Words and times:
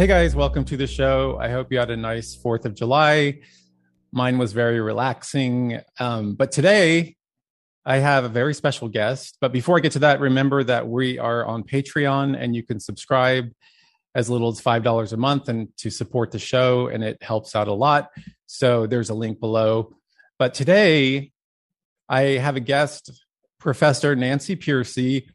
Hey 0.00 0.06
guys, 0.06 0.34
welcome 0.34 0.64
to 0.64 0.78
the 0.78 0.86
show. 0.86 1.36
I 1.38 1.50
hope 1.50 1.70
you 1.70 1.78
had 1.78 1.90
a 1.90 1.96
nice 1.98 2.34
4th 2.34 2.64
of 2.64 2.74
July. 2.74 3.40
Mine 4.12 4.38
was 4.38 4.54
very 4.54 4.80
relaxing. 4.80 5.78
Um, 5.98 6.36
but 6.36 6.52
today 6.52 7.16
I 7.84 7.98
have 7.98 8.24
a 8.24 8.30
very 8.30 8.54
special 8.54 8.88
guest. 8.88 9.36
But 9.42 9.52
before 9.52 9.76
I 9.76 9.80
get 9.80 9.92
to 9.92 9.98
that, 9.98 10.18
remember 10.20 10.64
that 10.64 10.88
we 10.88 11.18
are 11.18 11.44
on 11.44 11.64
Patreon 11.64 12.34
and 12.34 12.56
you 12.56 12.62
can 12.62 12.80
subscribe 12.80 13.52
as 14.14 14.30
little 14.30 14.48
as 14.48 14.58
$5 14.58 15.12
a 15.12 15.16
month 15.18 15.50
and 15.50 15.68
to 15.76 15.90
support 15.90 16.30
the 16.30 16.38
show, 16.38 16.86
and 16.86 17.04
it 17.04 17.22
helps 17.22 17.54
out 17.54 17.68
a 17.68 17.74
lot. 17.74 18.08
So 18.46 18.86
there's 18.86 19.10
a 19.10 19.14
link 19.14 19.38
below. 19.38 19.96
But 20.38 20.54
today 20.54 21.30
I 22.08 22.22
have 22.22 22.56
a 22.56 22.60
guest, 22.60 23.22
Professor 23.58 24.16
Nancy 24.16 24.56
Pearcey. 24.56 25.26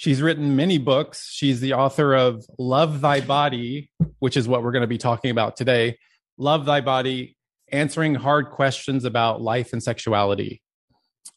She's 0.00 0.22
written 0.22 0.56
many 0.56 0.78
books. 0.78 1.28
She's 1.30 1.60
the 1.60 1.74
author 1.74 2.14
of 2.14 2.46
Love 2.58 3.02
Thy 3.02 3.20
Body, 3.20 3.90
which 4.18 4.34
is 4.34 4.48
what 4.48 4.62
we're 4.62 4.72
going 4.72 4.80
to 4.80 4.86
be 4.86 4.96
talking 4.96 5.30
about 5.30 5.56
today. 5.56 5.98
Love 6.38 6.64
Thy 6.64 6.80
Body, 6.80 7.36
answering 7.70 8.14
hard 8.14 8.48
questions 8.48 9.04
about 9.04 9.42
life 9.42 9.74
and 9.74 9.82
sexuality. 9.82 10.62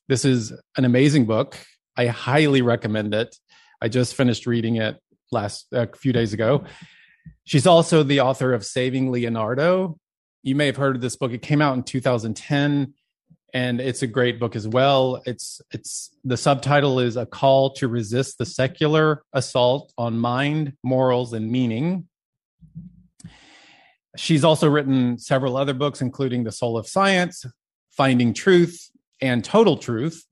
This 0.07 0.23
is 0.23 0.53
an 0.77 0.85
amazing 0.85 1.25
book. 1.25 1.57
I 1.97 2.05
highly 2.05 2.61
recommend 2.61 3.13
it. 3.13 3.35
I 3.81 3.89
just 3.89 4.15
finished 4.15 4.47
reading 4.47 4.77
it 4.77 4.97
last 5.29 5.67
a 5.73 5.93
few 5.97 6.13
days 6.13 6.31
ago. 6.31 6.63
She's 7.43 7.67
also 7.67 8.01
the 8.01 8.21
author 8.21 8.53
of 8.53 8.63
Saving 8.63 9.11
Leonardo. 9.11 9.97
You 10.41 10.55
may 10.55 10.67
have 10.67 10.77
heard 10.77 10.95
of 10.95 11.01
this 11.01 11.17
book. 11.17 11.33
It 11.33 11.41
came 11.41 11.61
out 11.61 11.75
in 11.75 11.83
2010 11.83 12.93
and 13.53 13.79
it's 13.79 14.01
a 14.01 14.07
great 14.07 14.39
book 14.39 14.55
as 14.55 14.67
well. 14.67 15.21
It's 15.25 15.61
it's 15.71 16.15
the 16.23 16.37
subtitle 16.37 16.99
is 16.99 17.17
a 17.17 17.25
call 17.25 17.71
to 17.75 17.87
resist 17.87 18.39
the 18.39 18.45
secular 18.45 19.23
assault 19.31 19.93
on 19.97 20.17
mind, 20.17 20.73
morals, 20.83 21.33
and 21.33 21.51
meaning. 21.51 22.07
She's 24.17 24.43
also 24.43 24.69
written 24.69 25.17
several 25.17 25.55
other 25.57 25.73
books, 25.73 26.01
including 26.01 26.43
The 26.43 26.51
Soul 26.51 26.77
of 26.77 26.87
Science, 26.87 27.45
Finding 27.91 28.33
Truth, 28.33 28.89
and 29.21 29.43
Total 29.43 29.77
Truth. 29.77 30.25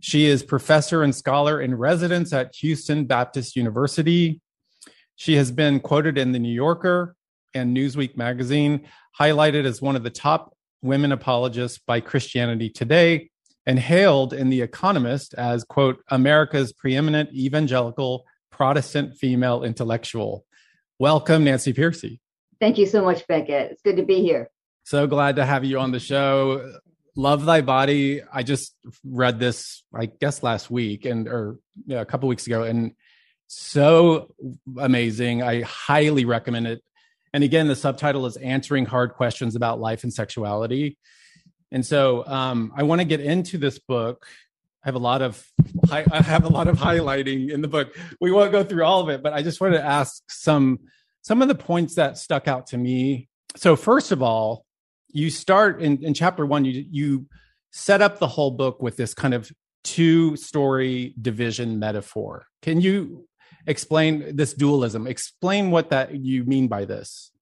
She 0.00 0.26
is 0.26 0.42
professor 0.42 1.02
and 1.02 1.14
scholar 1.14 1.60
in 1.60 1.74
residence 1.74 2.32
at 2.32 2.54
Houston 2.56 3.04
Baptist 3.04 3.56
University. 3.56 4.40
She 5.16 5.36
has 5.36 5.50
been 5.50 5.80
quoted 5.80 6.18
in 6.18 6.32
The 6.32 6.38
New 6.38 6.52
Yorker 6.52 7.16
and 7.54 7.76
Newsweek 7.76 8.16
magazine, 8.16 8.86
highlighted 9.18 9.64
as 9.64 9.80
one 9.80 9.96
of 9.96 10.02
the 10.02 10.10
top 10.10 10.55
women 10.82 11.12
apologists 11.12 11.78
by 11.78 12.00
Christianity 12.00 12.70
Today, 12.70 13.30
and 13.66 13.78
hailed 13.78 14.32
in 14.32 14.48
The 14.48 14.62
Economist 14.62 15.34
as, 15.34 15.64
quote, 15.64 15.98
America's 16.08 16.72
preeminent 16.72 17.32
evangelical 17.34 18.24
Protestant 18.50 19.16
female 19.16 19.64
intellectual. 19.64 20.44
Welcome, 20.98 21.44
Nancy 21.44 21.74
Pearcey. 21.74 22.20
Thank 22.60 22.78
you 22.78 22.86
so 22.86 23.02
much, 23.02 23.26
Becket. 23.26 23.72
It's 23.72 23.82
good 23.82 23.96
to 23.96 24.04
be 24.04 24.22
here. 24.22 24.50
So 24.84 25.06
glad 25.06 25.36
to 25.36 25.44
have 25.44 25.64
you 25.64 25.78
on 25.80 25.90
the 25.90 25.98
show. 25.98 26.78
Love 27.16 27.44
Thy 27.44 27.60
Body. 27.60 28.22
I 28.32 28.44
just 28.44 28.74
read 29.04 29.40
this, 29.40 29.82
I 29.92 30.06
guess, 30.06 30.42
last 30.42 30.70
week 30.70 31.04
and 31.04 31.26
or 31.26 31.58
yeah, 31.86 32.00
a 32.00 32.04
couple 32.04 32.28
weeks 32.28 32.46
ago, 32.46 32.62
and 32.62 32.92
so 33.48 34.32
amazing. 34.78 35.42
I 35.42 35.62
highly 35.62 36.24
recommend 36.24 36.66
it. 36.66 36.82
And 37.36 37.44
again, 37.44 37.68
the 37.68 37.76
subtitle 37.76 38.24
is 38.24 38.38
Answering 38.38 38.86
Hard 38.86 39.12
Questions 39.12 39.56
About 39.56 39.78
Life 39.78 40.04
and 40.04 40.14
Sexuality. 40.14 40.96
And 41.70 41.84
so 41.84 42.26
um, 42.26 42.72
I 42.74 42.84
want 42.84 43.02
to 43.02 43.04
get 43.04 43.20
into 43.20 43.58
this 43.58 43.78
book. 43.78 44.24
I 44.82 44.88
have 44.88 44.94
a 44.94 44.98
lot 44.98 45.20
of 45.20 45.46
I 45.90 46.02
have 46.22 46.44
a 46.44 46.48
lot 46.48 46.66
of 46.66 46.78
highlighting 46.78 47.50
in 47.50 47.60
the 47.60 47.68
book. 47.68 47.94
We 48.22 48.32
won't 48.32 48.52
go 48.52 48.64
through 48.64 48.84
all 48.84 49.02
of 49.02 49.10
it, 49.10 49.22
but 49.22 49.34
I 49.34 49.42
just 49.42 49.60
wanted 49.60 49.76
to 49.76 49.84
ask 49.84 50.22
some 50.30 50.78
some 51.20 51.42
of 51.42 51.48
the 51.48 51.54
points 51.54 51.96
that 51.96 52.16
stuck 52.16 52.48
out 52.48 52.68
to 52.68 52.78
me. 52.78 53.28
So 53.54 53.76
first 53.76 54.12
of 54.12 54.22
all, 54.22 54.64
you 55.08 55.28
start 55.28 55.82
in, 55.82 56.02
in 56.02 56.14
chapter 56.14 56.46
one, 56.46 56.64
you 56.64 56.86
you 56.90 57.26
set 57.70 58.00
up 58.00 58.18
the 58.18 58.28
whole 58.28 58.52
book 58.52 58.80
with 58.80 58.96
this 58.96 59.12
kind 59.12 59.34
of 59.34 59.52
two 59.84 60.36
story 60.36 61.12
division 61.20 61.78
metaphor. 61.78 62.46
Can 62.62 62.80
you 62.80 63.28
explain 63.66 64.36
this 64.36 64.54
dualism. 64.54 65.06
Explain 65.06 65.70
what 65.70 65.90
that 65.90 66.14
you 66.14 66.44
mean 66.44 66.68
by 66.68 66.84
this. 66.84 67.32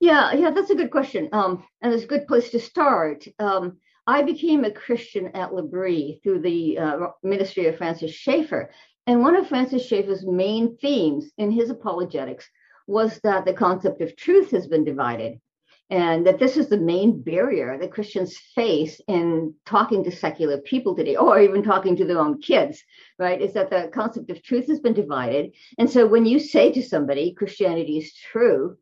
Yeah, 0.00 0.32
yeah, 0.32 0.50
that's 0.50 0.70
a 0.70 0.74
good 0.74 0.90
question. 0.90 1.28
Um, 1.32 1.64
and 1.80 1.92
it's 1.92 2.04
a 2.04 2.08
good 2.08 2.26
place 2.26 2.50
to 2.50 2.60
start. 2.60 3.26
Um, 3.38 3.78
I 4.06 4.22
became 4.22 4.64
a 4.64 4.70
Christian 4.70 5.28
at 5.28 5.54
L'Abri 5.54 6.20
through 6.22 6.40
the 6.40 6.78
uh, 6.78 7.06
ministry 7.22 7.66
of 7.66 7.78
Francis 7.78 8.12
Schaeffer. 8.12 8.70
And 9.06 9.20
one 9.20 9.36
of 9.36 9.48
Francis 9.48 9.86
Schaeffer's 9.86 10.26
main 10.26 10.76
themes 10.76 11.30
in 11.38 11.50
his 11.50 11.70
apologetics 11.70 12.48
was 12.86 13.18
that 13.22 13.44
the 13.44 13.54
concept 13.54 14.02
of 14.02 14.16
truth 14.16 14.50
has 14.50 14.66
been 14.66 14.84
divided 14.84 15.40
and 15.90 16.26
that 16.26 16.38
this 16.38 16.56
is 16.56 16.68
the 16.68 16.78
main 16.78 17.22
barrier 17.22 17.76
that 17.78 17.92
Christians 17.92 18.36
face 18.54 19.00
in 19.06 19.54
talking 19.66 20.02
to 20.04 20.10
secular 20.10 20.58
people 20.58 20.96
today, 20.96 21.16
or 21.16 21.40
even 21.40 21.62
talking 21.62 21.96
to 21.96 22.04
their 22.04 22.18
own 22.18 22.40
kids, 22.40 22.82
right? 23.18 23.40
Is 23.40 23.52
that 23.52 23.70
the 23.70 23.90
concept 23.92 24.30
of 24.30 24.42
truth 24.42 24.66
has 24.68 24.80
been 24.80 24.94
divided. 24.94 25.52
And 25.78 25.90
so 25.90 26.06
when 26.06 26.24
you 26.24 26.38
say 26.38 26.72
to 26.72 26.82
somebody, 26.82 27.34
Christianity 27.34 27.98
is 27.98 28.14
true, 28.14 28.78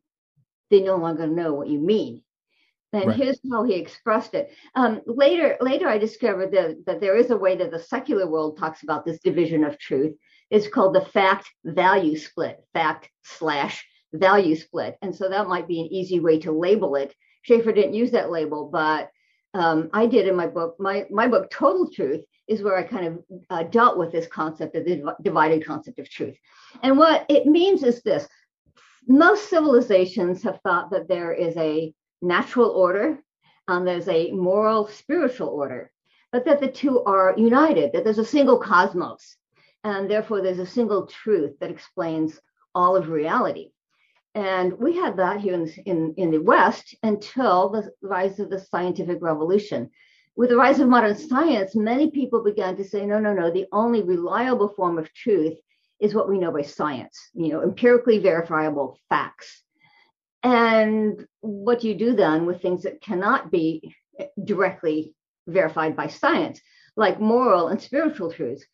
they 0.71 0.81
no 0.81 0.95
longer 0.95 1.27
know 1.27 1.53
what 1.53 1.67
you 1.67 1.79
mean. 1.79 2.21
And 2.93 3.07
right. 3.07 3.17
here's 3.17 3.39
how 3.51 3.63
he 3.63 3.73
expressed 3.73 4.35
it. 4.35 4.53
Um, 4.75 5.01
later, 5.05 5.57
later, 5.59 5.89
I 5.89 5.97
discovered 5.97 6.51
that, 6.51 6.85
that 6.85 7.01
there 7.01 7.17
is 7.17 7.31
a 7.31 7.37
way 7.37 7.55
that 7.57 7.71
the 7.71 7.79
secular 7.79 8.27
world 8.27 8.57
talks 8.57 8.83
about 8.83 9.03
this 9.03 9.19
division 9.19 9.63
of 9.63 9.79
truth. 9.79 10.15
It's 10.51 10.67
called 10.67 10.93
the 10.93 11.05
fact 11.05 11.49
value 11.65 12.15
split, 12.17 12.63
fact 12.73 13.09
slash 13.23 13.83
value 14.13 14.55
split. 14.55 14.97
And 15.01 15.15
so 15.15 15.29
that 15.29 15.47
might 15.47 15.67
be 15.67 15.81
an 15.81 15.87
easy 15.87 16.19
way 16.19 16.39
to 16.39 16.51
label 16.51 16.95
it. 16.95 17.15
Schaeffer 17.41 17.71
didn't 17.71 17.93
use 17.93 18.11
that 18.11 18.31
label, 18.31 18.69
but 18.71 19.11
um, 19.53 19.89
I 19.93 20.05
did 20.05 20.27
in 20.27 20.35
my 20.35 20.47
book. 20.47 20.75
My, 20.79 21.05
my 21.09 21.27
book, 21.27 21.51
Total 21.51 21.89
Truth, 21.89 22.21
is 22.47 22.61
where 22.61 22.77
I 22.77 22.83
kind 22.83 23.07
of 23.07 23.41
uh, 23.49 23.63
dealt 23.63 23.97
with 23.97 24.11
this 24.11 24.27
concept 24.27 24.75
of 24.75 24.85
the 24.85 25.15
divided 25.21 25.65
concept 25.65 25.99
of 25.99 26.09
truth. 26.09 26.35
And 26.81 26.97
what 26.97 27.25
it 27.29 27.45
means 27.45 27.83
is 27.83 28.01
this 28.01 28.27
most 29.07 29.49
civilizations 29.49 30.43
have 30.43 30.59
thought 30.61 30.89
that 30.91 31.07
there 31.07 31.33
is 31.33 31.55
a 31.57 31.93
natural 32.21 32.69
order 32.69 33.19
and 33.67 33.87
there's 33.87 34.07
a 34.07 34.31
moral 34.31 34.87
spiritual 34.87 35.49
order, 35.49 35.91
but 36.31 36.45
that 36.45 36.59
the 36.59 36.67
two 36.67 37.03
are 37.03 37.33
united, 37.37 37.91
that 37.93 38.03
there's 38.03 38.17
a 38.17 38.25
single 38.25 38.59
cosmos, 38.59 39.37
and 39.83 40.09
therefore 40.09 40.41
there's 40.41 40.59
a 40.59 40.65
single 40.65 41.05
truth 41.05 41.57
that 41.59 41.69
explains 41.69 42.39
all 42.75 42.95
of 42.95 43.09
reality. 43.09 43.71
And 44.35 44.73
we 44.79 44.95
had 44.95 45.17
that 45.17 45.41
here 45.41 45.53
in, 45.53 45.69
in, 45.85 46.13
in 46.17 46.31
the 46.31 46.39
West 46.39 46.95
until 47.03 47.69
the 47.69 47.91
rise 48.01 48.39
of 48.39 48.49
the 48.49 48.59
scientific 48.59 49.19
revolution. 49.21 49.91
With 50.35 50.49
the 50.49 50.57
rise 50.57 50.79
of 50.79 50.89
modern 50.89 51.15
science, 51.15 51.75
many 51.75 52.09
people 52.09 52.43
began 52.43 52.75
to 52.77 52.83
say, 52.83 53.05
no, 53.05 53.19
no, 53.19 53.33
no, 53.33 53.51
the 53.51 53.67
only 53.71 54.01
reliable 54.01 54.69
form 54.69 54.97
of 54.97 55.13
truth 55.13 55.55
is 55.99 56.15
what 56.15 56.27
we 56.27 56.39
know 56.39 56.51
by 56.51 56.63
science, 56.63 57.29
you 57.35 57.49
know, 57.49 57.61
empirically 57.61 58.17
verifiable 58.17 58.97
facts. 59.09 59.61
And 60.41 61.25
what 61.41 61.79
do 61.79 61.87
you 61.87 61.95
do 61.95 62.15
then 62.15 62.47
with 62.47 62.61
things 62.61 62.83
that 62.83 63.01
cannot 63.01 63.51
be 63.51 63.95
directly 64.43 65.13
verified 65.47 65.95
by 65.95 66.07
science, 66.07 66.59
like 66.95 67.21
moral 67.21 67.67
and 67.67 67.79
spiritual 67.79 68.31
truths? 68.31 68.65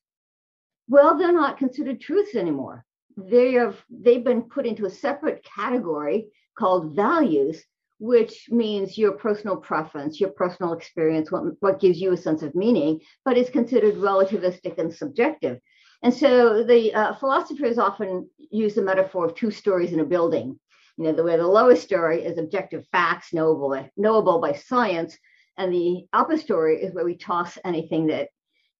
Well, 0.87 1.17
they're 1.17 1.33
not 1.33 1.57
considered 1.57 1.99
truths 1.99 2.35
anymore 2.35 2.85
they 3.27 3.53
have 3.53 3.77
they've 3.89 4.23
been 4.23 4.43
put 4.43 4.65
into 4.65 4.85
a 4.85 4.89
separate 4.89 5.43
category 5.43 6.27
called 6.57 6.95
values 6.95 7.63
which 7.99 8.47
means 8.49 8.97
your 8.97 9.11
personal 9.11 9.57
preference 9.57 10.19
your 10.19 10.29
personal 10.29 10.73
experience 10.73 11.31
what, 11.31 11.43
what 11.59 11.81
gives 11.81 11.99
you 11.99 12.13
a 12.13 12.17
sense 12.17 12.41
of 12.41 12.55
meaning 12.55 12.99
but 13.25 13.37
is 13.37 13.49
considered 13.49 13.95
relativistic 13.95 14.77
and 14.77 14.93
subjective. 14.93 15.59
And 16.01 16.13
so 16.13 16.63
the 16.63 16.93
uh, 16.93 17.15
philosophers 17.15 17.77
often 17.77 18.29
use 18.51 18.75
the 18.75 18.81
metaphor 18.81 19.25
of 19.25 19.35
two 19.35 19.51
stories 19.51 19.91
in 19.91 19.99
a 19.99 20.05
building. 20.05 20.57
You 20.97 21.05
know 21.05 21.11
the 21.11 21.23
way 21.23 21.35
the 21.35 21.47
lowest 21.47 21.83
story 21.83 22.23
is 22.23 22.37
objective 22.37 22.85
facts 22.91 23.33
knowable 23.33 23.89
knowable 23.97 24.39
by 24.39 24.53
science 24.53 25.17
and 25.57 25.73
the 25.73 26.05
upper 26.13 26.37
story 26.37 26.81
is 26.81 26.93
where 26.93 27.05
we 27.05 27.15
toss 27.15 27.57
anything 27.65 28.07
that 28.07 28.29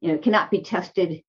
you 0.02 0.12
know 0.12 0.18
cannot 0.18 0.50
be 0.50 0.62
tested 0.62 1.22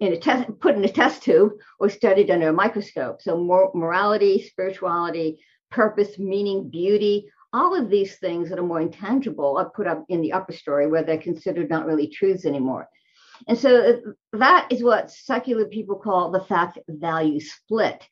in 0.00 0.12
a 0.12 0.16
test, 0.16 0.48
put 0.60 0.74
in 0.74 0.84
a 0.84 0.88
test 0.88 1.22
tube 1.22 1.52
or 1.78 1.88
studied 1.88 2.30
under 2.30 2.48
a 2.48 2.52
microscope. 2.52 3.22
So 3.22 3.36
more 3.36 3.70
morality, 3.74 4.42
spirituality, 4.42 5.40
purpose, 5.70 6.18
meaning, 6.18 6.70
beauty, 6.70 7.30
all 7.52 7.74
of 7.74 7.90
these 7.90 8.16
things 8.16 8.48
that 8.48 8.58
are 8.58 8.66
more 8.66 8.80
intangible 8.80 9.58
are 9.58 9.70
put 9.70 9.86
up 9.86 10.04
in 10.08 10.22
the 10.22 10.32
upper 10.32 10.52
story 10.52 10.86
where 10.86 11.02
they're 11.02 11.18
considered 11.18 11.68
not 11.68 11.86
really 11.86 12.06
truths 12.06 12.46
anymore. 12.46 12.88
And 13.46 13.58
so 13.58 13.76
uh, 13.76 14.38
that 14.38 14.68
is 14.70 14.82
what 14.82 15.10
secular 15.10 15.66
people 15.66 15.96
call 15.96 16.30
the 16.30 16.40
fact 16.44 16.78
value 16.88 17.40
split. 17.40 18.02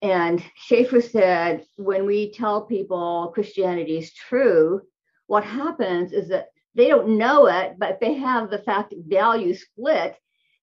And 0.00 0.42
Schaeffer 0.56 1.00
said, 1.00 1.64
when 1.76 2.06
we 2.06 2.32
tell 2.32 2.62
people 2.62 3.30
Christianity 3.34 3.98
is 3.98 4.12
true, 4.12 4.82
what 5.26 5.44
happens 5.44 6.12
is 6.12 6.28
that 6.28 6.48
they 6.74 6.88
don't 6.88 7.18
know 7.18 7.46
it, 7.46 7.76
but 7.78 8.00
they 8.00 8.14
have 8.14 8.50
the 8.50 8.58
fact 8.58 8.94
value 9.06 9.54
split, 9.54 10.16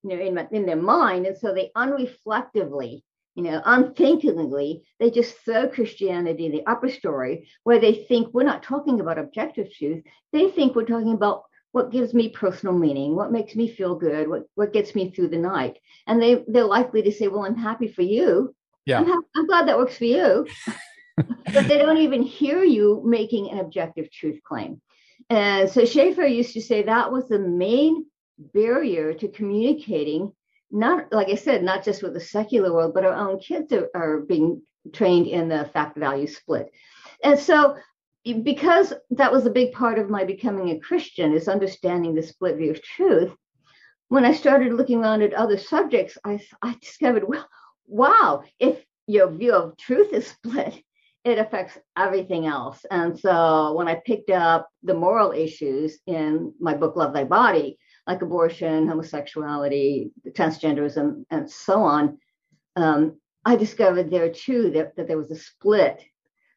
you 0.03 0.09
know, 0.09 0.23
in, 0.23 0.47
in 0.51 0.65
their 0.65 0.75
mind. 0.75 1.25
And 1.25 1.37
so 1.37 1.53
they 1.53 1.71
unreflectively, 1.75 3.01
you 3.35 3.43
know, 3.43 3.61
unthinkingly, 3.65 4.83
they 4.99 5.11
just 5.11 5.37
throw 5.37 5.67
Christianity 5.67 6.45
in 6.45 6.51
the 6.51 6.65
upper 6.65 6.89
story 6.89 7.47
where 7.63 7.79
they 7.79 7.93
think 7.93 8.33
we're 8.33 8.43
not 8.43 8.63
talking 8.63 8.99
about 8.99 9.19
objective 9.19 9.73
truth. 9.73 10.03
They 10.33 10.49
think 10.49 10.75
we're 10.75 10.85
talking 10.85 11.13
about 11.13 11.43
what 11.71 11.91
gives 11.91 12.13
me 12.13 12.29
personal 12.29 12.77
meaning, 12.77 13.15
what 13.15 13.31
makes 13.31 13.55
me 13.55 13.69
feel 13.69 13.95
good, 13.95 14.27
what, 14.27 14.43
what 14.55 14.73
gets 14.73 14.95
me 14.95 15.11
through 15.11 15.29
the 15.29 15.37
night. 15.37 15.77
And 16.07 16.21
they, 16.21 16.43
they're 16.47 16.63
likely 16.63 17.03
to 17.03 17.11
say, 17.11 17.27
well, 17.27 17.45
I'm 17.45 17.55
happy 17.55 17.87
for 17.87 18.01
you. 18.01 18.55
Yeah. 18.85 18.99
I'm, 18.99 19.07
ha- 19.07 19.21
I'm 19.35 19.45
glad 19.45 19.67
that 19.67 19.77
works 19.77 19.97
for 19.97 20.05
you. 20.05 20.47
but 21.17 21.67
they 21.67 21.77
don't 21.77 21.97
even 21.97 22.23
hear 22.23 22.63
you 22.63 23.03
making 23.05 23.51
an 23.51 23.59
objective 23.59 24.11
truth 24.11 24.39
claim. 24.43 24.81
And 25.29 25.69
so 25.69 25.85
Schaeffer 25.85 26.25
used 26.25 26.53
to 26.53 26.61
say 26.61 26.83
that 26.83 27.11
was 27.11 27.27
the 27.27 27.39
main 27.39 28.05
barrier 28.53 29.13
to 29.13 29.27
communicating, 29.27 30.31
not, 30.71 31.11
like 31.11 31.29
I 31.29 31.35
said, 31.35 31.63
not 31.63 31.83
just 31.83 32.01
with 32.01 32.13
the 32.13 32.19
secular 32.19 32.73
world, 32.73 32.93
but 32.93 33.05
our 33.05 33.13
own 33.13 33.39
kids 33.39 33.71
are, 33.73 33.89
are 33.93 34.19
being 34.21 34.61
trained 34.93 35.27
in 35.27 35.49
the 35.49 35.69
fact 35.73 35.97
value 35.97 36.27
split. 36.27 36.71
And 37.23 37.37
so 37.37 37.77
because 38.43 38.93
that 39.11 39.31
was 39.31 39.45
a 39.45 39.51
big 39.51 39.71
part 39.71 39.97
of 39.97 40.09
my 40.09 40.23
becoming 40.23 40.69
a 40.69 40.79
Christian 40.79 41.33
is 41.33 41.47
understanding 41.47 42.13
the 42.13 42.23
split 42.23 42.57
view 42.57 42.71
of 42.71 42.81
truth. 42.81 43.33
When 44.09 44.25
I 44.25 44.33
started 44.33 44.73
looking 44.73 44.99
around 44.99 45.21
at 45.21 45.33
other 45.33 45.57
subjects, 45.57 46.17
I, 46.23 46.39
I 46.61 46.75
discovered, 46.81 47.27
well, 47.27 47.47
wow, 47.87 48.43
if 48.59 48.83
your 49.07 49.29
view 49.29 49.53
of 49.53 49.77
truth 49.77 50.13
is 50.13 50.27
split, 50.43 50.81
it 51.23 51.37
affects 51.37 51.77
everything 51.97 52.45
else. 52.45 52.85
And 52.89 53.17
so 53.17 53.73
when 53.73 53.87
I 53.87 54.01
picked 54.05 54.29
up 54.29 54.69
the 54.83 54.93
moral 54.93 55.31
issues 55.31 55.99
in 56.07 56.53
my 56.59 56.75
book, 56.75 56.95
Love 56.95 57.13
Thy 57.13 57.25
Body, 57.25 57.77
like 58.09 58.23
abortion, 58.23 58.87
homosexuality, 58.87 60.11
transgenderism, 60.29 61.23
and 61.29 61.49
so 61.49 61.83
on, 61.83 62.17
um, 62.75 63.19
I 63.45 63.55
discovered 63.55 64.09
there 64.09 64.31
too 64.31 64.71
that, 64.71 64.95
that 64.95 65.07
there 65.07 65.17
was 65.17 65.31
a 65.31 65.35
split 65.35 66.03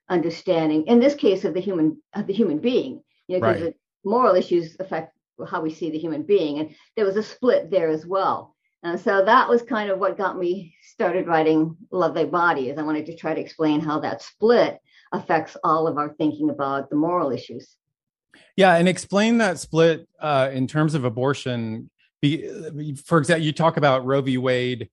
understanding 0.08 0.87
in 0.87 0.99
this 0.99 1.14
case 1.14 1.44
of 1.44 1.54
the 1.54 1.60
human 1.60 2.00
of 2.14 2.26
the 2.26 2.32
human 2.32 2.58
being 2.58 3.02
you 3.28 3.38
know 3.38 3.46
because 3.46 3.62
right. 3.62 3.76
moral 4.04 4.34
issues 4.34 4.76
affect 4.81 5.16
how 5.49 5.60
we 5.62 5.72
see 5.72 5.90
the 5.90 5.99
human 5.99 6.22
being 6.22 6.58
and 6.58 6.75
there 6.96 7.06
was 7.06 7.16
a 7.16 7.22
split 7.22 7.70
there 7.70 7.88
as 7.88 8.04
well 8.04 8.54
and 8.82 9.00
so 9.00 9.25
that 9.25 9.49
was 9.49 9.62
kind 9.62 9.90
of 9.90 9.99
what 9.99 10.19
got 10.19 10.37
me 10.37 10.75
started 10.82 11.26
writing 11.26 11.75
love 11.93 12.14
thy 12.14 12.25
body 12.25 12.69
is 12.69 12.78
i 12.78 12.82
wanted 12.82 13.06
to 13.06 13.16
try 13.16 13.32
to 13.32 13.40
explain 13.40 13.81
how 13.81 14.00
that 14.00 14.20
split 14.20 14.81
affects 15.12 15.56
all 15.64 15.87
of 15.87 15.96
our 15.96 16.12
thinking 16.14 16.50
about 16.50 16.90
the 16.90 16.96
moral 16.96 17.31
issues 17.31 17.76
yeah 18.56 18.76
and 18.76 18.88
explain 18.88 19.38
that 19.38 19.58
split 19.58 20.08
uh, 20.20 20.50
in 20.52 20.67
terms 20.67 20.94
of 20.94 21.05
abortion 21.05 21.90
for 23.05 23.19
example 23.19 23.44
you 23.44 23.52
talk 23.52 23.76
about 23.76 24.05
roe 24.05 24.20
v 24.20 24.38
wade 24.38 24.88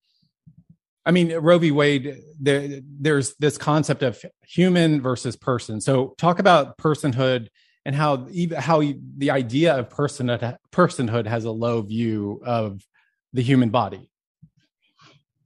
I 1.06 1.12
mean, 1.12 1.34
Roe 1.34 1.58
v. 1.58 1.72
Wade, 1.72 2.22
there, 2.40 2.82
there's 2.84 3.34
this 3.38 3.58
concept 3.58 4.04
of 4.04 4.24
human 4.46 5.02
versus 5.02 5.36
person. 5.36 5.82
So, 5.82 6.14
talk 6.20 6.38
about 6.38 6.78
personhood 6.78 7.48
and 7.86 7.96
how 7.96 8.28
how 8.56 8.84
the 9.18 9.32
idea 9.32 9.76
of 9.76 9.90
personhood 9.90 10.58
personhood 10.72 11.26
has 11.26 11.46
a 11.46 11.52
low 11.52 11.82
view 11.82 12.42
of 12.46 12.86
the 13.34 13.42
human 13.42 13.70
body. 13.70 14.12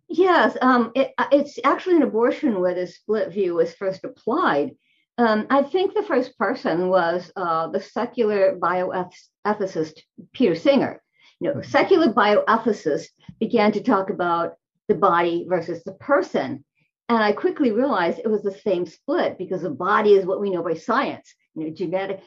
Yes, 0.10 0.58
um, 0.62 0.92
it, 0.96 1.14
it's 1.32 1.58
actually 1.64 1.96
an 1.96 2.04
abortion 2.04 2.60
where 2.60 2.76
this 2.76 2.96
split 2.98 3.32
view 3.32 3.56
was 3.56 3.74
first 3.74 4.04
applied. 4.04 4.76
Um, 5.18 5.46
I 5.50 5.62
think 5.64 5.94
the 5.94 6.04
first 6.04 6.38
person 6.38 6.90
was 6.90 7.32
uh, 7.36 7.68
the 7.68 7.80
secular 7.80 8.58
bioethicist 8.58 10.00
Peter 10.34 10.56
Singer. 10.56 11.02
You 11.40 11.54
know, 11.54 11.62
secular 11.62 12.12
bioethicists 12.12 13.08
began 13.40 13.72
to 13.74 13.84
talk 13.84 14.10
about 14.10 14.54
the 14.88 14.96
body 14.96 15.46
versus 15.48 15.84
the 15.84 15.94
person. 15.94 16.64
And 17.10 17.22
I 17.22 17.34
quickly 17.34 17.72
realized 17.72 18.20
it 18.20 18.30
was 18.30 18.44
the 18.44 18.58
same 18.60 18.86
split 18.86 19.38
because 19.38 19.62
the 19.62 19.70
body 19.70 20.14
is 20.14 20.26
what 20.26 20.40
we 20.42 20.50
know 20.50 20.64
by 20.64 20.76
science. 20.76 21.34
You 21.56 21.66
know, 21.68 21.74
genetic 21.74 22.22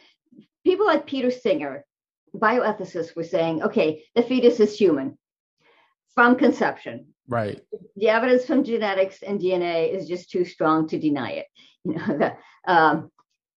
people 0.64 0.86
like 0.86 1.06
Peter 1.06 1.30
Singer, 1.30 1.84
bioethicists, 2.34 3.16
were 3.16 3.24
saying, 3.24 3.62
okay, 3.62 4.04
the 4.14 4.22
fetus 4.22 4.60
is 4.60 4.76
human 4.76 5.16
from 6.14 6.36
conception. 6.36 7.06
Right. 7.28 7.60
The 7.96 8.08
evidence 8.08 8.46
from 8.46 8.64
genetics 8.64 9.22
and 9.22 9.40
DNA 9.40 9.92
is 9.92 10.08
just 10.08 10.30
too 10.30 10.44
strong 10.44 10.88
to 10.88 10.98
deny 10.98 11.32
it. 11.32 11.46
You 11.86 11.94
know, 11.94 12.06
the 12.18 12.36
um, 12.72 13.10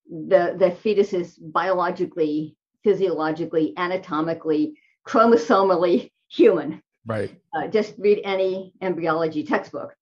the 0.10 0.56
the 0.58 0.72
fetus 0.72 1.14
is 1.14 1.36
biologically, 1.36 2.56
physiologically, 2.84 3.74
anatomically, 3.78 4.78
chromosomally 5.08 6.12
human. 6.28 6.82
Right. 7.06 7.36
Uh, 7.54 7.68
just 7.68 7.96
read 7.98 8.22
any 8.24 8.74
embryology 8.82 9.44
textbook. 9.44 9.96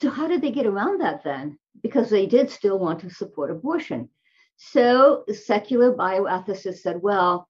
So, 0.00 0.10
how 0.10 0.28
did 0.28 0.40
they 0.40 0.50
get 0.50 0.66
around 0.66 1.00
that 1.00 1.24
then? 1.24 1.58
Because 1.82 2.10
they 2.10 2.26
did 2.26 2.50
still 2.50 2.78
want 2.78 3.00
to 3.00 3.10
support 3.10 3.50
abortion. 3.50 4.08
So, 4.56 5.24
secular 5.32 5.94
bioethicists 5.94 6.78
said, 6.78 7.02
well, 7.02 7.48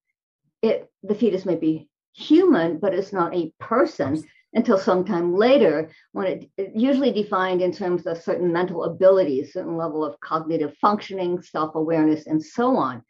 it, 0.63 0.91
the 1.03 1.15
fetus 1.15 1.45
may 1.45 1.57
be 1.57 1.89
human, 2.15 2.79
but 2.79 2.95
it's 2.95 3.13
not 3.13 3.35
a 3.35 3.53
person 3.59 4.23
until 4.55 4.79
sometime 4.79 5.35
later, 5.35 5.91
when 6.13 6.27
it, 6.27 6.51
it, 6.57 6.73
usually 6.75 7.13
defined 7.13 7.63
in 7.63 7.73
terms 7.73 8.07
of 8.07 8.23
certain 8.23 8.53
mental 8.53 8.85
abilities, 8.85 9.53
certain 9.53 9.77
level 9.77 10.05
of 10.05 10.19
cognitive 10.21 10.77
functioning, 10.81 11.41
self 11.43 11.75
awareness, 11.75 12.27
and 12.27 12.43
so 12.43 12.77
on. 12.77 13.03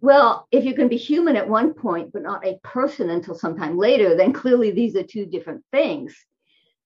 Well, 0.00 0.46
if 0.52 0.64
you 0.64 0.74
can 0.74 0.88
be 0.88 0.96
human 0.96 1.36
at 1.36 1.48
one 1.48 1.74
point, 1.74 2.12
but 2.12 2.22
not 2.22 2.46
a 2.46 2.58
person 2.62 3.10
until 3.10 3.34
sometime 3.34 3.76
later, 3.76 4.16
then 4.16 4.32
clearly 4.32 4.70
these 4.70 4.94
are 4.94 5.02
two 5.02 5.26
different 5.26 5.64
things. 5.72 6.14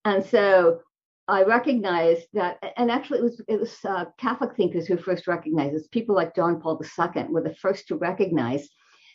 And 0.05 0.25
so 0.25 0.81
I 1.29 1.43
recognized 1.43 2.27
that, 2.33 2.59
and 2.77 2.91
actually 2.91 3.19
it 3.19 3.25
was 3.25 3.43
it 3.49 3.61
was 3.61 3.77
uh, 3.85 4.07
Catholic 4.19 4.57
thinkers 4.57 4.87
who 4.87 4.97
first 4.97 5.27
recognized 5.27 5.75
this. 5.75 5.89
People 5.89 6.15
like 6.15 6.35
John 6.35 6.61
Paul 6.61 6.81
II 6.83 7.25
were 7.31 7.43
the 7.43 7.55
first 7.57 7.89
to 7.89 7.97
recognize 7.97 8.69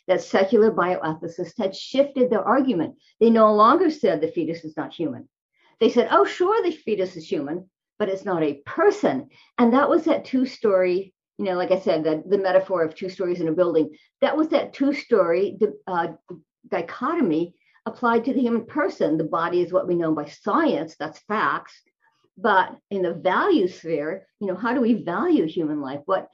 that 0.08 0.22
secular 0.22 0.72
bioethicists 0.72 1.58
had 1.58 1.76
shifted 1.76 2.30
their 2.30 2.42
argument. 2.42 2.96
They 3.20 3.30
no 3.30 3.54
longer 3.54 3.90
said 3.90 4.20
the 4.20 4.28
fetus 4.28 4.64
is 4.64 4.76
not 4.76 4.92
human. 4.92 5.28
They 5.80 5.90
said, 5.90 6.08
oh, 6.10 6.24
sure, 6.24 6.62
the 6.62 6.72
fetus 6.72 7.16
is 7.16 7.30
human, 7.30 7.70
but 7.98 8.08
it's 8.08 8.24
not 8.24 8.42
a 8.42 8.60
person. 8.66 9.28
And 9.58 9.72
that 9.74 9.88
was 9.88 10.04
that 10.04 10.24
two 10.24 10.44
story 10.44 11.14
you 11.38 11.44
know, 11.44 11.54
like 11.54 11.70
I 11.70 11.78
said, 11.78 12.02
the, 12.02 12.22
the 12.26 12.36
metaphor 12.36 12.82
of 12.82 12.94
two 12.94 13.08
stories 13.08 13.40
in 13.40 13.48
a 13.48 13.52
building, 13.52 13.90
that 14.20 14.36
was 14.36 14.48
that 14.48 14.72
two 14.72 14.92
story 14.92 15.56
uh, 15.86 16.08
dichotomy 16.68 17.54
applied 17.86 18.24
to 18.24 18.34
the 18.34 18.40
human 18.40 18.66
person. 18.66 19.16
The 19.16 19.24
body 19.24 19.62
is 19.62 19.72
what 19.72 19.86
we 19.86 19.94
know 19.94 20.12
by 20.12 20.26
science, 20.26 20.96
that's 20.98 21.20
facts. 21.20 21.80
But 22.36 22.76
in 22.90 23.02
the 23.02 23.14
value 23.14 23.68
sphere, 23.68 24.26
you 24.40 24.48
know, 24.48 24.56
how 24.56 24.74
do 24.74 24.80
we 24.80 25.02
value 25.02 25.46
human 25.46 25.80
life? 25.80 26.00
What 26.06 26.28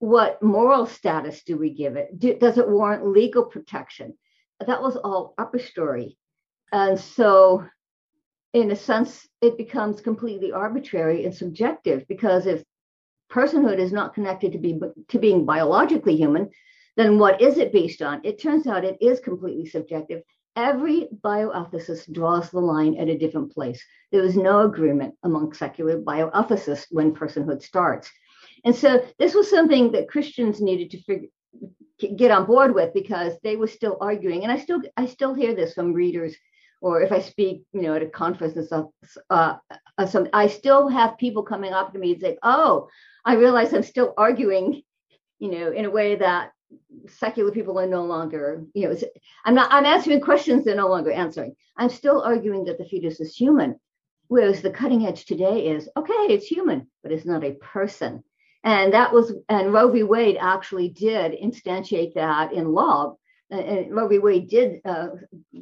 what 0.00 0.42
moral 0.42 0.86
status 0.86 1.42
do 1.42 1.58
we 1.58 1.70
give 1.70 1.96
it? 1.96 2.18
Do, 2.18 2.34
does 2.34 2.56
it 2.56 2.68
warrant 2.68 3.06
legal 3.06 3.44
protection? 3.44 4.16
That 4.66 4.82
was 4.82 4.96
all 4.96 5.34
upper 5.36 5.58
story. 5.58 6.16
And 6.72 6.98
so, 6.98 7.66
in 8.54 8.70
a 8.70 8.76
sense, 8.76 9.28
it 9.42 9.58
becomes 9.58 10.00
completely 10.00 10.52
arbitrary 10.52 11.24
and 11.26 11.34
subjective 11.34 12.08
because 12.08 12.46
if 12.46 12.64
personhood 13.30 13.78
is 13.78 13.92
not 13.92 14.14
connected 14.14 14.52
to 14.52 14.58
be 14.58 14.80
to 15.08 15.18
being 15.18 15.44
biologically 15.44 16.16
human, 16.16 16.48
then 16.96 17.18
what 17.18 17.42
is 17.42 17.58
it 17.58 17.72
based 17.72 18.00
on? 18.00 18.22
It 18.24 18.40
turns 18.40 18.66
out 18.66 18.84
it 18.84 18.98
is 19.02 19.20
completely 19.20 19.66
subjective. 19.66 20.22
Every 20.56 21.08
bioethicist 21.22 22.10
draws 22.12 22.50
the 22.50 22.60
line 22.60 22.96
at 22.96 23.08
a 23.08 23.18
different 23.18 23.52
place. 23.52 23.84
There 24.12 24.22
was 24.22 24.36
no 24.36 24.62
agreement 24.62 25.14
among 25.22 25.52
secular 25.52 26.00
bioethicists 26.00 26.86
when 26.90 27.14
personhood 27.14 27.62
starts. 27.62 28.10
And 28.64 28.74
so 28.74 29.04
this 29.18 29.34
was 29.34 29.48
something 29.48 29.92
that 29.92 30.08
Christians 30.08 30.60
needed 30.60 30.90
to 30.90 31.02
figure, 31.02 31.28
get 32.16 32.30
on 32.30 32.46
board 32.46 32.74
with 32.74 32.92
because 32.94 33.34
they 33.42 33.56
were 33.56 33.66
still 33.66 33.96
arguing. 34.00 34.42
And 34.42 34.52
I 34.52 34.58
still 34.58 34.82
I 34.96 35.06
still 35.06 35.34
hear 35.34 35.54
this 35.54 35.74
from 35.74 35.92
readers 35.92 36.34
or 36.80 37.02
if 37.02 37.12
I 37.12 37.20
speak, 37.20 37.64
you 37.72 37.82
know, 37.82 37.94
at 37.94 38.02
a 38.02 38.06
conference 38.06 38.66
stuff, 38.66 38.86
uh, 39.28 39.56
uh, 39.98 40.06
some, 40.06 40.28
I 40.32 40.46
still 40.46 40.88
have 40.88 41.18
people 41.18 41.42
coming 41.42 41.72
up 41.72 41.92
to 41.92 41.98
me 41.98 42.12
and 42.12 42.20
say, 42.20 42.38
"Oh, 42.42 42.88
I 43.24 43.34
realize 43.34 43.74
I'm 43.74 43.82
still 43.82 44.14
arguing, 44.16 44.82
you 45.38 45.50
know, 45.50 45.72
in 45.72 45.84
a 45.84 45.90
way 45.90 46.16
that 46.16 46.52
secular 47.08 47.50
people 47.50 47.78
are 47.78 47.86
no 47.86 48.04
longer, 48.04 48.64
you 48.74 48.88
know, 48.88 48.96
I'm 49.44 49.54
not, 49.54 49.72
I'm 49.72 49.84
answering 49.84 50.20
questions 50.20 50.64
they're 50.64 50.76
no 50.76 50.88
longer 50.88 51.10
answering. 51.10 51.54
I'm 51.76 51.90
still 51.90 52.22
arguing 52.22 52.64
that 52.64 52.78
the 52.78 52.84
fetus 52.84 53.20
is 53.20 53.34
human. 53.34 53.78
Whereas 54.28 54.62
the 54.62 54.70
cutting 54.70 55.06
edge 55.06 55.24
today 55.24 55.66
is 55.66 55.88
okay, 55.96 56.12
it's 56.12 56.46
human, 56.46 56.86
but 57.02 57.10
it's 57.10 57.26
not 57.26 57.44
a 57.44 57.54
person. 57.54 58.22
And 58.62 58.92
that 58.92 59.12
was, 59.12 59.32
and 59.48 59.72
Roe 59.72 59.90
v. 59.90 60.02
Wade 60.02 60.36
actually 60.38 60.90
did 60.90 61.32
instantiate 61.32 62.14
that 62.14 62.52
in 62.52 62.72
law. 62.72 63.16
And 63.50 63.94
Roe 63.94 64.08
v. 64.08 64.18
Wade 64.18 64.48
did, 64.48 64.80
uh, 64.84 65.08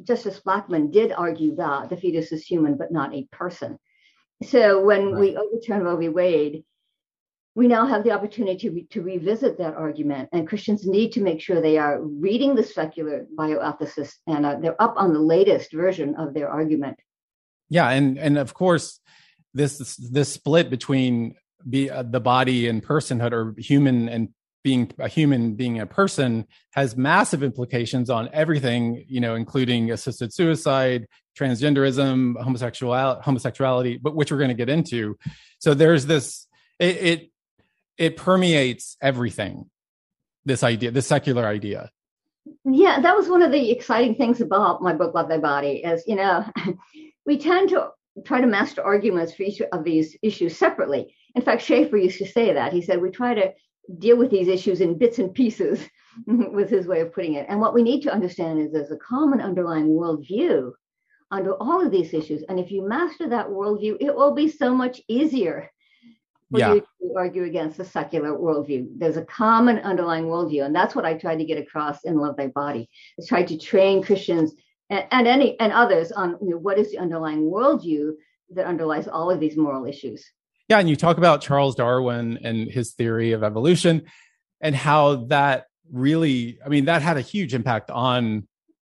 Justice 0.03 0.41
Blackmun 0.45 0.91
did 0.91 1.11
argue 1.11 1.55
that 1.55 1.89
the 1.89 1.97
fetus 1.97 2.31
is 2.31 2.45
human, 2.45 2.75
but 2.75 2.91
not 2.91 3.15
a 3.15 3.27
person. 3.31 3.79
So 4.43 4.83
when 4.83 5.11
right. 5.11 5.19
we 5.19 5.37
overturn 5.37 5.83
Roe 5.83 5.97
v. 5.97 6.09
Wade, 6.09 6.63
we 7.55 7.67
now 7.67 7.85
have 7.85 8.03
the 8.03 8.11
opportunity 8.11 8.57
to, 8.57 8.71
re- 8.71 8.87
to 8.91 9.01
revisit 9.01 9.57
that 9.57 9.75
argument. 9.75 10.29
And 10.31 10.47
Christians 10.47 10.85
need 10.85 11.11
to 11.13 11.21
make 11.21 11.41
sure 11.41 11.61
they 11.61 11.77
are 11.77 12.01
reading 12.01 12.55
the 12.55 12.63
secular 12.63 13.25
bioethicists 13.37 14.15
and 14.27 14.45
uh, 14.45 14.57
they're 14.61 14.81
up 14.81 14.93
on 14.97 15.13
the 15.13 15.19
latest 15.19 15.73
version 15.73 16.15
of 16.15 16.33
their 16.33 16.49
argument. 16.49 16.97
Yeah, 17.69 17.89
and 17.89 18.17
and 18.17 18.37
of 18.37 18.53
course, 18.53 18.99
this 19.53 19.95
this 19.97 20.31
split 20.31 20.69
between 20.69 21.35
be 21.67 21.89
uh, 21.89 22.03
the 22.03 22.19
body 22.19 22.67
and 22.67 22.83
personhood, 22.83 23.31
or 23.31 23.55
human 23.57 24.09
and 24.09 24.29
being 24.63 24.91
a 24.99 25.07
human 25.07 25.55
being 25.55 25.79
a 25.79 25.85
person 25.85 26.45
has 26.71 26.97
massive 26.97 27.43
implications 27.43 28.09
on 28.09 28.29
everything 28.33 29.05
you 29.07 29.21
know 29.21 29.35
including 29.35 29.91
assisted 29.91 30.33
suicide 30.33 31.07
transgenderism 31.37 32.35
homosexuality 32.41 33.21
homosexuality 33.23 33.97
but 34.01 34.15
which 34.15 34.31
we're 34.31 34.37
going 34.37 34.49
to 34.49 34.53
get 34.55 34.69
into. 34.69 35.17
So 35.59 35.73
there's 35.73 36.05
this 36.05 36.47
it, 36.77 36.97
it 36.97 37.31
it 37.97 38.17
permeates 38.17 38.97
everything 39.01 39.69
this 40.45 40.63
idea 40.63 40.91
this 40.91 41.07
secular 41.07 41.45
idea. 41.45 41.89
Yeah 42.65 42.99
that 42.99 43.15
was 43.15 43.29
one 43.29 43.41
of 43.41 43.51
the 43.51 43.71
exciting 43.71 44.15
things 44.15 44.41
about 44.41 44.81
my 44.81 44.93
book 44.93 45.13
love 45.13 45.29
thy 45.29 45.37
body 45.37 45.83
is 45.83 46.03
you 46.05 46.15
know 46.15 46.45
we 47.25 47.37
tend 47.37 47.69
to 47.69 47.89
try 48.25 48.41
to 48.41 48.47
master 48.47 48.83
arguments 48.83 49.33
for 49.33 49.43
each 49.43 49.61
of 49.61 49.83
these 49.83 50.17
issues 50.21 50.57
separately 50.57 51.15
in 51.35 51.41
fact 51.41 51.61
schaeffer 51.61 51.97
used 51.97 52.17
to 52.17 52.27
say 52.27 52.53
that 52.53 52.73
he 52.73 52.81
said 52.81 53.01
we 53.01 53.09
try 53.09 53.33
to 53.33 53.53
deal 53.97 54.17
with 54.17 54.29
these 54.29 54.47
issues 54.47 54.81
in 54.81 54.97
bits 54.97 55.19
and 55.19 55.33
pieces 55.33 55.87
was 56.27 56.69
his 56.69 56.87
way 56.87 56.99
of 57.01 57.13
putting 57.13 57.35
it 57.35 57.45
and 57.49 57.59
what 57.59 57.73
we 57.73 57.83
need 57.83 58.01
to 58.01 58.11
understand 58.11 58.59
is 58.59 58.71
there's 58.71 58.91
a 58.91 58.97
common 58.97 59.41
underlying 59.41 59.89
worldview 59.89 60.71
under 61.31 61.53
all 61.55 61.85
of 61.85 61.91
these 61.91 62.13
issues 62.13 62.43
and 62.49 62.59
if 62.59 62.71
you 62.71 62.87
master 62.87 63.29
that 63.29 63.47
worldview 63.47 63.95
it 63.99 64.13
will 64.13 64.33
be 64.33 64.49
so 64.49 64.73
much 64.73 65.01
easier 65.07 65.69
for 66.51 66.59
yeah. 66.59 66.73
you 66.73 66.81
to 66.81 67.13
argue 67.15 67.43
against 67.43 67.77
the 67.77 67.85
secular 67.85 68.31
worldview. 68.31 68.87
There's 68.97 69.17
a 69.17 69.25
common 69.25 69.79
underlying 69.79 70.25
worldview, 70.25 70.65
and 70.65 70.75
that's 70.75 70.95
what 70.95 71.05
I 71.05 71.13
tried 71.13 71.37
to 71.37 71.45
get 71.45 71.59
across 71.59 72.03
in 72.03 72.15
Love 72.15 72.37
Thy 72.37 72.47
Body. 72.47 72.89
Is 73.17 73.27
try 73.27 73.43
to 73.43 73.57
train 73.57 74.03
Christians 74.03 74.53
and, 74.89 75.05
and 75.11 75.27
any 75.27 75.59
and 75.59 75.71
others 75.71 76.11
on 76.11 76.37
you 76.41 76.51
know, 76.51 76.57
what 76.57 76.77
is 76.77 76.91
the 76.91 76.97
underlying 76.97 77.43
worldview 77.43 78.11
that 78.51 78.65
underlies 78.65 79.07
all 79.07 79.29
of 79.29 79.39
these 79.39 79.55
moral 79.55 79.85
issues. 79.85 80.25
Yeah, 80.67 80.79
and 80.79 80.89
you 80.89 80.95
talk 80.95 81.17
about 81.17 81.41
Charles 81.41 81.75
Darwin 81.75 82.39
and 82.43 82.69
his 82.69 82.93
theory 82.93 83.31
of 83.31 83.43
evolution, 83.43 84.03
and 84.61 84.75
how 84.75 85.15
that 85.27 85.65
really, 85.91 86.59
I 86.63 86.69
mean, 86.69 86.85
that 86.85 87.01
had 87.01 87.17
a 87.17 87.21
huge 87.21 87.53
impact 87.53 87.89
on 87.89 88.47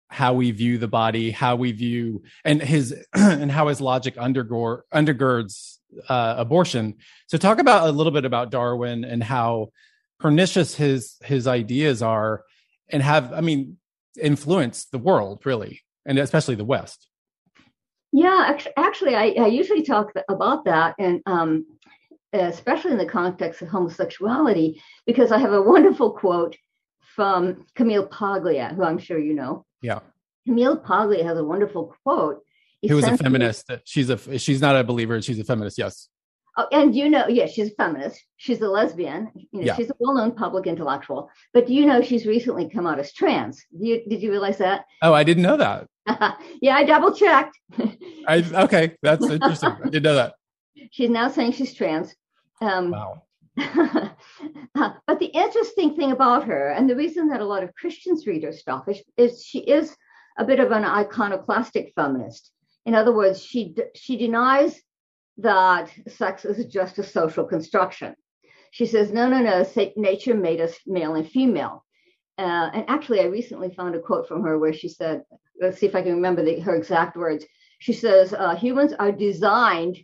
how 0.09 0.35
we 0.35 0.51
view 0.51 0.77
the 0.77 0.89
body, 0.89 1.31
how 1.31 1.57
we 1.57 1.73
view, 1.73 2.23
and 2.45 2.61
his 2.61 2.95
and 3.15 3.51
how 3.51 3.69
his 3.69 3.81
logic 3.81 4.17
undergird, 4.17 4.83
undergirds 4.93 5.79
uh, 6.09 6.35
abortion. 6.37 6.97
So 7.29 7.39
talk 7.39 7.59
about 7.59 7.89
a 7.89 7.93
little 7.93 8.13
bit 8.13 8.25
about 8.25 8.51
Darwin 8.51 9.05
and 9.05 9.23
how 9.23 9.71
pernicious 10.19 10.75
his 10.75 11.17
his 11.25 11.47
ideas 11.47 12.03
are, 12.03 12.45
and 12.91 13.03
have 13.03 13.33
I 13.33 13.41
mean 13.41 13.79
influenced 14.21 14.91
the 14.91 14.99
world 14.99 15.43
really, 15.47 15.81
and 16.07 16.19
especially 16.19 16.55
the 16.55 16.65
West. 16.65 17.09
Yeah, 18.13 18.57
actually, 18.77 19.15
I, 19.15 19.35
I 19.39 19.47
usually 19.47 19.83
talk 19.83 20.13
about 20.29 20.65
that, 20.65 20.97
and 20.99 21.23
um, 21.27 21.67
especially 22.33 22.93
in 22.93 22.99
the 22.99 23.07
context 23.07 23.63
of 23.63 23.69
homosexuality, 23.69 24.83
because 25.07 25.31
I 25.31 25.39
have 25.39 25.53
a 25.53 25.63
wonderful 25.63 26.13
quote 26.13 26.57
from 27.15 27.67
Camille 27.77 28.07
Paglia, 28.07 28.75
who 28.75 28.83
I'm 28.83 28.99
sure 28.99 29.19
you 29.19 29.35
know. 29.35 29.65
Yeah. 29.83 30.01
Camille 30.47 30.79
Paglia 30.79 31.25
has 31.25 31.39
a 31.39 31.45
wonderful 31.45 31.95
quote 32.03 32.43
who 32.89 32.97
was 32.97 33.05
a 33.05 33.17
feminist. 33.17 33.71
She's 33.85 34.09
a 34.11 34.39
she's 34.39 34.61
not 34.61 34.77
a 34.77 34.85
believer. 34.85 35.21
She's 35.21 35.39
a 35.39 35.45
feminist. 35.45 35.79
Yes. 35.79 36.09
Oh, 36.61 36.67
and 36.73 36.95
you 36.95 37.09
know, 37.09 37.27
yeah, 37.27 37.47
she's 37.47 37.69
a 37.69 37.75
feminist. 37.75 38.23
She's 38.37 38.61
a 38.61 38.69
lesbian. 38.69 39.31
You 39.35 39.61
know, 39.61 39.67
yeah. 39.67 39.77
she's 39.77 39.89
a 39.89 39.95
well-known 39.99 40.33
public 40.33 40.67
intellectual. 40.67 41.31
But 41.55 41.67
do 41.67 41.73
you 41.73 41.87
know 41.87 42.03
she's 42.03 42.27
recently 42.27 42.69
come 42.69 42.87
out 42.87 42.99
as 42.99 43.15
trans? 43.15 43.65
Did 43.73 43.87
you, 43.87 44.03
did 44.07 44.23
you 44.23 44.31
realize 44.31 44.59
that? 44.59 44.85
Oh, 45.01 45.15
I 45.15 45.25
didn't 45.25 45.43
know 45.43 45.57
that. 45.57 45.87
yeah, 46.61 46.77
I 46.77 46.85
double 46.85 47.15
checked. 47.15 47.59
I 48.29 48.45
okay, 48.65 48.95
that's 49.01 49.25
interesting. 49.25 49.71
I 49.71 49.85
didn't 49.85 50.03
know 50.03 50.17
that. 50.17 50.35
She's 50.91 51.09
now 51.09 51.29
saying 51.29 51.53
she's 51.53 51.73
trans. 51.73 52.15
Um, 52.61 52.91
wow. 52.91 53.23
but 53.57 55.19
the 55.19 55.31
interesting 55.33 55.97
thing 55.97 56.13
about 56.13 56.45
her, 56.45 56.73
and 56.73 56.91
the 56.91 56.97
reason 56.97 57.29
that 57.29 57.41
a 57.41 57.47
lot 57.47 57.63
of 57.63 57.75
Christians 57.75 58.27
read 58.27 58.45
her 58.45 58.53
stuff, 58.53 58.87
is, 58.87 59.03
is 59.17 59.43
she 59.43 59.61
is 59.61 59.97
a 60.39 60.45
bit 60.45 60.61
of 60.61 60.73
an 60.73 60.85
iconoclastic 60.85 61.93
feminist. 61.97 62.51
In 62.85 62.95
other 62.95 63.15
words, 63.15 63.43
she 63.43 63.75
she 63.95 64.19
denies 64.19 64.83
that 65.43 65.91
sex 66.09 66.45
is 66.45 66.65
just 66.67 66.99
a 66.99 67.03
social 67.03 67.45
construction. 67.45 68.15
She 68.73 68.87
says, 68.87 69.13
no, 69.13 69.29
no, 69.29 69.41
no, 69.41 69.67
nature 69.97 70.35
made 70.35 70.61
us 70.61 70.77
male 70.87 71.15
and 71.15 71.29
female. 71.29 71.85
Uh, 72.39 72.71
and 72.73 72.85
actually, 72.89 73.21
I 73.21 73.25
recently 73.25 73.71
found 73.75 73.95
a 73.95 74.01
quote 74.01 74.29
from 74.29 74.43
her 74.45 74.59
where 74.59 74.73
she 74.73 74.89
said, 74.89 75.23
let's 75.61 75.79
see 75.79 75.87
if 75.87 75.95
I 75.95 76.03
can 76.03 76.15
remember 76.15 76.45
the, 76.45 76.61
her 76.61 76.77
exact 76.77 77.17
words. 77.17 77.45
She 77.81 77.93
says, 77.93 78.33
uh, 78.33 78.55
humans 78.55 78.93
are 78.99 79.13
designed 79.13 79.99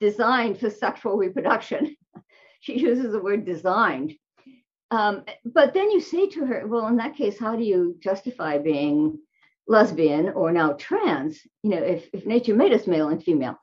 designed 0.00 0.58
for 0.58 0.70
sexual 0.70 1.16
reproduction. 1.16 1.94
she 2.60 2.78
uses 2.78 3.12
the 3.12 3.20
word 3.20 3.44
designed. 3.44 4.14
Um, 4.90 5.24
but 5.44 5.72
then 5.72 5.90
you 5.90 6.00
say 6.00 6.28
to 6.30 6.46
her, 6.46 6.66
well, 6.66 6.88
in 6.88 6.96
that 6.96 7.14
case, 7.14 7.38
how 7.38 7.54
do 7.54 7.62
you 7.62 7.96
justify 8.00 8.58
being 8.58 9.18
lesbian 9.68 10.30
or 10.30 10.50
now 10.50 10.72
trans, 10.72 11.38
you 11.62 11.70
know, 11.70 11.82
if, 11.82 12.08
if 12.12 12.26
nature 12.26 12.54
made 12.54 12.72
us 12.72 12.86
male 12.88 13.08
and 13.08 13.22
female? 13.22 13.56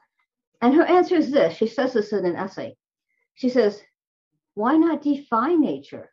And 0.61 0.73
her 0.75 0.85
answer 0.85 1.15
is 1.15 1.31
this 1.31 1.55
she 1.55 1.67
says 1.67 1.93
this 1.93 2.13
in 2.13 2.25
an 2.25 2.35
essay. 2.35 2.75
She 3.35 3.49
says, 3.49 3.81
why 4.55 4.75
not 4.75 5.03
define 5.03 5.61
nature? 5.61 6.09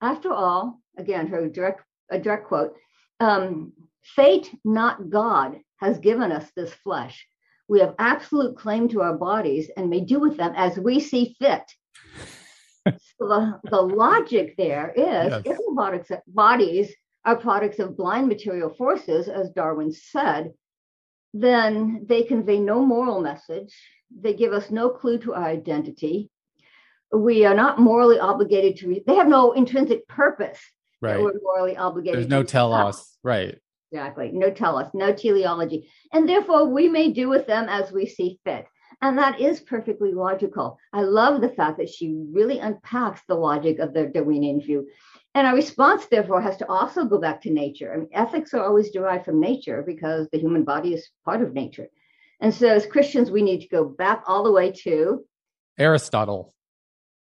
After 0.00 0.32
all, 0.32 0.80
again, 0.96 1.26
her 1.26 1.46
direct, 1.48 1.82
a 2.10 2.18
direct 2.18 2.46
quote, 2.46 2.74
um, 3.20 3.74
fate, 4.02 4.50
not 4.64 5.10
God, 5.10 5.60
has 5.76 5.98
given 5.98 6.32
us 6.32 6.50
this 6.56 6.72
flesh. 6.72 7.26
We 7.68 7.80
have 7.80 7.94
absolute 7.98 8.56
claim 8.56 8.88
to 8.88 9.02
our 9.02 9.14
bodies 9.14 9.70
and 9.76 9.90
may 9.90 10.00
do 10.00 10.20
with 10.20 10.38
them 10.38 10.54
as 10.56 10.78
we 10.78 11.00
see 11.00 11.36
fit. 11.38 11.64
so 12.86 13.28
the, 13.28 13.60
the 13.64 13.82
logic 13.82 14.54
there 14.56 14.94
is 14.96 15.30
yes. 15.30 15.42
if 15.44 15.58
bodies 16.28 16.94
are 17.26 17.36
products 17.36 17.78
of 17.78 17.94
blind 17.94 18.28
material 18.28 18.70
forces, 18.70 19.28
as 19.28 19.50
Darwin 19.50 19.92
said, 19.92 20.54
then 21.34 22.04
they 22.06 22.22
convey 22.22 22.58
no 22.58 22.84
moral 22.84 23.20
message. 23.20 23.74
They 24.16 24.34
give 24.34 24.52
us 24.52 24.70
no 24.70 24.90
clue 24.90 25.18
to 25.18 25.34
our 25.34 25.44
identity. 25.44 26.30
We 27.12 27.44
are 27.44 27.54
not 27.54 27.78
morally 27.78 28.18
obligated 28.18 28.76
to, 28.78 28.88
re- 28.88 29.04
they 29.06 29.16
have 29.16 29.28
no 29.28 29.52
intrinsic 29.52 30.06
purpose. 30.08 30.60
Right. 31.00 31.20
We're 31.20 31.32
morally 31.42 31.76
obligated. 31.76 32.18
There's 32.18 32.28
no 32.28 32.42
telos. 32.42 33.16
Right. 33.22 33.58
Exactly. 33.92 34.30
No 34.32 34.50
telos, 34.50 34.88
no 34.92 35.12
teleology. 35.14 35.88
And 36.12 36.28
therefore, 36.28 36.66
we 36.66 36.88
may 36.88 37.10
do 37.10 37.28
with 37.28 37.46
them 37.46 37.68
as 37.68 37.90
we 37.90 38.06
see 38.06 38.38
fit. 38.44 38.66
And 39.00 39.16
that 39.16 39.40
is 39.40 39.60
perfectly 39.60 40.12
logical. 40.12 40.78
I 40.92 41.02
love 41.02 41.40
the 41.40 41.50
fact 41.50 41.78
that 41.78 41.88
she 41.88 42.20
really 42.32 42.58
unpacks 42.58 43.22
the 43.28 43.36
logic 43.36 43.78
of 43.78 43.94
the 43.94 44.06
Darwinian 44.06 44.60
view. 44.60 44.88
And 45.34 45.46
our 45.46 45.54
response, 45.54 46.06
therefore, 46.06 46.40
has 46.40 46.56
to 46.58 46.68
also 46.68 47.04
go 47.04 47.18
back 47.18 47.40
to 47.42 47.50
nature. 47.50 47.92
I 47.92 47.98
mean, 47.98 48.08
ethics 48.12 48.54
are 48.54 48.64
always 48.64 48.90
derived 48.90 49.24
from 49.24 49.40
nature 49.40 49.82
because 49.86 50.28
the 50.32 50.38
human 50.38 50.64
body 50.64 50.94
is 50.94 51.08
part 51.24 51.42
of 51.42 51.52
nature. 51.52 51.88
And 52.40 52.54
so, 52.54 52.68
as 52.68 52.86
Christians, 52.86 53.30
we 53.30 53.42
need 53.42 53.60
to 53.60 53.68
go 53.68 53.84
back 53.84 54.22
all 54.26 54.42
the 54.42 54.52
way 54.52 54.72
to 54.84 55.24
Aristotle 55.78 56.54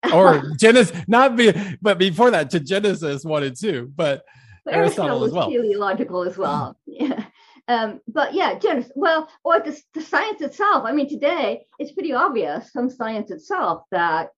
or 0.12 0.42
Genesis, 0.58 0.96
not 1.08 1.36
be, 1.36 1.52
but 1.80 1.98
before 1.98 2.30
that 2.30 2.50
to 2.50 2.60
Genesis 2.60 3.24
one 3.24 3.42
and 3.42 3.56
two, 3.58 3.90
but, 3.94 4.24
but 4.64 4.74
Aristotle, 4.74 5.22
Aristotle 5.22 5.24
as 5.24 5.32
well. 5.32 5.50
Teleological 5.50 6.22
as 6.22 6.36
well. 6.36 6.76
Yeah. 6.86 7.24
Um, 7.66 8.02
but 8.06 8.34
yeah, 8.34 8.58
Genesis, 8.58 8.92
well, 8.94 9.26
or 9.42 9.58
the, 9.58 9.74
the 9.94 10.02
science 10.02 10.42
itself. 10.42 10.84
I 10.84 10.92
mean, 10.92 11.08
today 11.08 11.64
it's 11.78 11.92
pretty 11.92 12.12
obvious 12.12 12.68
from 12.68 12.90
science 12.90 13.30
itself 13.30 13.84
that 13.90 14.28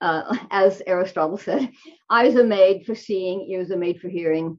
uh, 0.00 0.36
as 0.50 0.82
Aristotle 0.86 1.38
said, 1.38 1.70
eyes 2.08 2.36
are 2.36 2.44
made 2.44 2.86
for 2.86 2.94
seeing, 2.94 3.46
ears 3.48 3.70
are 3.70 3.76
made 3.76 4.00
for 4.00 4.08
hearing, 4.08 4.58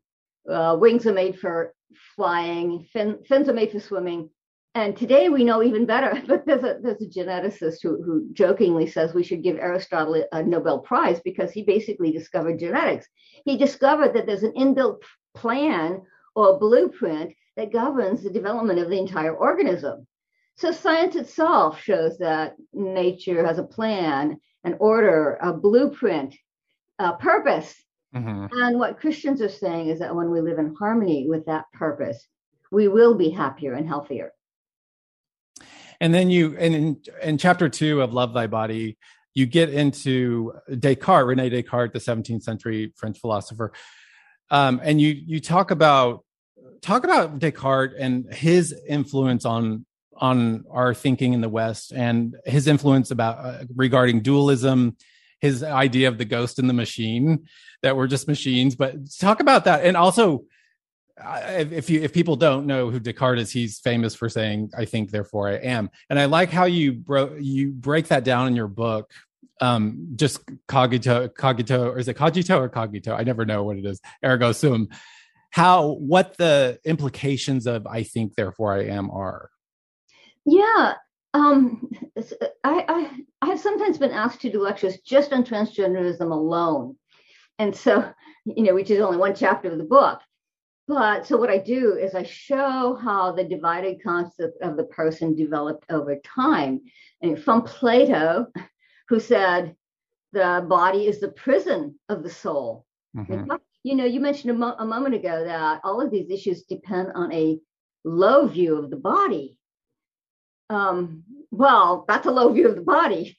uh, 0.50 0.78
wings 0.80 1.06
are 1.06 1.14
made 1.14 1.40
for 1.40 1.74
flying, 2.16 2.88
fin- 2.94 3.24
fins 3.28 3.50
are 3.50 3.54
made 3.54 3.72
for 3.72 3.80
swimming. 3.80 4.30
And 4.74 4.96
today 4.96 5.28
we 5.28 5.44
know 5.44 5.62
even 5.62 5.86
better. 5.86 6.22
But 6.28 6.46
there's 6.46 6.64
a 6.64 6.78
there's 6.82 7.02
a 7.02 7.10
geneticist 7.10 7.80
who, 7.84 8.02
who 8.02 8.30
jokingly 8.32 8.88
says 8.88 9.14
we 9.14 9.24
should 9.24 9.44
give 9.44 9.58
Aristotle 9.58 10.24
a 10.32 10.44
Nobel 10.44 10.80
Prize 10.80 11.20
because 11.20 11.52
he 11.52 11.64
basically 11.64 12.12
discovered 12.12 12.60
genetics. 12.60 13.08
He 13.44 13.58
discovered 13.58 14.14
that 14.14 14.26
there's 14.26 14.44
an 14.44 14.54
inbuilt 14.54 15.02
plan 15.36 16.02
or 16.36 16.58
blueprint 16.58 17.34
that 17.58 17.74
governs 17.74 18.24
the 18.24 18.30
development 18.30 18.80
of 18.80 18.90
the 18.90 18.98
entire 18.98 19.36
organism. 19.36 20.08
So 20.56 20.72
science 20.72 21.16
itself 21.16 21.82
shows 21.82 22.18
that 22.20 22.56
nature 22.74 23.46
has 23.46 23.58
a 23.58 23.64
plan, 23.64 24.40
an 24.64 24.76
order, 24.80 25.38
a 25.42 25.54
blueprint, 25.54 26.36
a 27.00 27.14
purpose. 27.14 27.74
Mm-hmm. 28.16 28.48
And 28.58 28.80
what 28.80 29.00
Christians 29.00 29.42
are 29.42 29.50
saying 29.50 29.88
is 29.88 30.00
that 30.00 30.16
when 30.16 30.30
we 30.30 30.42
live 30.42 30.60
in 30.60 30.76
harmony 30.78 31.28
with 31.28 31.46
that 31.46 31.66
purpose, 31.74 32.28
we 32.72 32.88
will 32.88 33.16
be 33.16 33.30
happier 33.30 33.74
and 33.74 33.88
healthier. 33.88 34.32
And 36.00 36.14
then 36.14 36.30
you, 36.30 36.58
and 36.58 36.76
in, 36.76 37.02
in 37.22 37.38
chapter 37.38 37.70
two 37.70 38.02
of 38.02 38.14
Love 38.14 38.34
Thy 38.34 38.48
Body, 38.48 38.98
you 39.34 39.46
get 39.46 39.70
into 39.70 40.54
Descartes, 40.80 41.28
Rene 41.28 41.50
Descartes, 41.50 41.94
the 41.94 42.00
17th 42.00 42.44
century 42.44 42.92
French 42.98 43.20
philosopher, 43.20 43.72
um, 44.50 44.82
and 44.84 45.00
you 45.00 45.10
you 45.26 45.40
talk 45.40 45.72
about 45.72 46.26
talk 46.82 47.06
about 47.06 47.40
Descartes 47.40 47.94
and 47.98 48.32
his 48.34 48.76
influence 48.88 49.46
on 49.46 49.86
on 50.22 50.64
our 50.70 50.94
thinking 50.94 51.34
in 51.34 51.42
the 51.42 51.50
West 51.50 51.92
and 51.92 52.38
his 52.46 52.68
influence 52.68 53.12
about 53.12 53.44
uh, 53.44 53.64
regarding 53.76 54.22
dualism, 54.22 54.96
his 55.40 55.64
idea 55.64 56.08
of 56.08 56.18
the 56.18 56.26
ghost 56.26 56.60
in 56.60 56.68
the 56.68 56.74
machine 56.74 57.48
that 57.82 57.98
we're 57.98 58.08
just 58.08 58.28
machines. 58.28 58.76
But 58.76 59.12
talk 59.20 59.40
about 59.40 59.66
that, 59.66 59.84
and 59.84 59.98
also 59.98 60.46
if 61.24 61.90
you 61.90 62.02
if 62.02 62.14
people 62.14 62.36
don't 62.36 62.66
know 62.66 62.90
who 62.90 63.00
Descartes 63.00 63.42
is, 63.42 63.52
he's 63.52 63.80
famous 63.80 64.16
for 64.16 64.30
saying 64.30 64.72
"I 64.78 64.86
think, 64.86 65.12
therefore 65.12 65.50
I 65.50 65.56
am," 65.56 65.90
and 66.10 66.20
I 66.20 66.26
like 66.26 66.50
how 66.50 66.66
you 66.66 66.94
bro 66.94 67.36
you 67.40 67.72
break 67.72 68.08
that 68.08 68.24
down 68.24 68.48
in 68.48 68.56
your 68.56 68.68
book. 68.68 69.12
Um, 69.60 70.14
just 70.16 70.42
cogito, 70.68 71.28
cogito, 71.28 71.90
or 71.90 72.00
is 72.00 72.08
it 72.08 72.18
cogito 72.18 72.60
or 72.60 72.70
cogito? 72.70 73.14
I 73.14 73.24
never 73.24 73.46
know 73.46 73.64
what 73.64 73.78
it 73.78 73.86
is. 73.86 74.02
Ergo 74.24 74.52
sum. 74.52 74.90
How 75.52 75.92
what 75.92 76.38
the 76.38 76.80
implications 76.86 77.68
of 77.68 77.86
"I 77.86 78.04
think, 78.04 78.36
therefore 78.36 78.74
I 78.74 78.86
am" 78.86 79.12
are. 79.12 79.50
Yeah, 80.46 80.96
um, 81.34 81.90
I, 82.64 82.86
I 82.88 83.12
I 83.42 83.46
have 83.48 83.60
sometimes 83.60 83.98
been 83.98 84.12
asked 84.12 84.42
to 84.42 84.52
do 84.52 84.62
lectures 84.62 85.00
just 85.02 85.34
on 85.34 85.44
transgenderism 85.44 86.32
alone, 86.32 86.96
and 87.60 87.76
so 87.76 88.12
you 88.46 88.64
know, 88.64 88.74
which 88.74 88.90
is 88.90 89.00
only 89.00 89.18
one 89.18 89.36
chapter 89.36 89.72
of 89.72 89.78
the 89.78 89.84
book 89.84 90.20
but 90.92 91.26
so 91.26 91.38
what 91.38 91.50
I 91.50 91.58
do 91.58 91.96
is 91.96 92.16
I 92.16 92.24
show 92.24 93.00
how 93.02 93.32
the 93.32 93.46
divided 93.46 94.04
concept 94.04 94.62
of 94.62 94.76
the 94.76 94.84
person 94.84 95.34
developed 95.36 95.86
over 95.90 96.18
time. 96.18 96.82
And 97.22 97.42
from 97.42 97.62
Plato, 97.62 98.48
who 99.08 99.22
said 99.22 99.74
the 100.34 100.66
body 100.68 101.08
is 101.08 101.22
the 101.22 101.30
prison 101.30 101.98
of 102.10 102.24
the 102.24 102.30
soul. 102.30 102.86
Mm-hmm. 103.16 103.54
You 103.84 103.96
know, 103.96 104.04
you 104.04 104.20
mentioned 104.20 104.52
a, 104.52 104.54
mo- 104.54 104.76
a 104.78 104.86
moment 104.86 105.16
ago 105.16 105.46
that 105.46 105.80
all 105.86 106.02
of 106.02 106.12
these 106.12 106.30
issues 106.30 106.64
depend 106.64 107.14
on 107.16 107.32
a 107.32 107.58
low 108.04 108.48
view 108.48 108.78
of 108.78 108.90
the 108.90 108.98
body. 108.98 109.58
Um, 110.72 111.24
well, 111.52 112.06
that's 112.08 112.28
a 112.28 112.32
low 112.32 112.52
view 112.54 112.68
of 112.68 112.76
the 112.76 112.82
body. 112.82 113.38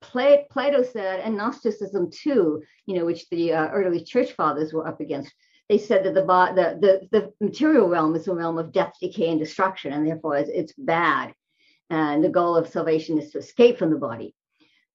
Plato 0.00 0.82
said, 0.82 1.20
and 1.20 1.36
Gnosticism 1.36 2.10
too, 2.10 2.62
you 2.86 2.96
know, 2.96 3.04
which 3.04 3.28
the 3.30 3.52
uh, 3.52 3.68
early 3.68 4.02
church 4.02 4.32
fathers 4.32 4.72
were 4.72 4.86
up 4.86 5.00
against 5.00 5.32
they 5.70 5.78
said 5.78 6.02
that 6.04 6.14
the, 6.14 6.22
the, 6.22 6.78
the, 6.80 7.08
the 7.12 7.32
material 7.40 7.88
realm 7.88 8.16
is 8.16 8.26
a 8.26 8.34
realm 8.34 8.58
of 8.58 8.72
death, 8.72 8.92
decay, 9.00 9.30
and 9.30 9.38
destruction, 9.38 9.92
and 9.92 10.04
therefore 10.04 10.36
it's, 10.36 10.50
it's 10.52 10.72
bad. 10.76 11.32
And 11.90 12.24
the 12.24 12.28
goal 12.28 12.56
of 12.56 12.68
salvation 12.68 13.20
is 13.20 13.30
to 13.30 13.38
escape 13.38 13.78
from 13.78 13.90
the 13.90 13.96
body. 13.96 14.34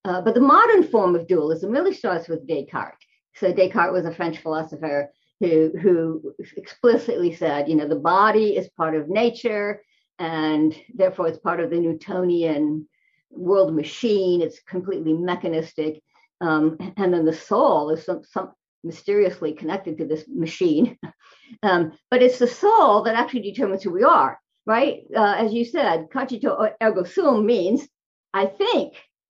Uh, 0.04 0.22
but 0.22 0.34
the 0.34 0.42
modern 0.42 0.84
form 0.84 1.16
of 1.16 1.28
dualism 1.28 1.72
really 1.72 1.94
starts 1.94 2.28
with 2.28 2.46
Descartes. 2.46 2.98
So 3.36 3.54
Descartes 3.54 3.94
was 3.94 4.04
a 4.04 4.14
French 4.14 4.40
philosopher 4.40 5.14
who, 5.40 5.72
who 5.82 6.34
explicitly 6.58 7.34
said, 7.34 7.70
you 7.70 7.76
know, 7.78 7.88
the 7.88 7.96
body 7.96 8.58
is 8.58 8.68
part 8.76 8.96
of 8.96 9.08
nature, 9.08 9.82
and 10.20 10.76
therefore 10.94 11.28
it's 11.28 11.40
part 11.40 11.60
of 11.60 11.70
the 11.70 11.80
Newtonian 11.80 12.88
world 13.30 13.76
machine. 13.76 14.42
It's 14.42 14.62
completely 14.62 15.14
mechanistic. 15.14 16.02
Um, 16.42 16.78
and 16.98 17.14
then 17.14 17.26
the 17.26 17.34
soul 17.34 17.90
is 17.90 18.06
some, 18.06 18.24
some 18.24 18.52
mysteriously 18.84 19.54
connected 19.54 19.98
to 19.98 20.06
this 20.06 20.26
machine. 20.28 20.98
um, 21.64 21.94
but 22.10 22.22
it's 22.22 22.40
the 22.40 22.48
soul 22.48 23.04
that 23.04 23.16
actually 23.16 23.42
determines 23.42 23.84
who 23.84 23.92
we 23.92 24.04
are, 24.04 24.40
right? 24.66 25.04
Uh, 25.16 25.36
as 25.38 25.54
you 25.54 25.66
said, 25.66 26.08
cogito 26.12 26.70
ergo 26.82 27.04
sum 27.04 27.46
means 27.46 27.88
I 28.34 28.48
think, 28.48 28.96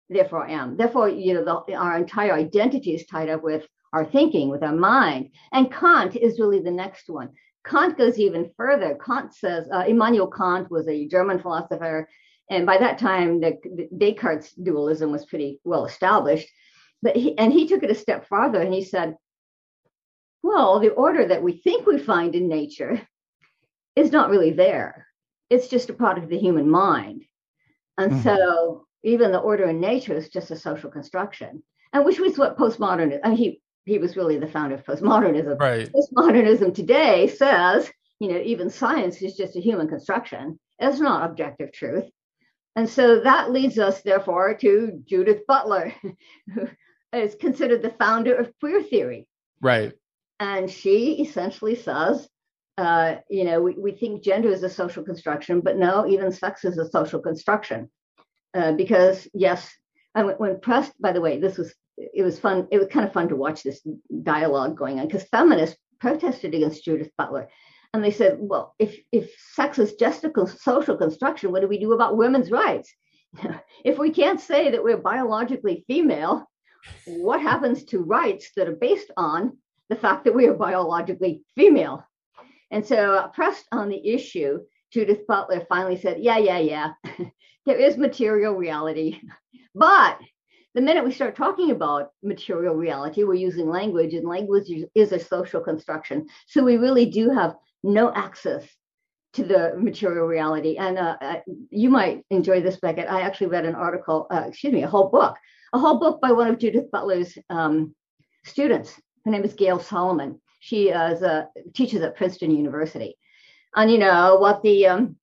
therefore 0.10 0.48
I 0.48 0.54
am. 0.54 0.76
Therefore, 0.76 1.08
you 1.08 1.36
know, 1.36 1.64
the, 1.68 1.76
our 1.76 1.98
entire 1.98 2.34
identity 2.34 2.96
is 2.96 3.06
tied 3.06 3.30
up 3.30 3.44
with 3.44 3.68
our 3.94 4.06
thinking, 4.06 4.50
with 4.50 4.64
our 4.64 4.76
mind. 4.76 5.30
And 5.52 5.72
Kant 5.72 6.16
is 6.16 6.40
really 6.40 6.60
the 6.60 6.72
next 6.72 7.08
one. 7.08 7.30
Kant 7.68 7.98
goes 7.98 8.18
even 8.18 8.52
further. 8.56 8.98
Kant 9.06 9.34
says, 9.34 9.68
uh, 9.74 9.84
Immanuel 9.88 10.28
Kant 10.28 10.72
was 10.72 10.88
a 10.88 11.08
German 11.08 11.40
philosopher. 11.40 12.08
And 12.50 12.66
by 12.66 12.78
that 12.78 12.98
time, 12.98 13.42
the, 13.42 13.58
the 13.64 13.90
Descartes' 13.98 14.54
dualism 14.54 15.12
was 15.12 15.26
pretty 15.26 15.60
well 15.64 15.86
established. 15.86 16.50
But 17.02 17.16
he, 17.16 17.38
and 17.38 17.52
he 17.52 17.68
took 17.68 17.84
it 17.84 17.92
a 17.92 17.96
step 17.96 18.28
farther 18.28 18.62
and 18.62 18.74
he 18.74 18.84
said, 18.84 19.16
well, 20.42 20.80
the 20.80 20.90
order 20.90 21.28
that 21.28 21.44
we 21.44 21.54
think 21.58 21.86
we 21.86 22.00
find 22.00 22.36
in 22.36 22.48
nature 22.48 23.02
is 23.96 24.12
not 24.12 24.30
really 24.30 24.52
there. 24.52 25.08
It's 25.50 25.68
just 25.68 25.90
a 25.90 25.94
product 25.94 26.26
of 26.26 26.30
the 26.30 26.38
human 26.38 26.70
mind. 26.70 27.26
And 27.98 28.12
mm-hmm. 28.12 28.24
so 28.24 28.88
even 29.04 29.32
the 29.32 29.40
order 29.40 29.66
in 29.66 29.80
nature 29.80 30.16
is 30.16 30.30
just 30.30 30.52
a 30.52 30.56
social 30.56 30.90
construction. 30.90 31.64
And 31.94 32.06
which 32.06 32.20
was 32.20 32.38
what 32.38 32.58
postmodernism, 32.58 33.20
I 33.24 33.30
mean, 33.30 33.38
he, 33.38 33.62
he 33.88 33.98
was 33.98 34.18
really 34.18 34.38
the 34.38 34.48
founder 34.48 34.76
of 34.76 34.84
postmodernism. 34.84 35.60
Right. 35.60 35.90
Postmodernism 35.92 36.76
today 36.76 37.28
says, 37.28 37.90
you 38.20 38.30
know, 38.30 38.40
even 38.40 38.70
science 38.70 39.22
is 39.22 39.36
just 39.36 39.56
a 39.56 39.62
human 39.62 39.88
construction. 39.88 40.60
It's 40.78 41.00
not 41.00 41.30
objective 41.30 41.72
truth. 41.72 42.04
And 42.76 42.88
so 42.88 43.22
that 43.22 43.52
leads 43.52 43.80
us, 43.80 44.02
therefore, 44.02 44.54
to 44.56 45.02
Judith 45.06 45.42
Butler, 45.48 45.94
who 46.54 46.68
is 47.14 47.36
considered 47.36 47.82
the 47.82 47.96
founder 47.98 48.36
of 48.36 48.52
queer 48.60 48.84
theory. 48.84 49.26
Right. 49.62 49.94
And 50.40 50.70
she 50.70 51.22
essentially 51.22 51.76
says, 51.76 52.28
uh, 52.78 53.16
you 53.30 53.46
know, 53.46 53.62
we, 53.62 53.74
we 53.74 53.92
think 53.94 54.22
gender 54.22 54.50
is 54.50 54.62
a 54.62 54.70
social 54.70 55.04
construction, 55.04 55.62
but 55.62 55.78
no, 55.78 56.06
even 56.08 56.32
sex 56.32 56.66
is 56.66 56.78
a 56.78 56.90
social 56.90 57.22
construction. 57.22 57.90
Uh, 58.54 58.74
because 58.74 59.28
yes, 59.34 59.72
and 60.14 60.34
when 60.38 60.60
pressed, 60.60 60.94
by 61.02 61.14
the 61.14 61.22
way, 61.22 61.40
this 61.40 61.58
was 61.58 61.74
it 61.98 62.24
was 62.24 62.40
fun. 62.40 62.68
It 62.72 62.78
was 62.78 62.88
kind 62.88 63.06
of 63.06 63.14
fun 63.14 63.30
to 63.30 63.36
watch 63.36 63.64
this 63.64 63.86
dialogue 64.24 64.78
going 64.78 65.00
on 65.00 65.08
because 65.08 65.24
feminists 65.24 65.78
protested 66.00 66.54
against 66.54 66.86
Judith 66.86 67.12
Butler, 67.18 67.50
and 67.94 68.04
they 68.04 68.12
said, 68.12 68.38
"Well, 68.40 68.76
if 68.80 68.98
if 69.12 69.32
sex 69.54 69.80
is 69.80 69.94
just 69.96 70.24
a 70.24 70.32
social 70.48 70.98
construction, 70.98 71.52
what 71.52 71.62
do 71.62 71.68
we 71.68 71.80
do 71.80 71.94
about 71.94 72.18
women's 72.18 72.52
rights? 72.52 72.94
if 73.86 73.98
we 73.98 74.12
can't 74.12 74.40
say 74.40 74.72
that 74.72 74.84
we're 74.84 74.98
biologically 74.98 75.84
female, 75.88 76.48
what 77.06 77.42
happens 77.42 77.84
to 77.86 78.00
rights 78.00 78.52
that 78.56 78.68
are 78.68 78.76
based 78.76 79.12
on 79.18 79.58
the 79.90 79.96
fact 79.96 80.26
that 80.26 80.36
we 80.36 80.48
are 80.48 80.54
biologically 80.54 81.44
female. 81.56 82.04
And 82.72 82.86
so, 82.86 83.14
uh, 83.14 83.28
pressed 83.30 83.66
on 83.72 83.90
the 83.90 84.06
issue, 84.08 84.60
Judith 84.92 85.26
Butler 85.28 85.66
finally 85.70 85.98
said, 85.98 86.20
Yeah, 86.20 86.38
yeah, 86.38 86.60
yeah, 86.60 86.94
there 87.66 87.78
is 87.78 87.98
material 87.98 88.54
reality. 88.56 89.20
But 89.76 90.20
the 90.78 90.84
minute 90.84 91.04
we 91.04 91.12
start 91.12 91.36
talking 91.36 91.72
about 91.72 92.12
material 92.22 92.76
reality, 92.76 93.24
we're 93.24 93.34
using 93.34 93.68
language, 93.68 94.14
and 94.14 94.28
language 94.28 94.70
is 94.94 95.12
a 95.12 95.20
social 95.20 95.60
construction. 95.60 96.28
So, 96.46 96.64
we 96.64 96.78
really 96.78 97.08
do 97.08 97.32
have 97.32 97.56
no 97.84 98.14
access 98.14 98.64
to 99.34 99.44
the 99.44 99.74
material 99.76 100.28
reality. 100.28 100.78
And 100.78 101.00
uh, 101.00 101.18
uh, 101.20 101.40
you 101.72 101.90
might 101.90 102.24
enjoy 102.30 102.62
this, 102.62 102.78
Becket. 102.78 103.10
I 103.10 103.22
actually 103.22 103.48
read 103.48 103.66
an 103.66 103.74
article, 103.76 104.28
uh, 104.32 104.46
excuse 104.48 104.72
me, 104.72 104.84
a 104.84 104.88
whole 104.88 105.10
book, 105.10 105.36
a 105.74 105.80
whole 105.80 106.00
book 106.00 106.22
by 106.22 106.32
one 106.32 106.48
of 106.48 106.60
Judith 106.60 106.92
Butler's 106.92 107.36
um, 107.50 107.96
students 108.46 109.02
her 109.28 109.32
name 109.32 109.44
is 109.44 109.54
Gayle 109.54 109.80
Salamon. 109.80 110.40
She 110.62 110.92
uh, 110.92 111.14
a, 111.16 111.48
teaches 111.74 112.02
at 112.02 112.16
Princeton 112.16 112.52
University. 112.52 113.18
And 113.76 113.92
you 113.92 113.98
know 113.98 114.38
what 114.38 114.64
the 114.64 114.88
um, 114.88 115.18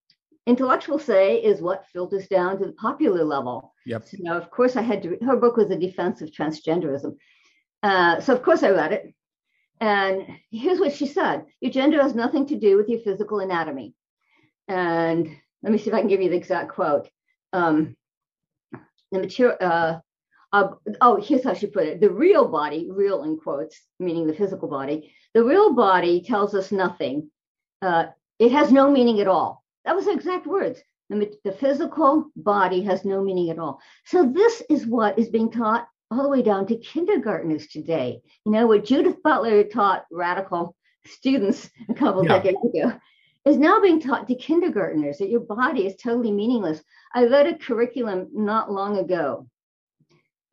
intellectuals 0.47 1.05
say 1.05 1.37
is 1.37 1.63
what 1.63 1.87
filters 1.93 2.29
down 2.29 2.59
to 2.59 2.67
the 2.67 2.73
popular 2.73 3.25
level. 3.25 3.74
Yep. 3.87 4.05
So, 4.07 4.37
of 4.37 4.51
course, 4.51 4.77
I 4.77 4.83
had 4.83 5.03
to. 5.03 5.19
Her 5.25 5.37
book 5.37 5.57
was 5.57 5.71
a 5.71 5.79
defense 5.79 6.23
of 6.23 6.31
transgenderism. 6.31 7.17
Uh, 7.85 8.19
so 8.19 8.35
of 8.35 8.43
course 8.43 8.63
I 8.63 8.71
read 8.71 8.93
it. 8.93 9.15
And 9.81 10.27
here's 10.51 10.81
what 10.81 10.95
she 10.95 11.07
said: 11.07 11.45
Your 11.61 11.71
gender 11.71 12.01
has 12.03 12.15
nothing 12.15 12.47
to 12.47 12.59
do 12.59 12.77
with 12.77 12.89
your 12.89 13.01
physical 13.01 13.41
anatomy. 13.41 13.95
And 14.69 15.29
let 15.63 15.73
me 15.73 15.79
see 15.79 15.91
if 15.91 15.95
I 15.95 16.01
can 16.01 16.09
give 16.09 16.23
you 16.23 16.31
the 16.31 16.37
exact 16.37 16.73
quote. 16.73 17.09
Um, 17.53 17.95
the 19.13 19.21
material, 19.21 19.57
uh, 19.61 19.99
uh, 20.53 20.69
oh, 21.03 21.21
here's 21.21 21.45
how 21.45 21.53
she 21.53 21.67
put 21.67 21.87
it 21.87 22.01
the 22.01 22.11
real 22.11 22.49
body, 22.49 22.89
real 22.91 23.25
in 23.25 23.37
quotes, 23.37 23.79
meaning 24.01 24.27
the 24.27 24.35
physical 24.35 24.69
body, 24.69 25.15
the 25.35 25.45
real 25.45 25.75
body 25.75 26.23
tells 26.23 26.55
us 26.55 26.73
nothing. 26.73 27.31
Uh, 27.83 28.07
it 28.39 28.51
has 28.51 28.73
no 28.73 28.91
meaning 28.91 29.21
at 29.21 29.29
all. 29.29 29.63
That 29.85 29.95
was 29.95 30.07
the 30.07 30.13
exact 30.13 30.47
words. 30.47 30.81
The, 31.11 31.31
the 31.45 31.53
physical 31.53 32.31
body 32.35 32.83
has 32.83 33.05
no 33.05 33.23
meaning 33.23 33.51
at 33.51 33.59
all. 33.59 33.81
So, 34.07 34.27
this 34.27 34.63
is 34.71 34.87
what 34.87 35.19
is 35.19 35.29
being 35.29 35.51
taught 35.51 35.87
all 36.11 36.23
the 36.23 36.29
way 36.29 36.43
down 36.43 36.67
to 36.67 36.77
kindergartners 36.77 37.67
today. 37.67 38.23
You 38.45 38.53
know, 38.53 38.67
what 38.67 38.85
Judith 38.85 39.23
Butler 39.23 39.65
taught 39.65 40.07
radical 40.11 40.75
students 41.07 41.71
a 41.89 41.95
couple 41.95 42.25
yeah. 42.25 42.39
decades 42.39 42.59
ago 42.65 42.93
is 43.45 43.57
now 43.59 43.81
being 43.81 44.01
taught 44.01 44.27
to 44.29 44.35
kindergarteners 44.35 45.19
that 45.19 45.29
your 45.29 45.41
body 45.41 45.87
is 45.87 45.97
totally 45.97 46.33
meaningless. 46.33 46.83
I 47.15 47.27
read 47.27 47.47
a 47.47 47.59
curriculum 47.59 48.29
not 48.33 48.73
long 48.73 48.97
ago 48.99 49.47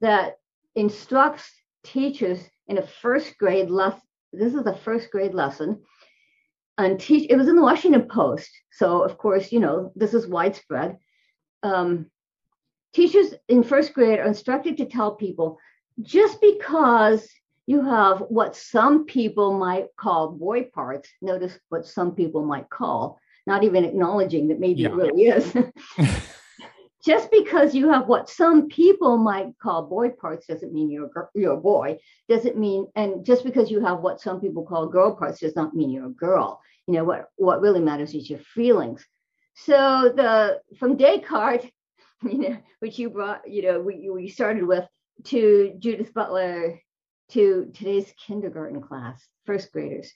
that 0.02 0.38
instructs 0.76 1.50
teachers 1.84 2.40
in 2.68 2.78
a 2.78 2.88
first 2.88 3.38
grade 3.38 3.70
lesson. 3.70 4.02
This 4.34 4.54
is 4.54 4.66
a 4.66 4.76
first 4.76 5.12
grade 5.12 5.34
lesson. 5.34 5.82
And 6.78 7.00
teach 7.00 7.30
it 7.30 7.36
was 7.36 7.48
in 7.48 7.56
the 7.56 7.62
Washington 7.62 8.08
Post. 8.08 8.50
So 8.72 9.04
of 9.04 9.18
course, 9.18 9.52
you 9.52 9.60
know, 9.60 9.92
this 9.96 10.14
is 10.14 10.28
widespread. 10.28 10.98
Um, 11.64 12.08
teachers 12.94 13.34
in 13.48 13.64
first 13.64 13.94
grade 13.94 14.20
are 14.20 14.28
instructed 14.28 14.78
to 14.78 14.86
tell 14.86 15.16
people 15.16 15.60
just 16.02 16.42
because 16.42 17.28
you 17.68 17.82
have 17.84 18.20
what 18.30 18.56
some 18.56 19.06
people 19.06 19.58
might 19.58 19.88
call 19.96 20.32
boy 20.32 20.64
parts. 20.64 21.10
Notice 21.22 21.58
what 21.70 21.86
some 21.86 22.14
people 22.14 22.44
might 22.44 22.70
call, 22.70 23.20
not 23.46 23.64
even 23.64 23.86
acknowledging 23.86 24.48
that 24.48 24.60
maybe 24.60 24.82
yeah. 24.82 24.90
it 24.90 24.96
really 24.96 25.24
is. 25.24 25.56
just 27.04 27.32
because 27.32 27.74
you 27.74 27.90
have 27.90 28.08
what 28.08 28.30
some 28.30 28.68
people 28.68 29.18
might 29.18 29.58
call 29.62 29.88
boy 29.88 30.10
parts 30.10 30.46
doesn't 30.48 30.74
mean 30.74 30.90
you're 30.90 31.08
a, 31.08 31.28
you're 31.34 31.54
a 31.54 31.58
boy. 31.58 31.98
Doesn't 32.30 32.58
mean, 32.58 32.88
and 32.96 33.26
just 33.26 33.44
because 33.44 33.72
you 33.72 33.82
have 33.82 34.02
what 34.02 34.22
some 34.22 34.40
people 34.40 34.64
call 34.64 34.88
girl 34.88 35.16
parts 35.16 35.40
does 35.40 35.56
not 35.56 35.76
mean 35.76 35.90
you're 35.90 36.08
a 36.08 36.12
girl. 36.12 36.62
You 36.88 36.94
know 36.94 37.04
what? 37.04 37.30
What 37.38 37.62
really 37.62 37.80
matters 37.80 38.14
is 38.14 38.30
your 38.30 38.40
feelings. 38.40 39.06
So 39.56 40.12
the 40.16 40.62
from 40.78 40.98
Descartes, 40.98 41.70
you 42.24 42.38
know, 42.38 42.58
which 42.80 43.00
you 43.00 43.10
brought, 43.10 43.50
you 43.50 43.64
know, 43.64 43.82
we 43.82 44.10
we 44.10 44.28
started 44.30 44.64
with, 44.66 44.86
to 45.26 45.74
Judith 45.80 46.14
Butler 46.14 46.80
to 47.32 47.72
today's 47.74 48.14
kindergarten 48.28 48.82
class, 48.82 49.26
first 49.46 49.72
graders. 49.72 50.12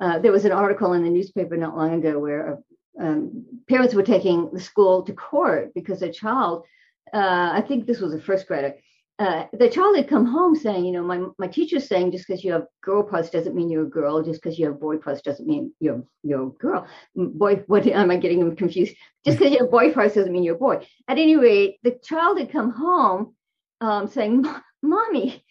Uh, 0.00 0.18
there 0.18 0.32
was 0.32 0.44
an 0.44 0.52
article 0.52 0.92
in 0.92 1.02
the 1.02 1.10
newspaper 1.10 1.56
not 1.56 1.76
long 1.76 1.94
ago 1.94 2.18
where 2.18 2.58
um, 3.00 3.44
parents 3.68 3.94
were 3.94 4.02
taking 4.02 4.50
the 4.52 4.60
school 4.60 5.02
to 5.02 5.12
court 5.12 5.72
because 5.74 6.02
a 6.02 6.10
child, 6.10 6.64
uh, 7.12 7.50
I 7.52 7.62
think 7.66 7.86
this 7.86 8.00
was 8.00 8.14
a 8.14 8.20
first 8.20 8.46
grader, 8.46 8.74
uh, 9.18 9.46
the 9.52 9.68
child 9.68 9.96
had 9.96 10.08
come 10.08 10.24
home 10.24 10.54
saying, 10.54 10.84
you 10.84 10.92
know, 10.92 11.02
my, 11.02 11.20
my 11.38 11.48
teacher's 11.48 11.88
saying 11.88 12.12
just 12.12 12.26
because 12.26 12.44
you 12.44 12.52
have 12.52 12.66
girl 12.82 13.02
parts 13.02 13.30
doesn't 13.30 13.56
mean 13.56 13.68
you're 13.68 13.82
a 13.82 13.90
girl, 13.90 14.22
just 14.22 14.40
because 14.40 14.56
you 14.58 14.66
have 14.66 14.78
boy 14.78 14.96
parts 14.96 15.22
doesn't 15.22 15.46
mean 15.46 15.72
you're, 15.80 16.04
you're 16.22 16.46
a 16.46 16.50
girl. 16.50 16.86
Boy, 17.16 17.56
what 17.66 17.84
am 17.86 18.12
I 18.12 18.16
getting 18.16 18.38
them 18.38 18.54
confused? 18.54 18.94
Just 19.24 19.38
because 19.38 19.52
you 19.52 19.58
have 19.58 19.72
boy 19.72 19.92
parts 19.92 20.14
doesn't 20.14 20.32
mean 20.32 20.44
you're 20.44 20.54
a 20.54 20.58
boy. 20.58 20.86
At 21.08 21.18
any 21.18 21.36
rate, 21.36 21.78
the 21.82 21.98
child 22.02 22.38
had 22.38 22.52
come 22.52 22.70
home 22.70 23.34
um, 23.80 24.06
saying, 24.06 24.46
Mommy, 24.82 25.44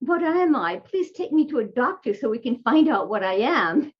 what 0.00 0.22
am 0.22 0.54
I? 0.54 0.80
Please 0.80 1.12
take 1.12 1.32
me 1.32 1.46
to 1.48 1.60
a 1.60 1.64
doctor 1.64 2.12
so 2.12 2.28
we 2.28 2.38
can 2.38 2.62
find 2.62 2.88
out 2.88 3.08
what 3.08 3.24
I 3.24 3.36
am. 3.36 3.90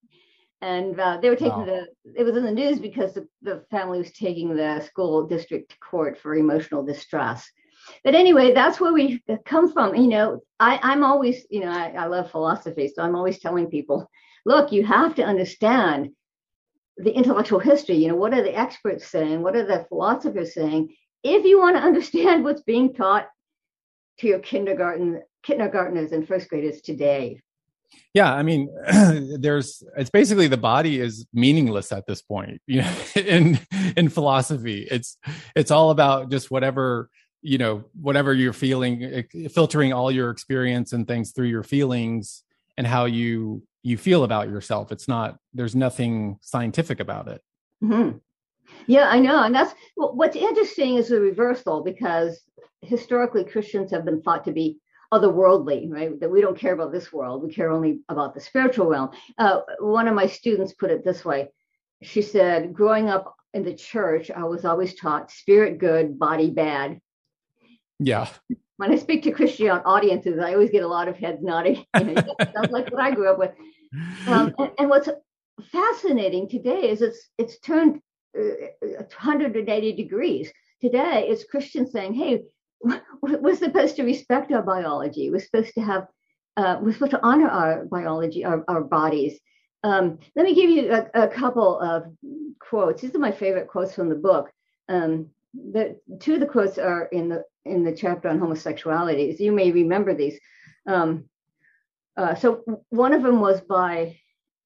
And 0.64 0.98
uh, 0.98 1.18
they 1.20 1.28
were 1.28 1.36
taking 1.36 1.58
wow. 1.58 1.66
the, 1.66 1.86
it 2.18 2.22
was 2.24 2.38
in 2.38 2.42
the 2.42 2.50
news 2.50 2.78
because 2.78 3.12
the, 3.12 3.28
the 3.42 3.66
family 3.70 3.98
was 3.98 4.12
taking 4.12 4.56
the 4.56 4.80
school 4.80 5.26
district 5.26 5.72
to 5.72 5.78
court 5.78 6.18
for 6.18 6.34
emotional 6.34 6.82
distress. 6.82 7.46
But 8.02 8.14
anyway, 8.14 8.54
that's 8.54 8.80
where 8.80 8.94
we 8.94 9.22
come 9.44 9.70
from. 9.70 9.94
You 9.94 10.08
know, 10.08 10.40
I, 10.58 10.80
I'm 10.82 11.04
always, 11.04 11.44
you 11.50 11.60
know, 11.60 11.68
I, 11.70 11.90
I 11.90 12.06
love 12.06 12.30
philosophy. 12.30 12.88
So 12.88 13.02
I'm 13.02 13.14
always 13.14 13.40
telling 13.40 13.66
people, 13.66 14.08
look, 14.46 14.72
you 14.72 14.86
have 14.86 15.14
to 15.16 15.22
understand 15.22 16.12
the 16.96 17.12
intellectual 17.12 17.58
history. 17.58 17.96
You 17.96 18.08
know, 18.08 18.16
what 18.16 18.32
are 18.32 18.42
the 18.42 18.58
experts 18.58 19.06
saying? 19.06 19.42
What 19.42 19.56
are 19.56 19.66
the 19.66 19.84
philosophers 19.90 20.54
saying? 20.54 20.94
If 21.22 21.44
you 21.44 21.58
want 21.58 21.76
to 21.76 21.82
understand 21.82 22.42
what's 22.42 22.62
being 22.62 22.94
taught 22.94 23.28
to 24.20 24.26
your 24.26 24.38
kindergarten 24.38 25.20
kindergartners 25.42 26.12
and 26.12 26.26
first 26.26 26.48
graders 26.48 26.80
today 26.80 27.38
yeah 28.12 28.32
i 28.32 28.42
mean 28.42 28.68
there's 29.38 29.82
it's 29.96 30.10
basically 30.10 30.48
the 30.48 30.56
body 30.56 31.00
is 31.00 31.26
meaningless 31.32 31.92
at 31.92 32.06
this 32.06 32.22
point 32.22 32.60
you 32.66 32.82
know 32.82 32.94
in 33.16 33.58
in 33.96 34.08
philosophy. 34.08 34.86
It's 34.90 35.16
it's 35.54 35.70
all 35.70 35.90
about 35.90 36.30
just 36.30 36.50
whatever 36.50 37.08
you 37.42 37.58
know 37.58 37.84
whatever 38.00 38.32
you're 38.32 38.52
feeling 38.52 39.24
filtering 39.52 39.92
all 39.92 40.10
your 40.10 40.30
experience 40.30 40.92
and 40.92 41.06
things 41.06 41.32
through 41.32 41.48
your 41.48 41.62
feelings 41.62 42.42
and 42.76 42.86
how 42.86 43.04
you 43.04 43.62
you 43.82 43.98
feel 43.98 44.24
about 44.24 44.48
yourself. 44.48 44.92
It's 44.92 45.08
not 45.08 45.38
there's 45.52 45.74
nothing 45.74 46.38
scientific 46.40 47.00
about 47.00 47.28
it. 47.28 47.42
Mm-hmm. 47.82 48.16
yeah 48.86 49.08
i 49.10 49.18
know 49.18 49.42
and 49.42 49.54
that's 49.54 49.74
what's 49.96 50.36
interesting 50.36 50.94
is 50.94 51.08
the 51.08 51.20
reversal 51.20 51.82
because 51.82 52.40
historically 52.80 53.44
Christians 53.44 53.90
have 53.90 54.06
been 54.06 54.22
thought 54.22 54.44
to 54.44 54.52
be 54.52 54.78
otherworldly, 55.12 55.90
right? 55.90 56.18
That 56.20 56.30
we 56.30 56.40
don't 56.40 56.58
care 56.58 56.74
about 56.74 56.92
this 56.92 57.12
world, 57.12 57.42
we 57.42 57.52
care 57.52 57.70
only 57.70 58.00
about 58.08 58.34
the 58.34 58.40
spiritual 58.40 58.86
realm. 58.86 59.10
Uh, 59.38 59.60
one 59.78 60.08
of 60.08 60.14
my 60.14 60.26
students 60.26 60.72
put 60.72 60.90
it 60.90 61.04
this 61.04 61.24
way. 61.24 61.48
She 62.02 62.22
said, 62.22 62.74
growing 62.74 63.08
up 63.08 63.34
in 63.52 63.64
the 63.64 63.74
church, 63.74 64.30
I 64.30 64.44
was 64.44 64.64
always 64.64 64.94
taught 64.94 65.30
spirit 65.30 65.78
good, 65.78 66.18
body 66.18 66.50
bad. 66.50 67.00
Yeah. 67.98 68.28
When 68.76 68.90
I 68.90 68.96
speak 68.96 69.22
to 69.22 69.30
Christian 69.30 69.68
audiences, 69.70 70.40
I 70.40 70.52
always 70.52 70.70
get 70.70 70.82
a 70.82 70.88
lot 70.88 71.08
of 71.08 71.16
heads 71.16 71.42
nodding. 71.42 71.84
You 71.98 72.06
know, 72.06 72.34
sounds 72.54 72.70
like 72.70 72.90
what 72.90 73.00
I 73.00 73.12
grew 73.12 73.30
up 73.30 73.38
with. 73.38 73.52
Um, 74.26 74.54
and, 74.58 74.70
and, 74.78 74.90
what's 74.90 75.08
fascinating 75.70 76.48
today 76.48 76.90
is 76.90 77.00
it's 77.00 77.30
it's 77.38 77.60
turned 77.60 78.00
uh, 78.36 78.42
180 78.82 79.92
degrees. 79.92 80.52
Today, 80.80 81.26
it's 81.28 81.44
Christians 81.44 81.92
saying, 81.92 82.14
"Hey, 82.14 82.42
we're 83.22 83.56
supposed 83.56 83.96
to 83.96 84.04
respect 84.04 84.52
our 84.52 84.62
biology. 84.62 85.30
We're 85.30 85.40
supposed 85.40 85.74
to 85.74 85.80
have, 85.80 86.06
uh, 86.56 86.78
we're 86.80 86.92
supposed 86.92 87.12
to 87.12 87.24
honor 87.24 87.48
our 87.48 87.84
biology, 87.86 88.44
our, 88.44 88.64
our 88.68 88.82
bodies. 88.82 89.38
Um, 89.82 90.18
let 90.34 90.44
me 90.44 90.54
give 90.54 90.70
you 90.70 90.92
a, 90.92 91.24
a, 91.24 91.28
couple 91.28 91.78
of 91.78 92.04
quotes. 92.58 93.02
These 93.02 93.14
are 93.14 93.18
my 93.18 93.32
favorite 93.32 93.68
quotes 93.68 93.94
from 93.94 94.08
the 94.08 94.14
book. 94.14 94.50
Um, 94.88 95.28
the 95.52 95.98
two 96.20 96.34
of 96.34 96.40
the 96.40 96.46
quotes 96.46 96.78
are 96.78 97.04
in 97.06 97.28
the 97.28 97.44
in 97.64 97.84
the 97.84 97.94
chapter 97.94 98.28
on 98.28 98.38
homosexuality. 98.38 99.36
You 99.38 99.52
may 99.52 99.72
remember 99.72 100.14
these. 100.14 100.38
Um, 100.86 101.24
uh, 102.16 102.34
so 102.34 102.62
one 102.90 103.12
of 103.12 103.22
them 103.22 103.40
was 103.40 103.60
by 103.60 104.16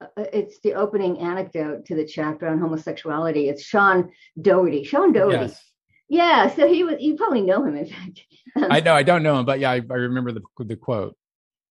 uh, 0.01 0.07
it's 0.33 0.61
the 0.61 0.75
opening 0.75 1.19
anecdote 1.19 1.87
to 1.87 1.95
the 1.95 2.07
chapter 2.07 2.47
on 2.47 2.59
homosexuality. 2.59 3.49
It's 3.49 3.63
Sean 3.63 4.11
Doherty. 4.41 4.85
Sean 4.85 5.13
Doherty 5.13 5.47
yes. 5.47 5.65
Yeah, 6.09 6.55
so 6.55 6.67
he 6.67 6.85
was. 6.85 6.97
You 7.01 7.17
probably 7.17 7.43
know 7.43 7.65
him, 7.65 7.77
in 7.77 7.87
fact. 7.87 8.21
I 8.57 8.81
know. 8.81 8.95
I 8.95 9.03
don't 9.03 9.23
know 9.23 9.39
him, 9.39 9.45
but 9.45 9.61
yeah, 9.61 9.71
I, 9.71 9.77
I 9.77 9.95
remember 9.95 10.33
the 10.33 10.43
the 10.59 10.77
quote. 10.77 11.17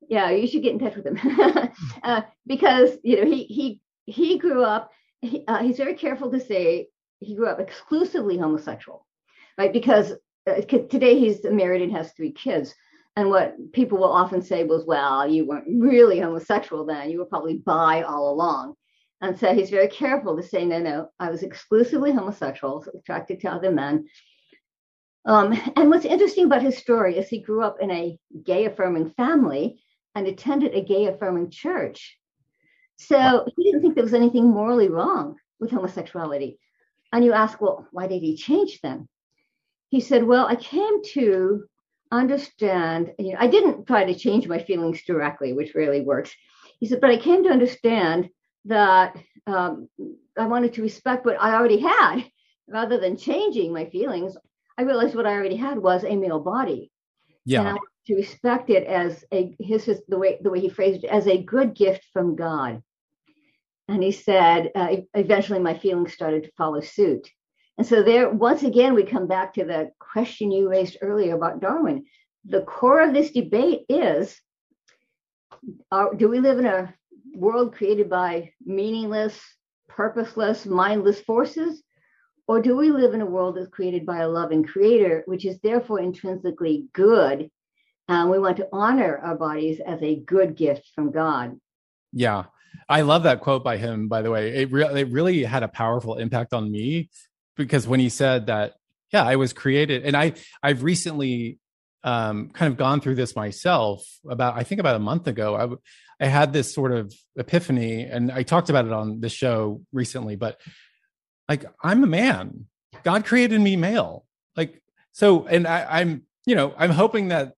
Yeah, 0.08 0.30
you 0.30 0.46
should 0.46 0.62
get 0.62 0.72
in 0.72 0.78
touch 0.78 0.96
with 0.96 1.06
him 1.06 1.18
uh, 2.02 2.22
because 2.46 2.90
you 3.02 3.20
know 3.20 3.30
he 3.30 3.44
he 3.44 3.80
he 4.06 4.38
grew 4.38 4.64
up. 4.64 4.90
He, 5.20 5.44
uh, 5.46 5.62
he's 5.62 5.78
very 5.78 5.94
careful 5.94 6.30
to 6.32 6.40
say 6.40 6.88
he 7.20 7.34
grew 7.34 7.46
up 7.46 7.60
exclusively 7.60 8.36
homosexual, 8.36 9.06
right? 9.56 9.72
Because 9.72 10.12
uh, 10.46 10.60
today 10.62 11.18
he's 11.18 11.44
married 11.44 11.82
and 11.82 11.92
has 11.92 12.12
three 12.12 12.32
kids. 12.32 12.74
And 13.16 13.30
what 13.30 13.54
people 13.72 13.98
will 13.98 14.12
often 14.12 14.42
say 14.42 14.64
was, 14.64 14.84
well, 14.84 15.28
you 15.28 15.46
weren't 15.46 15.66
really 15.68 16.18
homosexual 16.18 16.84
then. 16.84 17.10
You 17.10 17.20
were 17.20 17.26
probably 17.26 17.58
bi 17.58 18.02
all 18.02 18.32
along. 18.32 18.74
And 19.24 19.38
so 19.38 19.54
he's 19.54 19.70
very 19.70 19.88
careful 19.88 20.36
to 20.36 20.42
say, 20.42 20.66
no, 20.66 20.78
no, 20.80 21.08
I 21.18 21.30
was 21.30 21.42
exclusively 21.42 22.12
homosexual, 22.12 22.84
attracted 22.94 23.40
to 23.40 23.48
other 23.50 23.70
men. 23.70 24.06
Um, 25.24 25.58
and 25.76 25.88
what's 25.88 26.04
interesting 26.04 26.44
about 26.44 26.60
his 26.60 26.76
story 26.76 27.16
is 27.16 27.26
he 27.26 27.40
grew 27.40 27.62
up 27.62 27.78
in 27.80 27.90
a 27.90 28.18
gay 28.44 28.66
affirming 28.66 29.12
family 29.12 29.82
and 30.14 30.26
attended 30.26 30.74
a 30.74 30.82
gay 30.82 31.06
affirming 31.06 31.48
church. 31.48 32.18
So 32.96 33.46
he 33.56 33.64
didn't 33.64 33.80
think 33.80 33.94
there 33.94 34.04
was 34.04 34.12
anything 34.12 34.50
morally 34.50 34.90
wrong 34.90 35.36
with 35.58 35.70
homosexuality. 35.70 36.58
And 37.10 37.24
you 37.24 37.32
ask, 37.32 37.62
well, 37.62 37.88
why 37.92 38.06
did 38.06 38.20
he 38.20 38.36
change 38.36 38.80
then? 38.82 39.08
He 39.88 40.00
said, 40.02 40.22
well, 40.22 40.46
I 40.46 40.56
came 40.56 41.02
to 41.14 41.64
understand, 42.12 43.14
you 43.18 43.32
know, 43.32 43.38
I 43.40 43.46
didn't 43.46 43.86
try 43.86 44.04
to 44.04 44.14
change 44.14 44.46
my 44.46 44.58
feelings 44.62 45.02
directly, 45.02 45.54
which 45.54 45.74
rarely 45.74 46.02
works. 46.02 46.30
He 46.78 46.86
said, 46.86 47.00
but 47.00 47.10
I 47.10 47.16
came 47.16 47.44
to 47.44 47.50
understand 47.50 48.28
that 48.66 49.16
um, 49.46 49.88
I 50.38 50.46
wanted 50.46 50.74
to 50.74 50.82
respect 50.82 51.24
what 51.24 51.40
I 51.40 51.54
already 51.54 51.80
had 51.80 52.24
rather 52.68 52.98
than 52.98 53.16
changing 53.16 53.72
my 53.72 53.86
feelings. 53.86 54.36
I 54.78 54.82
realized 54.82 55.14
what 55.14 55.26
I 55.26 55.34
already 55.34 55.56
had 55.56 55.78
was 55.78 56.04
a 56.04 56.16
male 56.16 56.40
body. 56.40 56.90
Yeah. 57.44 57.60
And 57.60 57.68
I 57.68 57.76
to 58.06 58.14
respect 58.16 58.70
it 58.70 58.86
as 58.86 59.24
a 59.32 59.54
his 59.58 59.88
is 59.88 60.02
the 60.08 60.18
way 60.18 60.38
the 60.42 60.50
way 60.50 60.60
he 60.60 60.68
phrased 60.68 61.04
it 61.04 61.10
as 61.10 61.26
a 61.26 61.42
good 61.42 61.74
gift 61.74 62.04
from 62.12 62.36
God. 62.36 62.82
And 63.88 64.02
he 64.02 64.12
said, 64.12 64.70
uh, 64.74 64.96
eventually 65.12 65.58
my 65.58 65.76
feelings 65.76 66.12
started 66.12 66.44
to 66.44 66.52
follow 66.56 66.80
suit. 66.80 67.28
And 67.76 67.86
so 67.86 68.02
there, 68.02 68.30
once 68.30 68.62
again, 68.62 68.94
we 68.94 69.02
come 69.02 69.26
back 69.26 69.54
to 69.54 69.64
the 69.64 69.90
question 69.98 70.50
you 70.50 70.70
raised 70.70 70.98
earlier 71.02 71.34
about 71.34 71.60
Darwin. 71.60 72.06
The 72.46 72.62
core 72.62 73.02
of 73.02 73.12
this 73.12 73.30
debate 73.32 73.84
is: 73.88 74.40
are, 75.90 76.14
Do 76.14 76.28
we 76.28 76.40
live 76.40 76.58
in 76.58 76.66
a 76.66 76.94
world 77.34 77.74
created 77.74 78.08
by 78.08 78.50
meaningless, 78.64 79.38
purposeless, 79.88 80.66
mindless 80.66 81.20
forces? 81.20 81.82
Or 82.46 82.60
do 82.60 82.76
we 82.76 82.90
live 82.90 83.14
in 83.14 83.22
a 83.22 83.26
world 83.26 83.56
that's 83.56 83.68
created 83.68 84.04
by 84.04 84.18
a 84.18 84.28
loving 84.28 84.64
creator, 84.64 85.22
which 85.26 85.44
is 85.44 85.58
therefore 85.60 86.00
intrinsically 86.00 86.88
good? 86.92 87.50
And 88.08 88.30
we 88.30 88.38
want 88.38 88.58
to 88.58 88.68
honor 88.70 89.18
our 89.18 89.34
bodies 89.34 89.80
as 89.80 90.02
a 90.02 90.16
good 90.16 90.56
gift 90.56 90.90
from 90.94 91.10
God. 91.10 91.58
Yeah. 92.12 92.44
I 92.88 93.00
love 93.00 93.22
that 93.22 93.40
quote 93.40 93.64
by 93.64 93.78
him, 93.78 94.08
by 94.08 94.20
the 94.20 94.30
way. 94.30 94.62
It, 94.62 94.72
re- 94.72 95.00
it 95.00 95.08
really 95.08 95.42
had 95.44 95.62
a 95.62 95.68
powerful 95.68 96.16
impact 96.16 96.52
on 96.52 96.70
me 96.70 97.08
because 97.56 97.86
when 97.86 98.00
he 98.00 98.08
said 98.08 98.46
that, 98.46 98.74
yeah, 99.12 99.22
I 99.22 99.36
was 99.36 99.52
created, 99.52 100.04
and 100.04 100.16
I 100.16 100.32
I've 100.60 100.82
recently 100.82 101.58
um, 102.02 102.50
kind 102.50 102.72
of 102.72 102.76
gone 102.76 103.00
through 103.00 103.14
this 103.14 103.36
myself. 103.36 104.04
About 104.28 104.56
I 104.56 104.64
think 104.64 104.80
about 104.80 104.96
a 104.96 105.00
month 105.00 105.28
ago, 105.28 105.54
I 105.54 105.66
I 106.20 106.26
had 106.26 106.52
this 106.52 106.74
sort 106.74 106.92
of 106.92 107.14
epiphany, 107.36 108.04
and 108.04 108.30
I 108.30 108.42
talked 108.42 108.70
about 108.70 108.86
it 108.86 108.92
on 108.92 109.20
the 109.20 109.28
show 109.28 109.82
recently. 109.92 110.36
But 110.36 110.60
like, 111.48 111.64
I'm 111.82 112.04
a 112.04 112.06
man. 112.06 112.66
God 113.02 113.24
created 113.24 113.60
me 113.60 113.76
male. 113.76 114.24
Like 114.56 114.82
so, 115.12 115.46
and 115.46 115.66
I, 115.66 116.00
I'm 116.00 116.22
you 116.46 116.54
know 116.54 116.74
I'm 116.76 116.90
hoping 116.90 117.28
that 117.28 117.54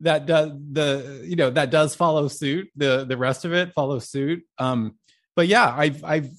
that 0.00 0.26
does 0.26 0.52
the 0.72 1.24
you 1.24 1.36
know 1.36 1.50
that 1.50 1.70
does 1.70 1.94
follow 1.94 2.28
suit 2.28 2.70
the 2.76 3.04
the 3.04 3.16
rest 3.16 3.44
of 3.44 3.52
it 3.52 3.72
follows 3.72 4.08
suit 4.08 4.44
um 4.58 4.96
but 5.34 5.48
yeah 5.48 5.74
i've 5.76 6.04
i've 6.04 6.30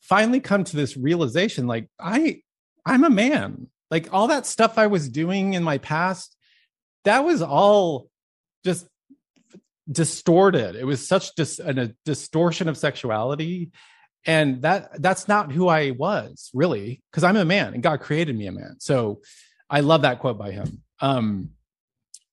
finally 0.00 0.40
come 0.40 0.62
to 0.62 0.76
this 0.76 0.96
realization 0.96 1.66
like 1.66 1.88
i 1.98 2.40
i'm 2.86 3.04
a 3.04 3.10
man 3.10 3.66
like 3.90 4.12
all 4.12 4.28
that 4.28 4.46
stuff 4.46 4.78
i 4.78 4.86
was 4.86 5.08
doing 5.08 5.54
in 5.54 5.62
my 5.62 5.78
past 5.78 6.36
that 7.04 7.24
was 7.24 7.42
all 7.42 8.08
just 8.64 8.86
distorted 9.90 10.76
it 10.76 10.84
was 10.84 11.06
such 11.06 11.34
dis- 11.34 11.58
an, 11.58 11.78
a 11.78 11.94
distortion 12.04 12.68
of 12.68 12.78
sexuality 12.78 13.70
and 14.24 14.62
that 14.62 15.02
that's 15.02 15.26
not 15.26 15.50
who 15.50 15.68
i 15.68 15.90
was 15.90 16.50
really 16.54 17.02
because 17.10 17.24
i'm 17.24 17.36
a 17.36 17.44
man 17.44 17.74
and 17.74 17.82
god 17.82 18.00
created 18.00 18.36
me 18.36 18.46
a 18.46 18.52
man 18.52 18.76
so 18.78 19.20
i 19.68 19.80
love 19.80 20.02
that 20.02 20.20
quote 20.20 20.38
by 20.38 20.52
him 20.52 20.82
um 21.00 21.50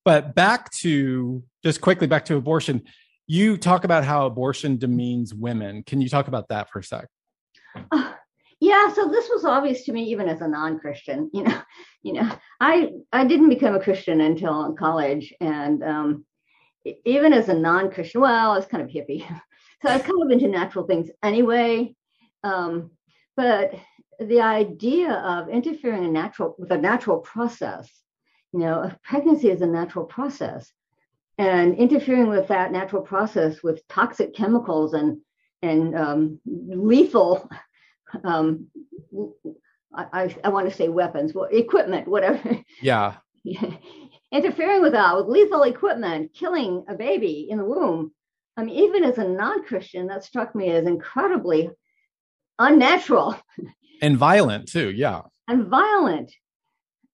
but 0.06 0.36
back 0.36 0.72
to 0.72 1.44
just 1.64 1.82
quickly 1.82 2.08
back 2.08 2.26
to 2.26 2.36
abortion. 2.36 2.84
You 3.28 3.58
talk 3.58 3.84
about 3.84 4.04
how 4.04 4.26
abortion 4.26 4.78
demeans 4.78 5.34
women. 5.34 5.84
Can 5.84 6.02
you 6.02 6.10
talk 6.10 6.28
about 6.28 6.50
that 6.50 6.70
for 6.70 6.80
a 6.80 6.84
sec? 6.84 7.08
Uh, 7.92 8.14
yeah, 8.60 8.92
so 8.94 9.08
this 9.10 9.30
was 9.30 9.46
obvious 9.46 9.84
to 9.86 9.94
me 9.94 10.04
even 10.06 10.28
as 10.28 10.42
a 10.42 10.48
non-Christian. 10.48 11.30
You 11.34 11.44
know, 11.44 11.62
you 12.02 12.14
know, 12.14 12.32
I 12.60 12.90
I 13.14 13.26
didn't 13.26 13.50
become 13.50 13.76
a 13.76 13.80
Christian 13.80 14.22
until 14.22 14.74
college, 14.74 15.34
and 15.40 15.84
um, 15.84 16.26
even 17.06 17.34
as 17.34 17.50
a 17.50 17.54
non-Christian, 17.54 18.22
well, 18.22 18.52
I 18.52 18.56
was 18.56 18.66
kind 18.66 18.84
of 18.84 18.90
hippie, 18.90 19.28
so 19.82 19.90
I 19.90 19.98
was 19.98 20.02
kind 20.04 20.24
of 20.24 20.32
into 20.32 20.48
natural 20.48 20.86
things 20.86 21.10
anyway. 21.24 21.96
Um, 22.44 22.92
but 23.36 23.74
the 24.20 24.42
idea 24.42 25.14
of 25.14 25.50
interfering 25.50 26.04
in 26.04 26.14
natural 26.14 26.56
with 26.58 26.72
a 26.72 26.78
natural 26.78 27.20
process 27.20 27.90
you 28.52 28.60
know, 28.60 28.92
pregnancy 29.04 29.50
is 29.50 29.62
a 29.62 29.68
natural 29.68 30.06
process, 30.06 30.72
and 31.38 31.76
interfering 31.76 32.28
with 32.28 32.48
that 32.48 32.72
natural 32.72 33.02
process 33.02 33.62
with 33.64 33.88
toxic 33.88 34.34
chemicals 34.34 34.94
and 34.94 35.20
and 35.62 35.96
um, 35.96 36.40
lethal, 36.46 37.50
um, 38.24 38.68
I, 39.94 40.36
I 40.44 40.50
want 40.50 40.70
to 40.70 40.76
say 40.76 40.88
weapons, 40.88 41.34
well, 41.34 41.50
equipment, 41.52 42.08
whatever. 42.08 42.64
Yeah. 42.82 43.18
interfering 44.32 44.82
with 44.82 44.94
that 44.94 45.16
with 45.16 45.28
lethal 45.28 45.64
equipment, 45.64 46.34
killing 46.34 46.86
a 46.88 46.96
baby 46.96 47.48
in 47.50 47.58
the 47.58 47.66
womb. 47.66 48.12
I 48.58 48.64
mean, 48.64 48.76
even 48.76 49.04
as 49.04 49.18
a 49.18 49.28
non-Christian, 49.28 50.08
that 50.08 50.24
struck 50.24 50.54
me 50.54 50.70
as 50.70 50.86
incredibly 50.86 51.70
unnatural. 52.58 53.36
And 54.02 54.16
violent 54.16 54.70
too. 54.70 54.92
Yeah, 54.92 55.24
and 55.50 55.68
violent. 55.68 56.32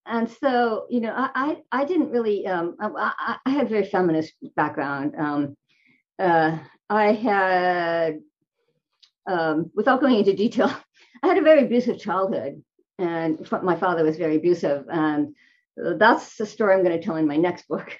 And 0.05 0.29
so 0.29 0.85
you 0.88 1.01
know 1.01 1.11
i 1.15 1.57
i, 1.71 1.81
I 1.81 1.85
didn't 1.85 2.11
really 2.11 2.45
um, 2.45 2.75
I, 2.79 3.38
I, 3.43 3.49
had 3.49 3.65
a 3.65 3.69
very 3.69 3.85
feminist 3.85 4.33
background. 4.55 5.15
Um, 5.17 5.57
uh, 6.19 6.59
i 6.91 7.11
had 7.11 8.19
um, 9.25 9.71
without 9.73 9.99
going 9.99 10.19
into 10.19 10.35
detail 10.35 10.69
i 11.23 11.27
had 11.27 11.39
a 11.39 11.41
very 11.41 11.63
abusive 11.63 11.97
childhood. 11.97 12.61
And 12.99 13.49
my 13.63 13.75
father 13.75 14.03
was 14.03 14.17
very 14.17 14.35
abusive. 14.35 14.85
And 14.89 15.35
that's 15.77 16.35
the 16.38 16.45
story 16.45 16.73
i'm 16.73 16.83
going 16.83 16.97
to 16.97 17.03
tell 17.03 17.15
in 17.15 17.27
my 17.27 17.38
next 17.38 17.67
book 17.67 17.97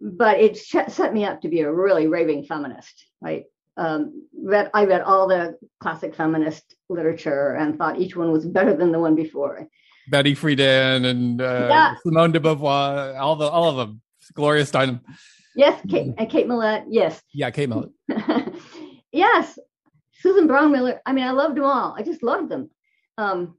but 0.00 0.38
it 0.38 0.56
set 0.56 1.14
me 1.14 1.24
up 1.24 1.40
to 1.40 1.48
be 1.48 1.60
a 1.60 1.72
really 1.72 2.06
raving 2.06 2.44
feminist 2.44 3.06
right 3.20 3.44
um, 3.76 4.26
read 4.40 4.70
I 4.74 4.84
read 4.84 5.00
all 5.00 5.26
the 5.26 5.58
classic 5.80 6.14
feminist 6.14 6.74
literature 6.88 7.54
and 7.54 7.76
thought 7.76 7.98
each 7.98 8.16
one 8.16 8.30
was 8.30 8.46
better 8.46 8.76
than 8.76 8.92
the 8.92 8.98
one 8.98 9.14
before. 9.14 9.66
Betty 10.08 10.34
Friedan 10.34 11.06
and 11.06 11.40
uh, 11.40 11.66
yeah. 11.70 11.94
Simone 12.02 12.32
de 12.32 12.40
Beauvoir, 12.40 13.18
all 13.18 13.36
the 13.36 13.46
all 13.46 13.68
of 13.68 13.76
them. 13.76 14.00
Gloria 14.34 14.64
Steinem. 14.64 15.00
Yes, 15.56 15.80
Kate, 15.88 16.14
and 16.18 16.30
Kate 16.30 16.48
Millett. 16.48 16.84
Yes. 16.88 17.20
Yeah, 17.32 17.50
Kate 17.50 17.68
Millett. 17.68 17.90
yes, 19.12 19.58
Susan 20.20 20.48
Brownmiller. 20.48 20.98
I 21.06 21.12
mean, 21.12 21.24
I 21.24 21.30
loved 21.30 21.56
them 21.56 21.64
all. 21.64 21.94
I 21.96 22.02
just 22.02 22.22
loved 22.22 22.50
them. 22.50 22.70
Um, 23.18 23.56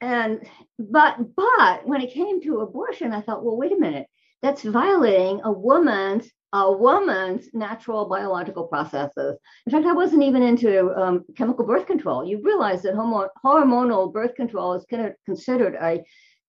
and 0.00 0.46
but 0.78 1.34
but 1.36 1.86
when 1.86 2.00
it 2.00 2.12
came 2.12 2.40
to 2.42 2.60
abortion, 2.60 3.12
I 3.12 3.20
thought, 3.20 3.44
well, 3.44 3.56
wait 3.56 3.72
a 3.72 3.78
minute, 3.78 4.06
that's 4.42 4.62
violating 4.62 5.40
a 5.44 5.52
woman's 5.52 6.30
a 6.52 6.72
woman's 6.72 7.48
natural 7.54 8.06
biological 8.06 8.64
processes. 8.66 9.38
In 9.66 9.72
fact, 9.72 9.86
I 9.86 9.92
wasn't 9.92 10.24
even 10.24 10.42
into 10.42 10.92
um, 11.00 11.24
chemical 11.36 11.64
birth 11.64 11.86
control. 11.86 12.24
You 12.24 12.42
realize 12.42 12.82
that 12.82 12.94
homo- 12.94 13.28
hormonal 13.44 14.12
birth 14.12 14.34
control 14.34 14.74
is 14.74 14.84
kind 14.90 15.06
of 15.06 15.14
considered 15.24 15.76
a 15.80 16.02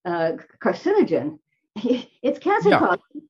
uh, 0.09 0.37
carcinogen. 0.63 1.37
it's 1.75 2.39
cancer 2.39 2.69
yeah. 2.69 2.79
causing. 2.79 3.29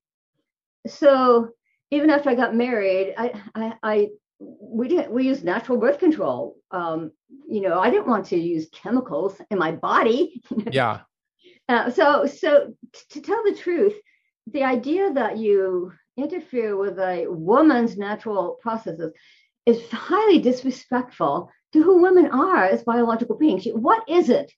So 0.87 1.49
even 1.91 2.09
after 2.09 2.29
I 2.29 2.35
got 2.35 2.55
married, 2.55 3.15
I, 3.17 3.33
I, 3.53 3.73
I 3.83 4.07
we 4.41 4.87
didn't 4.87 5.11
we 5.11 5.27
used 5.27 5.43
natural 5.43 5.77
birth 5.77 5.99
control. 5.99 6.57
Um, 6.71 7.11
you 7.47 7.61
know, 7.61 7.79
I 7.79 7.89
didn't 7.89 8.07
want 8.07 8.25
to 8.27 8.37
use 8.37 8.69
chemicals 8.71 9.39
in 9.49 9.57
my 9.57 9.71
body. 9.71 10.41
yeah. 10.71 11.01
Uh, 11.69 11.89
so 11.91 12.25
so 12.25 12.73
t- 12.93 13.01
to 13.11 13.21
tell 13.21 13.43
the 13.43 13.55
truth, 13.55 13.93
the 14.51 14.63
idea 14.63 15.13
that 15.13 15.37
you 15.37 15.93
interfere 16.17 16.75
with 16.75 16.97
a 16.99 17.27
woman's 17.27 17.97
natural 17.97 18.57
processes 18.61 19.13
is 19.65 19.89
highly 19.91 20.39
disrespectful 20.39 21.51
to 21.73 21.83
who 21.83 22.01
women 22.01 22.27
are 22.31 22.65
as 22.65 22.83
biological 22.83 23.37
beings. 23.37 23.65
What 23.65 24.03
is 24.09 24.29
it 24.29 24.51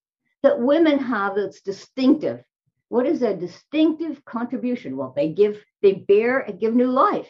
that 0.43 0.59
women 0.59 0.97
have 0.97 1.35
that's 1.35 1.61
distinctive? 1.61 2.43
What 2.89 3.05
is 3.05 3.19
their 3.19 3.35
distinctive 3.35 4.23
contribution? 4.25 4.97
Well, 4.97 5.13
they 5.15 5.29
give, 5.29 5.61
they 5.81 5.93
bear 5.93 6.39
and 6.39 6.59
give 6.59 6.73
new 6.73 6.91
life. 6.91 7.29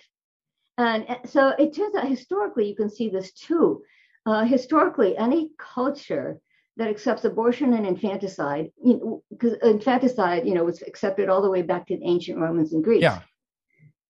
And 0.77 1.05
so 1.25 1.49
it 1.49 1.75
turns 1.75 1.95
out 1.95 2.07
historically, 2.07 2.67
you 2.67 2.75
can 2.75 2.89
see 2.89 3.09
this 3.09 3.31
too. 3.33 3.83
Uh, 4.25 4.45
historically, 4.45 5.17
any 5.17 5.51
culture 5.57 6.39
that 6.77 6.88
accepts 6.88 7.23
abortion 7.25 7.73
and 7.73 7.86
infanticide, 7.86 8.71
because 8.77 9.51
you 9.51 9.59
know, 9.62 9.69
infanticide, 9.69 10.47
you 10.47 10.55
know, 10.55 10.63
was 10.63 10.81
accepted 10.81 11.29
all 11.29 11.41
the 11.41 11.49
way 11.49 11.62
back 11.62 11.86
to 11.88 11.97
the 11.97 12.05
ancient 12.05 12.39
Romans 12.39 12.73
and 12.73 12.83
Greeks. 12.83 13.03
Yeah. 13.03 13.19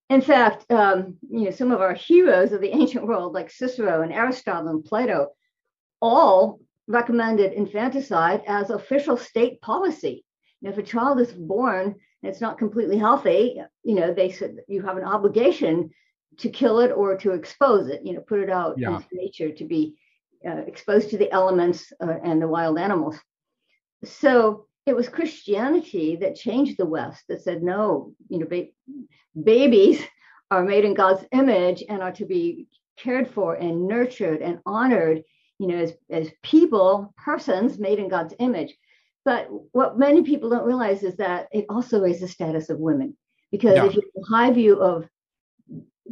In 0.10 0.21
fact, 0.21 0.71
um, 0.71 1.17
you 1.30 1.45
know, 1.45 1.52
some 1.52 1.71
of 1.71 1.82
our 1.82 1.93
heroes 1.93 2.52
of 2.52 2.62
the 2.62 2.73
ancient 2.73 3.06
world, 3.06 3.34
like 3.34 3.49
Cicero 3.49 4.02
and 4.02 4.13
Aristotle 4.13 4.69
and 4.69 4.86
Plato, 4.86 5.30
all 6.02 6.60
recommended 6.88 7.54
infanticide 7.54 8.43
as 8.47 8.69
official 8.69 9.17
state 9.17 9.60
policy. 9.62 10.23
You 10.62 10.69
know, 10.69 10.73
if 10.73 10.78
a 10.78 10.84
child 10.84 11.19
is 11.19 11.34
born 11.34 11.86
and 11.86 12.32
it's 12.32 12.41
not 12.41 12.58
completely 12.58 12.97
healthy, 12.97 13.62
you 13.84 13.95
know, 13.95 14.13
they 14.13 14.32
said 14.32 14.58
you 14.67 14.84
have 14.84 14.97
an 14.97 15.04
obligation 15.04 15.89
to 16.38 16.50
kill 16.50 16.80
it 16.80 16.91
or 16.91 17.17
to 17.17 17.32
expose 17.32 17.88
it, 17.88 18.02
you 18.04 18.13
know, 18.13 18.22
put 18.22 18.39
it 18.39 18.50
out 18.50 18.78
yeah. 18.78 18.96
into 18.96 19.08
nature 19.12 19.52
to 19.52 19.65
be 19.65 19.96
uh, 20.48 20.63
exposed 20.67 21.10
to 21.10 21.17
the 21.17 21.32
elements 21.32 21.91
uh, 22.02 22.15
and 22.24 22.41
the 22.41 22.48
wild 22.48 22.78
animals. 22.78 23.17
So 24.04 24.67
it 24.86 24.96
was 24.96 25.08
Christianity 25.10 26.17
that 26.17 26.36
changed 26.36 26.78
the 26.78 26.86
West 26.86 27.24
that 27.30 27.41
said, 27.41 27.63
no, 27.63 28.13
you 28.30 28.39
know, 28.39 28.46
ba- 28.46 28.67
babies 29.41 30.04
are 30.52 30.63
made 30.63 30.86
in 30.86 30.93
God's 30.93 31.26
image 31.32 31.84
and 31.88 32.02
are 32.02 32.12
to 32.13 32.26
be 32.26 32.67
cared 32.98 33.30
for 33.30 33.56
and 33.56 33.88
nurtured 33.88 34.41
and 34.41 34.60
honored, 34.65 35.24
you 35.58 35.67
know, 35.67 35.78
as, 35.78 35.93
as 36.10 36.30
people, 36.43 37.13
persons 37.17 37.80
made 37.80 38.00
in 38.00 38.10
God's 38.10 38.34
image. 38.39 38.76
But 39.26 39.48
what 39.72 39.98
many 39.98 40.24
people 40.24 40.50
don't 40.50 40.65
realize 40.65 41.02
is 41.02 41.15
that 41.17 41.48
it 41.52 41.65
also 41.69 42.02
raises 42.02 42.22
the 42.22 42.28
status 42.28 42.69
of 42.69 42.80
women. 42.80 43.15
Because 43.52 43.76
yeah. 43.76 43.86
if 43.86 43.96
you 43.96 44.02
have 44.02 44.24
a 44.24 44.36
high 44.36 44.52
view 44.52 44.82
of 44.82 45.08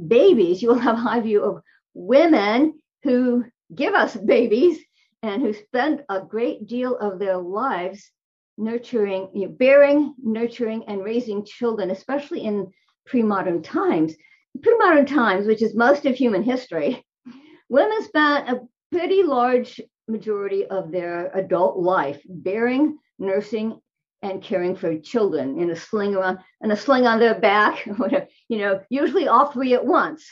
babies, 0.07 0.61
you 0.61 0.69
will 0.69 0.79
have 0.79 0.95
a 0.95 1.01
high 1.01 1.19
view 1.21 1.43
of 1.43 1.61
women 1.93 2.79
who 3.03 3.45
give 3.73 3.93
us 3.93 4.15
babies 4.15 4.79
and 5.23 5.41
who 5.41 5.53
spend 5.53 6.03
a 6.09 6.21
great 6.21 6.67
deal 6.67 6.97
of 6.97 7.19
their 7.19 7.37
lives 7.37 8.11
nurturing, 8.57 9.29
you 9.33 9.47
know, 9.47 9.53
bearing, 9.57 10.13
nurturing, 10.21 10.83
and 10.87 11.03
raising 11.03 11.45
children, 11.45 11.91
especially 11.91 12.41
in 12.41 12.71
pre-modern 13.05 13.61
times. 13.61 14.13
Pre-modern 14.61 15.05
times, 15.05 15.47
which 15.47 15.61
is 15.61 15.75
most 15.75 16.05
of 16.05 16.15
human 16.15 16.43
history, 16.43 17.03
women 17.69 18.03
spent 18.03 18.49
a 18.49 18.61
pretty 18.91 19.23
large 19.23 19.79
majority 20.07 20.65
of 20.65 20.91
their 20.91 21.31
adult 21.33 21.77
life 21.77 22.21
bearing, 22.27 22.97
nursing, 23.17 23.79
and 24.21 24.41
caring 24.41 24.75
for 24.75 24.97
children 24.99 25.59
in 25.59 25.71
a 25.71 25.75
sling 25.75 26.15
around 26.15 26.39
and 26.61 26.71
a 26.71 26.77
sling 26.77 27.07
on 27.07 27.19
their 27.19 27.39
back, 27.39 27.85
you 28.49 28.57
know, 28.57 28.81
usually 28.89 29.27
all 29.27 29.51
three 29.51 29.73
at 29.73 29.85
once. 29.85 30.23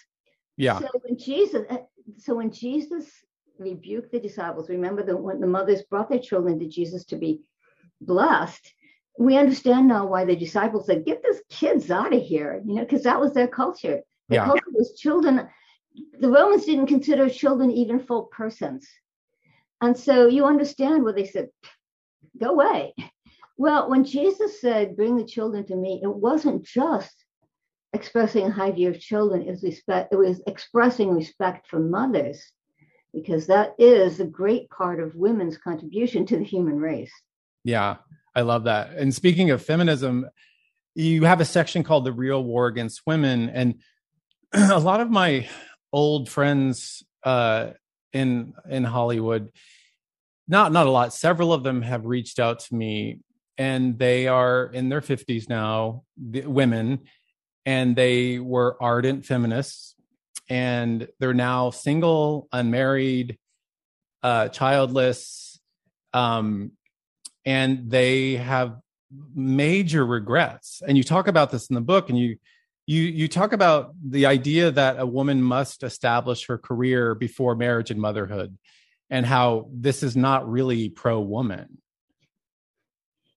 Yeah. 0.58 0.80
So 0.80 0.88
when 1.02 1.17
Jesus, 1.17 1.65
uh, 1.69 1.78
so 2.17 2.36
when 2.36 2.52
Jesus 2.52 3.06
rebuked 3.58 4.12
the 4.12 4.19
disciples, 4.19 4.69
remember 4.69 5.04
that 5.04 5.17
when 5.17 5.39
the 5.39 5.47
mothers 5.47 5.84
brought 5.84 6.10
their 6.10 6.19
children 6.19 6.60
to 6.60 6.67
Jesus 6.67 7.06
to 7.06 7.15
be 7.15 7.41
blessed, 8.02 8.73
we 9.17 9.38
understand 9.38 9.88
now 9.88 10.06
why 10.06 10.23
the 10.23 10.36
disciples 10.36 10.86
said, 10.86 11.06
"Get 11.06 11.23
these 11.23 11.41
kids 11.49 11.91
out 11.91 12.13
of 12.13 12.21
here," 12.21 12.62
you 12.65 12.75
know, 12.75 12.82
because 12.82 13.04
that 13.04 13.19
was 13.19 13.34
their 13.34 13.47
culture. 13.47 14.02
The 14.30 14.36
Yeah. 14.36 14.45
culture 14.45 14.71
was 14.71 14.97
children. 14.97 15.49
The 16.19 16.30
Romans 16.30 16.65
didn't 16.65 16.88
consider 16.88 17.30
children 17.30 17.71
even 17.71 17.99
full 17.99 18.25
persons, 18.25 18.88
and 19.82 19.97
so 19.97 20.28
you 20.28 20.45
understand 20.45 21.04
where 21.04 21.13
they 21.13 21.25
said, 21.25 21.49
"Go 22.38 22.52
away." 22.52 22.93
Well, 23.60 23.89
when 23.89 24.06
Jesus 24.06 24.62
said, 24.62 24.95
"Bring 24.95 25.17
the 25.17 25.26
children 25.26 25.65
to 25.65 25.76
me," 25.76 26.00
it 26.02 26.15
wasn't 26.15 26.63
just 26.63 27.26
expressing 27.91 28.45
a 28.45 28.52
high 28.52 28.72
view 28.72 28.88
of 28.88 29.02
children. 29.02 29.41
It 29.41 29.52
was 29.52 29.63
respect. 29.63 30.13
It 30.13 30.15
was 30.15 30.41
expressing 30.48 31.13
respect 31.13 31.67
for 31.67 31.78
mothers, 31.78 32.41
because 33.13 33.48
that 33.48 33.76
is 33.78 34.22
a 34.22 34.26
great 34.26 34.69
part 34.69 35.02
of 35.02 35.13
women's 35.13 35.58
contribution 35.58 36.26
to 36.28 36.38
the 36.38 36.45
human 36.45 36.78
race. 36.78 37.12
Yeah, 37.65 37.98
I 38.34 38.43
love 38.43 38.63
that. 38.63 38.91
And 38.91 39.13
speaking 39.13 39.52
of 39.52 39.62
feminism, 39.62 40.30
you 40.95 41.26
have 41.26 41.41
a 41.41 41.45
section 41.45 41.84
called 41.84 42.06
the 42.06 42.13
real 42.13 42.41
war 42.41 42.67
against 42.67 43.02
women 43.06 43.50
and 43.50 43.82
a 44.54 44.80
lot 44.80 45.02
of 45.02 45.10
my 45.10 45.50
old 45.91 46.30
friends 46.30 47.04
uh 47.26 47.72
in 48.13 48.54
in 48.69 48.86
Hollywood 48.86 49.52
not 50.48 50.72
not 50.72 50.88
a 50.88 50.91
lot 50.91 51.13
several 51.13 51.52
of 51.52 51.63
them 51.63 51.82
have 51.82 52.06
reached 52.06 52.39
out 52.39 52.60
to 52.60 52.76
me 52.76 53.19
and 53.60 54.00
they 54.00 54.28
are 54.28 54.65
in 54.65 54.89
their 54.89 55.02
50s 55.02 55.48
now 55.48 56.04
women 56.17 57.02
and 57.65 57.95
they 57.95 58.39
were 58.39 58.82
ardent 58.82 59.26
feminists 59.26 59.93
and 60.50 61.08
they're 61.19 61.34
now 61.36 61.69
single 61.69 62.48
unmarried 62.52 63.38
uh 64.24 64.48
childless 64.48 65.60
um 66.13 66.72
and 67.45 67.89
they 67.89 68.36
have 68.36 68.78
major 69.34 70.06
regrets. 70.06 70.82
And 70.88 70.98
you 70.98 71.04
talk 71.04 71.28
about 71.28 71.52
this 71.52 71.69
in 71.69 71.76
the 71.76 71.82
book 71.82 72.10
and 72.10 72.17
you 72.17 72.38
you 72.86 73.02
you 73.02 73.28
talk 73.28 73.54
about 73.54 73.93
the 74.04 74.26
idea 74.26 74.72
that 74.72 75.00
a 75.00 75.06
woman 75.06 75.41
must 75.41 75.84
establish 75.84 76.48
her 76.48 76.58
career 76.58 77.15
before 77.15 77.56
marriage 77.56 77.91
and 77.91 78.00
motherhood 78.00 78.58
and 79.10 79.26
how 79.26 79.69
this 79.74 80.04
is 80.04 80.15
not 80.15 80.50
really 80.50 80.89
pro 80.89 81.19
woman 81.19 81.80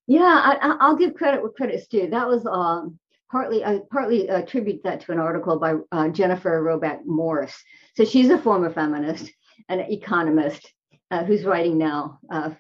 Yeah, 0.07 0.21
I, 0.23 0.59
I- 0.61 0.77
I'll 0.81 0.97
give 0.97 1.15
credit 1.15 1.43
where 1.43 1.51
credit's 1.51 1.87
due. 1.87 2.09
That 2.11 2.29
was 2.29 2.47
um, 2.47 2.99
partly 3.31 3.65
I 3.65 3.81
partly 3.91 4.29
attribute 4.29 4.83
that 4.85 5.01
to 5.03 5.13
an 5.13 5.19
article 5.19 5.59
by 5.59 5.75
uh, 5.93 6.09
Jennifer 6.09 6.63
Roback 6.63 7.05
Morse. 7.07 7.55
So 7.97 8.05
she's 8.05 8.31
a 8.31 8.39
former 8.39 8.71
feminist 8.71 9.31
and 9.69 9.81
an 9.81 9.91
economist 9.93 10.73
uh, 11.11 11.25
who's 11.25 11.45
writing 11.45 11.79
now, 11.79 12.19
uh, 12.31 12.51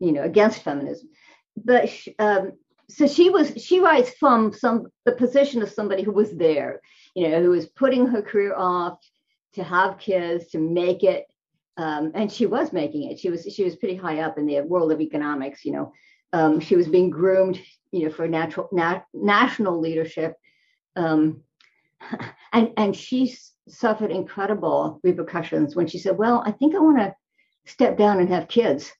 you 0.00 0.12
know, 0.12 0.22
against 0.22 0.62
feminism. 0.62 1.08
But 1.56 1.88
sh 1.88 2.08
um, 2.18 2.52
so 2.88 3.06
she 3.06 3.30
was 3.30 3.52
she 3.62 3.80
writes 3.80 4.10
from 4.18 4.52
some 4.52 4.86
the 5.04 5.12
position 5.12 5.62
of 5.62 5.70
somebody 5.70 6.02
who 6.02 6.12
was 6.12 6.32
there, 6.32 6.80
you 7.14 7.28
know, 7.28 7.42
who 7.42 7.50
was 7.50 7.66
putting 7.66 8.06
her 8.06 8.22
career 8.22 8.54
off 8.56 8.98
to 9.54 9.64
have 9.64 9.98
kids 9.98 10.48
to 10.48 10.58
make 10.58 11.02
it, 11.02 11.26
um, 11.78 12.12
and 12.14 12.30
she 12.30 12.46
was 12.46 12.72
making 12.72 13.10
it. 13.10 13.18
She 13.18 13.28
was 13.30 13.42
she 13.52 13.64
was 13.64 13.76
pretty 13.76 13.96
high 13.96 14.20
up 14.20 14.38
in 14.38 14.46
the 14.46 14.60
world 14.62 14.92
of 14.92 15.00
economics, 15.00 15.64
you 15.64 15.72
know 15.72 15.92
um, 16.36 16.60
she 16.60 16.76
was 16.76 16.86
being 16.86 17.08
groomed, 17.08 17.58
you 17.92 18.04
know, 18.04 18.10
for 18.10 18.28
natural 18.28 18.68
na- 18.70 19.00
national 19.14 19.80
leadership, 19.80 20.34
um, 20.94 21.42
and 22.52 22.72
and 22.76 22.94
she 22.94 23.34
suffered 23.68 24.10
incredible 24.10 25.00
repercussions 25.02 25.74
when 25.74 25.86
she 25.86 25.98
said, 25.98 26.18
"Well, 26.18 26.42
I 26.44 26.52
think 26.52 26.74
I 26.74 26.78
want 26.78 26.98
to 26.98 27.14
step 27.64 27.96
down 27.96 28.20
and 28.20 28.28
have 28.28 28.48
kids." 28.48 28.92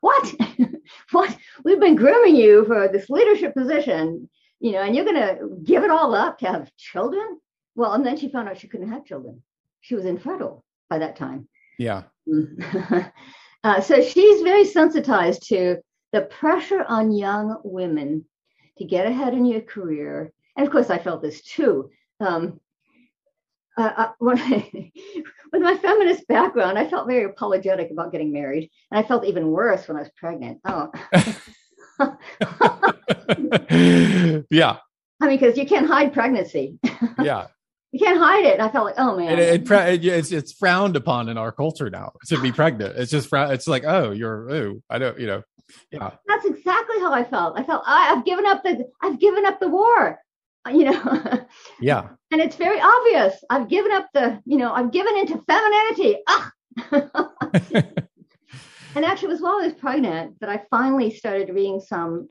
What? 0.00 0.34
what? 1.12 1.36
We've 1.64 1.78
been 1.78 1.94
grooming 1.94 2.34
you 2.34 2.64
for 2.64 2.88
this 2.88 3.08
leadership 3.08 3.54
position, 3.54 4.28
you 4.58 4.72
know, 4.72 4.82
and 4.82 4.96
you're 4.96 5.04
going 5.04 5.14
to 5.14 5.36
give 5.62 5.84
it 5.84 5.90
all 5.90 6.12
up 6.12 6.38
to 6.38 6.46
have 6.46 6.74
children? 6.76 7.38
Well, 7.76 7.92
and 7.92 8.04
then 8.04 8.16
she 8.16 8.32
found 8.32 8.48
out 8.48 8.58
she 8.58 8.66
couldn't 8.66 8.90
have 8.90 9.04
children. 9.04 9.42
She 9.80 9.94
was 9.94 10.06
infertile 10.06 10.64
by 10.88 10.98
that 10.98 11.14
time. 11.14 11.48
yeah 11.78 12.02
uh, 13.64 13.80
so 13.80 14.02
she's 14.02 14.42
very 14.42 14.64
sensitized 14.64 15.46
to 15.50 15.76
the 16.12 16.22
pressure 16.22 16.84
on 16.88 17.12
young 17.12 17.60
women 17.64 18.24
to 18.78 18.84
get 18.84 19.06
ahead 19.06 19.34
in 19.34 19.44
your 19.44 19.60
career. 19.60 20.32
And 20.56 20.66
of 20.66 20.72
course, 20.72 20.90
I 20.90 20.98
felt 20.98 21.22
this 21.22 21.42
too. 21.42 21.90
Um, 22.18 22.60
uh, 23.76 23.92
uh, 23.96 24.08
when 24.18 24.38
I, 24.38 24.70
with 25.52 25.62
my 25.62 25.76
feminist 25.76 26.26
background, 26.26 26.78
I 26.78 26.88
felt 26.88 27.06
very 27.06 27.24
apologetic 27.24 27.90
about 27.90 28.12
getting 28.12 28.32
married, 28.32 28.70
and 28.90 28.98
I 28.98 29.06
felt 29.06 29.24
even 29.24 29.48
worse 29.48 29.88
when 29.88 29.96
I 29.96 30.00
was 30.00 30.10
pregnant. 30.16 30.60
Oh, 30.64 30.90
yeah 34.50 34.76
I 35.22 35.26
mean, 35.26 35.38
because 35.38 35.58
you 35.58 35.66
can't 35.66 35.86
hide 35.86 36.12
pregnancy, 36.12 36.78
yeah 37.22 37.46
you 37.92 37.98
can't 37.98 38.18
hide 38.18 38.44
it. 38.44 38.54
And 38.54 38.62
I 38.62 38.68
felt 38.68 38.84
like, 38.84 38.94
oh 38.98 39.16
man, 39.16 39.38
it, 39.38 39.40
it, 39.40 39.70
it- 39.70 40.04
it's 40.04 40.32
it's 40.32 40.52
frowned 40.52 40.96
upon 40.96 41.28
in 41.28 41.38
our 41.38 41.52
culture 41.52 41.90
now 41.90 42.12
to 42.26 42.40
be 42.40 42.52
pregnant 42.52 42.96
it's 42.96 43.10
just 43.10 43.28
it's 43.32 43.66
like 43.66 43.84
oh 43.84 44.10
you're 44.12 44.50
oh 44.50 44.82
i 44.88 44.98
don't 44.98 45.18
you 45.18 45.26
know 45.26 45.42
yeah 45.92 46.10
that's 46.26 46.44
exactly 46.44 46.98
how 47.00 47.12
I 47.12 47.22
felt. 47.24 47.58
I 47.58 47.62
felt 47.62 47.82
I, 47.86 48.12
I've 48.12 48.24
given 48.24 48.44
up 48.46 48.62
the 48.64 48.84
I've 49.02 49.20
given 49.20 49.46
up 49.46 49.60
the 49.60 49.68
war, 49.68 50.18
you 50.68 50.84
know. 50.90 51.46
yeah 51.80 52.08
and 52.32 52.40
it's 52.40 52.56
very 52.56 52.80
obvious. 52.80 53.34
I've 53.50 53.68
given 53.68 53.90
up 53.92 54.06
the, 54.14 54.40
you 54.46 54.56
know, 54.56 54.72
I've 54.72 54.90
given 54.92 55.16
into 55.16 55.40
femininity. 55.48 56.18
Ah! 56.28 56.52
and 58.94 59.04
actually, 59.04 59.28
it 59.28 59.32
was 59.32 59.40
while 59.40 59.58
I 59.60 59.66
was 59.66 59.74
pregnant 59.74 60.40
that 60.40 60.50
I 60.50 60.62
finally 60.70 61.14
started 61.14 61.48
reading 61.50 61.80
some 61.80 62.28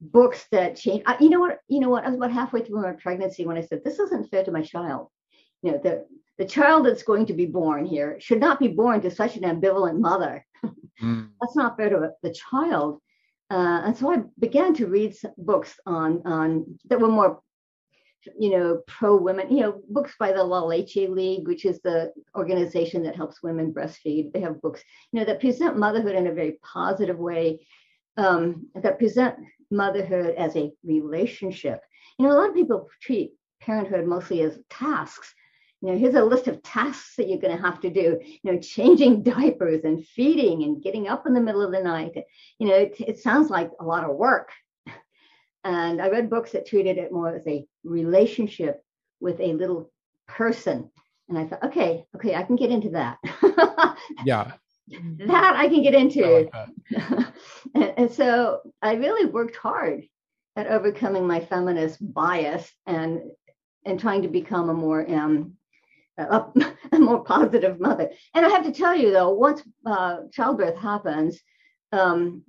books 0.00 0.46
that 0.52 0.76
change. 0.76 1.02
I, 1.06 1.16
you 1.20 1.30
know 1.30 1.40
what? 1.40 1.58
You 1.68 1.80
know 1.80 1.88
what? 1.88 2.04
I 2.04 2.08
was 2.08 2.16
about 2.16 2.32
halfway 2.32 2.62
through 2.62 2.82
my 2.82 2.92
pregnancy 2.92 3.46
when 3.46 3.56
I 3.56 3.62
said, 3.62 3.82
"This 3.84 3.98
isn't 3.98 4.30
fair 4.30 4.44
to 4.44 4.52
my 4.52 4.62
child." 4.62 5.08
You 5.62 5.72
know, 5.72 5.80
the 5.82 6.06
the 6.38 6.44
child 6.44 6.86
that's 6.86 7.02
going 7.02 7.26
to 7.26 7.32
be 7.32 7.46
born 7.46 7.84
here 7.84 8.18
should 8.20 8.40
not 8.40 8.60
be 8.60 8.68
born 8.68 9.00
to 9.00 9.10
such 9.10 9.36
an 9.36 9.42
ambivalent 9.42 9.98
mother. 9.98 10.44
Mm. 11.00 11.28
That's 11.40 11.54
not 11.54 11.76
fair 11.76 11.90
to 11.90 12.10
the 12.24 12.34
child. 12.34 13.00
Uh, 13.52 13.82
and 13.84 13.96
so 13.96 14.12
I 14.12 14.24
began 14.40 14.74
to 14.74 14.88
read 14.88 15.14
some 15.14 15.30
books 15.38 15.78
on 15.86 16.22
on 16.26 16.76
that 16.88 16.98
were 16.98 17.06
more 17.06 17.40
you 18.38 18.50
know, 18.50 18.82
pro 18.86 19.16
women, 19.16 19.50
you 19.54 19.62
know, 19.62 19.80
books 19.88 20.14
by 20.18 20.32
the 20.32 20.42
La 20.42 20.60
Leche 20.60 21.08
League, 21.08 21.46
which 21.46 21.64
is 21.64 21.80
the 21.80 22.12
organization 22.36 23.02
that 23.04 23.16
helps 23.16 23.42
women 23.42 23.72
breastfeed. 23.72 24.32
They 24.32 24.40
have 24.40 24.60
books, 24.60 24.82
you 25.12 25.20
know, 25.20 25.26
that 25.26 25.40
present 25.40 25.78
motherhood 25.78 26.16
in 26.16 26.26
a 26.26 26.34
very 26.34 26.58
positive 26.62 27.18
way, 27.18 27.66
um, 28.16 28.66
that 28.74 28.98
present 28.98 29.36
motherhood 29.70 30.34
as 30.36 30.56
a 30.56 30.72
relationship. 30.84 31.80
You 32.18 32.26
know, 32.26 32.32
a 32.32 32.38
lot 32.38 32.48
of 32.48 32.54
people 32.54 32.88
treat 33.00 33.32
parenthood 33.60 34.06
mostly 34.06 34.42
as 34.42 34.58
tasks. 34.70 35.34
You 35.80 35.92
know, 35.92 35.98
here's 35.98 36.14
a 36.14 36.24
list 36.24 36.48
of 36.48 36.62
tasks 36.62 37.14
that 37.16 37.28
you're 37.28 37.38
going 37.38 37.56
to 37.56 37.62
have 37.62 37.80
to 37.80 37.90
do. 37.90 38.18
You 38.42 38.52
know, 38.52 38.58
changing 38.58 39.22
diapers 39.34 39.84
and 39.84 40.04
feeding 40.06 40.64
and 40.64 40.82
getting 40.82 41.08
up 41.08 41.26
in 41.26 41.34
the 41.34 41.40
middle 41.40 41.62
of 41.62 41.72
the 41.72 41.80
night. 41.80 42.12
You 42.58 42.68
know, 42.68 42.74
it, 42.74 42.96
it 42.98 43.18
sounds 43.18 43.50
like 43.50 43.70
a 43.80 43.84
lot 43.84 44.04
of 44.04 44.16
work. 44.16 44.50
And 45.64 46.00
I 46.00 46.08
read 46.08 46.30
books 46.30 46.52
that 46.52 46.66
treated 46.66 46.98
it 46.98 47.12
more 47.12 47.34
as 47.34 47.46
a 47.46 47.66
relationship 47.84 48.80
with 49.20 49.38
a 49.40 49.52
little 49.52 49.90
person. 50.26 50.88
And 51.28 51.36
I 51.36 51.46
thought, 51.46 51.64
okay, 51.64 52.06
okay, 52.14 52.36
I 52.36 52.44
can 52.44 52.56
get 52.56 52.70
into 52.70 52.90
that. 52.90 53.18
yeah 54.24 54.52
that 55.26 55.56
I 55.56 55.68
can 55.68 55.82
get 55.82 55.94
I 55.94 55.98
into. 55.98 56.26
like 56.26 56.52
and, 57.74 57.94
and 57.96 58.12
so 58.12 58.60
I 58.82 58.94
really 58.94 59.26
worked 59.26 59.56
hard 59.56 60.04
at 60.56 60.66
overcoming 60.66 61.26
my 61.26 61.40
feminist 61.40 61.98
bias 62.12 62.70
and 62.86 63.20
and 63.84 63.98
trying 63.98 64.22
to 64.22 64.28
become 64.28 64.68
a 64.68 64.74
more 64.74 65.08
um, 65.10 65.54
a, 66.18 66.44
a 66.92 66.98
more 66.98 67.22
positive 67.22 67.80
mother. 67.80 68.10
And 68.34 68.44
I 68.44 68.48
have 68.50 68.64
to 68.64 68.72
tell 68.72 68.96
you 68.96 69.12
though, 69.12 69.30
once 69.30 69.62
uh, 69.86 70.18
childbirth 70.32 70.76
happens, 70.76 71.40
um, 71.92 72.42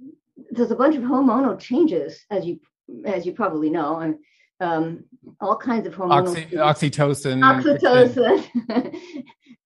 there's 0.51 0.71
a 0.71 0.75
bunch 0.75 0.95
of 0.95 1.03
hormonal 1.03 1.59
changes, 1.59 2.25
as 2.29 2.45
you 2.45 2.59
as 3.05 3.25
you 3.25 3.33
probably 3.33 3.69
know, 3.69 3.97
and 3.97 4.15
um, 4.59 5.05
all 5.39 5.55
kinds 5.55 5.87
of 5.87 5.95
hormonal 5.95 6.29
Oxy, 6.29 6.41
changes 6.41 6.59
oxytocin 6.59 7.39
oxytocin. 7.43 8.99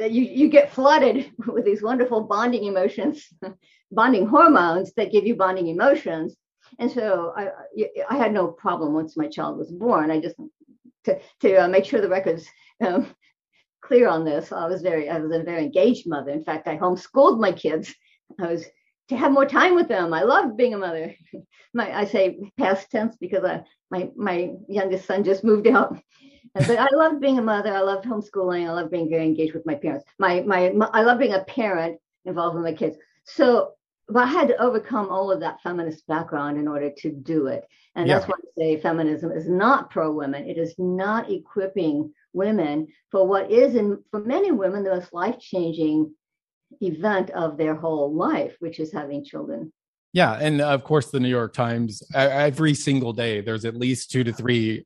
you, 0.00 0.22
you 0.22 0.48
get 0.48 0.72
flooded 0.72 1.32
with 1.46 1.64
these 1.64 1.82
wonderful 1.82 2.22
bonding 2.22 2.64
emotions, 2.64 3.28
bonding 3.92 4.26
hormones 4.26 4.92
that 4.94 5.12
give 5.12 5.26
you 5.26 5.36
bonding 5.36 5.68
emotions. 5.68 6.36
And 6.78 6.90
so 6.90 7.32
I, 7.36 7.48
I 8.08 8.16
had 8.16 8.32
no 8.32 8.48
problem 8.48 8.94
once 8.94 9.16
my 9.16 9.28
child 9.28 9.58
was 9.58 9.70
born. 9.70 10.10
I 10.10 10.20
just 10.20 10.36
to, 11.04 11.18
to 11.40 11.64
uh, 11.64 11.68
make 11.68 11.84
sure 11.84 12.00
the 12.00 12.08
records 12.08 12.46
um, 12.84 13.06
clear 13.82 14.08
on 14.08 14.24
this. 14.24 14.52
I 14.52 14.66
was 14.66 14.82
very 14.82 15.08
I 15.08 15.18
was 15.18 15.32
a 15.32 15.42
very 15.42 15.64
engaged 15.64 16.08
mother. 16.08 16.30
In 16.30 16.44
fact, 16.44 16.68
I 16.68 16.78
homeschooled 16.78 17.40
my 17.40 17.52
kids. 17.52 17.94
I 18.40 18.46
was 18.46 18.64
to 19.08 19.16
have 19.16 19.32
more 19.32 19.46
time 19.46 19.74
with 19.74 19.88
them. 19.88 20.14
I 20.14 20.22
loved 20.22 20.56
being 20.56 20.74
a 20.74 20.78
mother. 20.78 21.14
My 21.74 21.94
I 21.94 22.04
say 22.04 22.38
past 22.58 22.90
tense 22.90 23.16
because 23.16 23.44
I, 23.44 23.64
my 23.90 24.10
my 24.16 24.52
youngest 24.68 25.06
son 25.06 25.24
just 25.24 25.44
moved 25.44 25.66
out 25.66 25.98
but 26.54 26.78
I 26.78 26.88
loved 26.92 27.20
being 27.20 27.38
a 27.38 27.42
mother. 27.42 27.74
I 27.74 27.80
loved 27.80 28.06
homeschooling. 28.06 28.66
I 28.66 28.72
loved 28.72 28.90
being 28.90 29.08
very 29.08 29.24
engaged 29.24 29.54
with 29.54 29.66
my 29.66 29.74
parents. 29.74 30.04
My, 30.18 30.42
my, 30.42 30.70
my 30.70 30.88
I 30.92 31.02
love 31.02 31.18
being 31.18 31.34
a 31.34 31.44
parent 31.44 31.98
involved 32.24 32.56
with 32.56 32.64
my 32.64 32.74
kids. 32.74 32.96
So, 33.24 33.72
but 34.08 34.24
I 34.24 34.26
had 34.26 34.48
to 34.48 34.60
overcome 34.62 35.08
all 35.08 35.30
of 35.30 35.40
that 35.40 35.62
feminist 35.62 36.06
background 36.06 36.58
in 36.58 36.68
order 36.68 36.90
to 36.98 37.10
do 37.10 37.46
it. 37.46 37.64
And 37.94 38.06
yeah. 38.06 38.18
that's 38.18 38.28
why 38.28 38.34
I 38.36 38.60
say 38.60 38.80
feminism 38.80 39.32
is 39.32 39.48
not 39.48 39.90
pro 39.90 40.12
women. 40.12 40.48
It 40.48 40.58
is 40.58 40.74
not 40.78 41.30
equipping 41.30 42.12
women 42.32 42.88
for 43.10 43.26
what 43.26 43.50
is, 43.50 43.74
in 43.74 44.02
for 44.10 44.20
many 44.20 44.50
women, 44.50 44.84
the 44.84 44.94
most 44.94 45.12
life 45.12 45.38
changing 45.38 46.12
event 46.80 47.30
of 47.30 47.56
their 47.56 47.74
whole 47.74 48.14
life, 48.14 48.56
which 48.60 48.80
is 48.80 48.92
having 48.92 49.24
children. 49.24 49.72
Yeah, 50.14 50.34
and 50.34 50.60
of 50.60 50.84
course, 50.84 51.10
the 51.10 51.20
New 51.20 51.28
York 51.28 51.54
Times 51.54 52.02
every 52.14 52.74
single 52.74 53.14
day 53.14 53.40
there's 53.40 53.64
at 53.64 53.76
least 53.76 54.10
two 54.10 54.24
to 54.24 54.32
three 54.32 54.84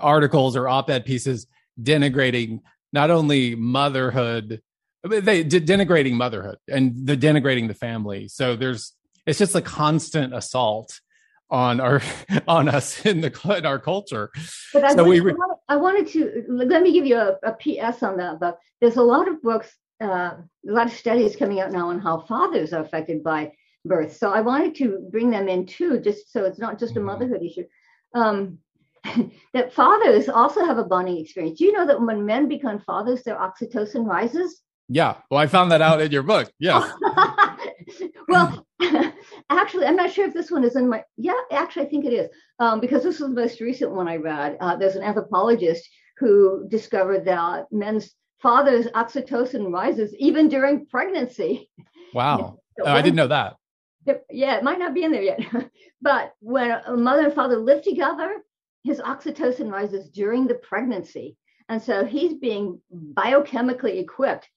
articles 0.00 0.56
or 0.56 0.68
op-ed 0.68 1.04
pieces 1.04 1.46
denigrating 1.80 2.60
not 2.92 3.10
only 3.10 3.54
motherhood, 3.54 4.62
they 5.04 5.44
denigrating 5.44 6.12
motherhood 6.12 6.58
and 6.68 7.06
the 7.06 7.16
denigrating 7.16 7.68
the 7.68 7.74
family. 7.74 8.28
So 8.28 8.56
there's 8.56 8.92
it's 9.26 9.38
just 9.38 9.54
a 9.54 9.62
constant 9.62 10.34
assault 10.34 11.00
on 11.50 11.80
our 11.80 12.02
on 12.48 12.68
us 12.68 13.04
in 13.06 13.20
the 13.20 13.54
in 13.56 13.66
our 13.66 13.78
culture. 13.78 14.30
But 14.72 14.84
I, 14.84 14.94
so 14.94 15.04
we, 15.04 15.20
I 15.68 15.76
wanted 15.76 16.08
to 16.08 16.44
let 16.48 16.82
me 16.82 16.92
give 16.92 17.06
you 17.06 17.16
a, 17.16 17.38
a 17.42 17.52
PS 17.52 18.02
on 18.02 18.16
that. 18.16 18.40
But 18.40 18.58
there's 18.80 18.96
a 18.96 19.02
lot 19.02 19.28
of 19.28 19.40
books, 19.42 19.72
uh, 20.02 20.06
a 20.06 20.44
lot 20.64 20.86
of 20.86 20.92
studies 20.92 21.36
coming 21.36 21.60
out 21.60 21.72
now 21.72 21.88
on 21.88 22.00
how 22.00 22.20
fathers 22.20 22.72
are 22.72 22.82
affected 22.82 23.22
by 23.22 23.52
birth. 23.84 24.16
So 24.16 24.32
I 24.32 24.40
wanted 24.40 24.74
to 24.76 25.06
bring 25.10 25.30
them 25.30 25.48
in 25.48 25.66
too, 25.66 26.00
just 26.00 26.32
so 26.32 26.44
it's 26.44 26.58
not 26.58 26.78
just 26.78 26.92
a 26.92 26.98
mm-hmm. 26.98 27.06
motherhood 27.06 27.42
issue. 27.42 27.64
Um, 28.14 28.58
that 29.54 29.72
fathers 29.72 30.28
also 30.28 30.64
have 30.64 30.78
a 30.78 30.84
bonding 30.84 31.18
experience. 31.18 31.58
Do 31.58 31.64
you 31.64 31.72
know 31.72 31.86
that 31.86 32.00
when 32.00 32.26
men 32.26 32.48
become 32.48 32.80
fathers, 32.80 33.22
their 33.22 33.36
oxytocin 33.36 34.06
rises? 34.06 34.62
Yeah. 34.88 35.16
Well, 35.30 35.40
I 35.40 35.46
found 35.46 35.70
that 35.72 35.82
out 35.82 36.00
in 36.00 36.12
your 36.12 36.22
book. 36.22 36.50
Yeah. 36.58 36.92
well, 38.28 38.64
actually, 39.50 39.86
I'm 39.86 39.96
not 39.96 40.12
sure 40.12 40.26
if 40.26 40.34
this 40.34 40.50
one 40.50 40.64
is 40.64 40.76
in 40.76 40.88
my. 40.88 41.02
Yeah, 41.16 41.38
actually, 41.50 41.86
I 41.86 41.88
think 41.88 42.04
it 42.04 42.12
is 42.12 42.28
um, 42.58 42.80
because 42.80 43.02
this 43.02 43.18
was 43.18 43.28
the 43.30 43.40
most 43.40 43.60
recent 43.60 43.90
one 43.90 44.08
I 44.08 44.16
read. 44.16 44.56
Uh, 44.60 44.76
there's 44.76 44.94
an 44.94 45.02
anthropologist 45.02 45.88
who 46.18 46.66
discovered 46.68 47.24
that 47.24 47.66
men's 47.72 48.14
fathers' 48.40 48.86
oxytocin 48.94 49.72
rises 49.72 50.14
even 50.18 50.48
during 50.48 50.86
pregnancy. 50.86 51.68
Wow. 52.14 52.58
so 52.78 52.84
oh, 52.86 52.92
I 52.92 53.02
didn't 53.02 53.16
know 53.16 53.28
that 53.28 53.56
yeah, 54.30 54.56
it 54.56 54.64
might 54.64 54.78
not 54.78 54.94
be 54.94 55.04
in 55.04 55.12
there 55.12 55.22
yet. 55.22 55.40
but 56.02 56.32
when 56.40 56.70
a 56.70 56.96
mother 56.96 57.24
and 57.24 57.34
father 57.34 57.56
live 57.56 57.82
together, 57.82 58.42
his 58.82 59.00
oxytocin 59.00 59.70
rises 59.70 60.08
during 60.10 60.46
the 60.46 60.54
pregnancy. 60.54 61.36
And 61.68 61.80
so 61.80 62.04
he's 62.04 62.34
being 62.34 62.80
biochemically 63.14 63.98
equipped. 63.98 64.48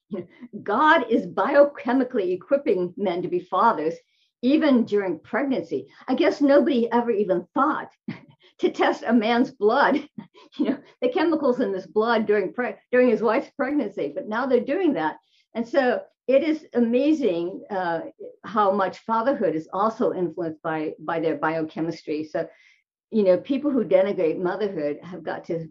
God 0.63 1.05
is 1.09 1.25
biochemically 1.27 2.33
equipping 2.33 2.93
men 2.97 3.21
to 3.21 3.27
be 3.27 3.39
fathers, 3.39 3.93
even 4.41 4.83
during 4.85 5.19
pregnancy. 5.19 5.87
I 6.07 6.15
guess 6.15 6.41
nobody 6.41 6.91
ever 6.91 7.11
even 7.11 7.47
thought 7.53 7.91
to 8.59 8.71
test 8.71 9.03
a 9.05 9.13
man's 9.13 9.51
blood, 9.51 9.95
you 10.57 10.65
know, 10.65 10.77
the 11.01 11.09
chemicals 11.09 11.59
in 11.59 11.71
this 11.71 11.85
blood 11.85 12.25
during 12.25 12.53
pre- 12.53 12.75
during 12.91 13.09
his 13.09 13.21
wife's 13.21 13.51
pregnancy. 13.51 14.11
But 14.13 14.27
now 14.27 14.45
they're 14.45 14.59
doing 14.59 14.93
that. 14.93 15.17
And 15.53 15.67
so 15.67 16.01
it 16.27 16.43
is 16.43 16.65
amazing 16.73 17.63
uh, 17.69 18.01
how 18.43 18.71
much 18.71 18.99
fatherhood 18.99 19.55
is 19.55 19.69
also 19.71 20.13
influenced 20.13 20.61
by 20.61 20.93
by 20.99 21.19
their 21.19 21.37
biochemistry. 21.37 22.23
So, 22.23 22.47
you 23.15 23.23
know, 23.23 23.37
people 23.37 23.71
who 23.71 23.85
denigrate 23.85 24.37
motherhood 24.37 24.99
have 25.01 25.23
got 25.23 25.45
to 25.45 25.69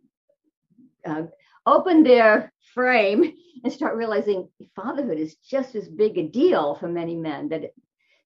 uh, 1.06 1.24
open 1.66 2.02
their 2.02 2.50
frame 2.72 3.34
and 3.62 3.70
start 3.70 3.96
realizing 3.96 4.48
fatherhood 4.74 5.18
is 5.18 5.34
just 5.36 5.74
as 5.74 5.86
big 5.86 6.16
a 6.16 6.26
deal 6.26 6.74
for 6.74 6.88
many 6.88 7.14
men. 7.14 7.50
That 7.50 7.64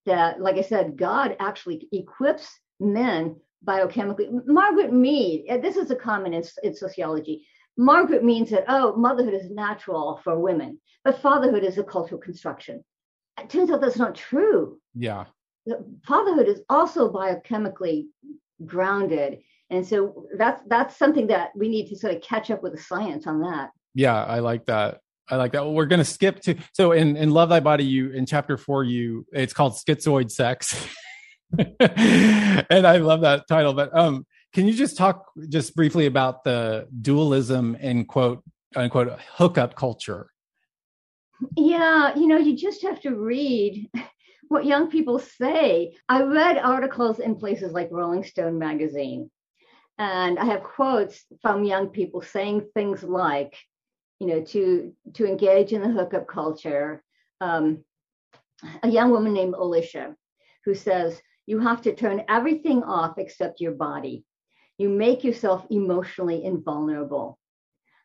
that, 0.07 0.41
like 0.41 0.55
I 0.55 0.63
said, 0.63 0.97
God 0.97 1.37
actually 1.41 1.89
equips 1.91 2.49
men 2.79 3.35
biochemically. 3.67 4.29
Margaret 4.47 4.93
Mead, 4.93 5.47
this 5.63 5.75
is 5.75 5.91
a 5.91 5.97
common 5.97 6.33
in, 6.33 6.45
in 6.63 6.73
sociology. 6.73 7.45
Margaret 7.77 8.23
means 8.23 8.51
that, 8.51 8.67
oh, 8.69 8.95
motherhood 8.95 9.35
is 9.35 9.51
natural 9.51 10.21
for 10.23 10.39
women, 10.39 10.81
but 11.03 11.21
fatherhood 11.21 11.65
is 11.65 11.77
a 11.77 11.83
cultural 11.83 12.21
construction. 12.21 12.85
It 13.41 13.51
turns 13.51 13.73
out 13.73 13.81
that's 13.81 13.99
not 13.99 14.15
true. 14.15 14.79
Yeah. 14.95 15.25
Fatherhood 16.07 16.47
is 16.47 16.61
also 16.71 17.13
biochemically 17.13 18.07
grounded. 18.65 19.41
And 19.71 19.87
so 19.87 20.27
that's 20.37 20.63
that's 20.67 20.97
something 20.97 21.27
that 21.29 21.51
we 21.55 21.69
need 21.69 21.89
to 21.89 21.97
sort 21.97 22.15
of 22.15 22.23
catch 22.23 22.51
up 22.51 22.63
with 22.63 22.73
the 22.73 22.81
science 22.81 23.27
on 23.27 23.41
that. 23.41 23.71
Yeah, 23.95 24.25
I 24.25 24.39
like 24.39 24.67
that. 24.67 25.01
I 25.31 25.37
like 25.37 25.53
that. 25.53 25.63
Well, 25.63 25.75
we're 25.75 25.87
going 25.87 25.99
to 25.99 26.05
skip 26.05 26.41
to 26.43 26.57
so 26.73 26.93
in 26.93 27.17
in 27.17 27.31
Love 27.31 27.51
Thy 27.51 27.61
Body, 27.61 27.85
you 27.85 28.11
in 28.11 28.25
chapter 28.25 28.57
four, 28.57 28.85
you 28.85 29.27
it's 29.33 29.53
called 29.53 29.75
schizoid 29.75 30.31
sex, 30.31 30.89
and 31.59 32.87
I 32.87 32.97
love 32.97 33.21
that 33.23 33.47
title. 33.47 33.75
But 33.75 33.95
um, 33.97 34.27
can 34.55 34.67
you 34.67 34.73
just 34.73 34.97
talk 34.97 35.27
just 35.51 35.77
briefly 35.77 36.07
about 36.07 36.45
the 36.45 36.89
dualism 37.03 37.77
in 37.77 38.07
quote 38.07 38.43
unquote 38.75 39.19
hookup 39.35 39.75
culture? 39.75 40.31
Yeah, 41.57 42.17
you 42.17 42.27
know, 42.27 42.39
you 42.39 42.57
just 42.57 42.83
have 42.83 43.01
to 43.03 43.11
read 43.11 43.89
what 44.49 44.67
young 44.67 44.91
people 44.91 45.19
say. 45.19 45.97
I 46.09 46.23
read 46.23 46.59
articles 46.59 47.19
in 47.21 47.37
places 47.37 47.73
like 47.73 47.89
Rolling 47.91 48.25
Stone 48.25 48.59
magazine, 48.59 49.31
and 49.99 50.39
I 50.39 50.45
have 50.47 50.63
quotes 50.63 51.25
from 51.43 51.65
young 51.65 51.89
people 51.89 52.23
saying 52.23 52.69
things 52.75 53.03
like, 53.03 53.57
you 54.21 54.27
know, 54.27 54.43
to 54.43 54.93
to 55.15 55.27
engage 55.27 55.73
in 55.73 55.83
the 55.83 55.89
hookup 55.89 56.27
culture. 56.27 57.03
Um, 57.41 57.85
a 58.83 58.89
young 58.89 59.11
woman 59.11 59.33
named 59.33 59.55
Alicia, 59.55 60.17
who 60.65 60.75
says, 60.75 61.21
you 61.47 61.61
have 61.61 61.83
to 61.83 61.95
turn 61.95 62.25
everything 62.29 62.83
off 62.83 63.19
except 63.19 63.61
your 63.61 63.73
body. 63.73 64.25
You 64.77 64.89
make 64.89 65.25
yourself 65.25 65.65
emotionally 65.71 66.45
invulnerable. 66.45 67.39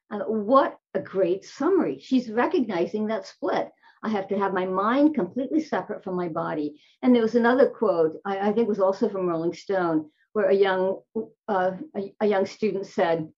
Uh, 0.09 0.19
what 0.19 0.77
a 0.93 0.99
great 0.99 1.43
summary. 1.43 1.99
She's 1.99 2.29
recognizing 2.29 3.07
that 3.07 3.27
split. 3.27 3.69
I 4.03 4.09
have 4.09 4.27
to 4.27 4.37
have 4.37 4.53
my 4.53 4.65
mind 4.65 5.15
completely 5.15 5.61
separate 5.61 6.03
from 6.03 6.15
my 6.15 6.27
body. 6.27 6.81
And 7.01 7.15
there 7.15 7.21
was 7.21 7.35
another 7.35 7.69
quote, 7.69 8.19
I, 8.25 8.49
I 8.49 8.51
think 8.51 8.67
was 8.67 8.79
also 8.79 9.07
from 9.09 9.27
Rolling 9.27 9.53
Stone, 9.53 10.09
where 10.33 10.49
a 10.49 10.55
young 10.55 10.99
uh, 11.47 11.71
a, 11.95 12.13
a 12.19 12.27
young 12.27 12.45
student 12.45 12.85
said, 12.85 13.29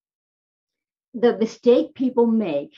"The 1.13 1.37
mistake 1.37 1.93
people 1.93 2.25
make 2.25 2.73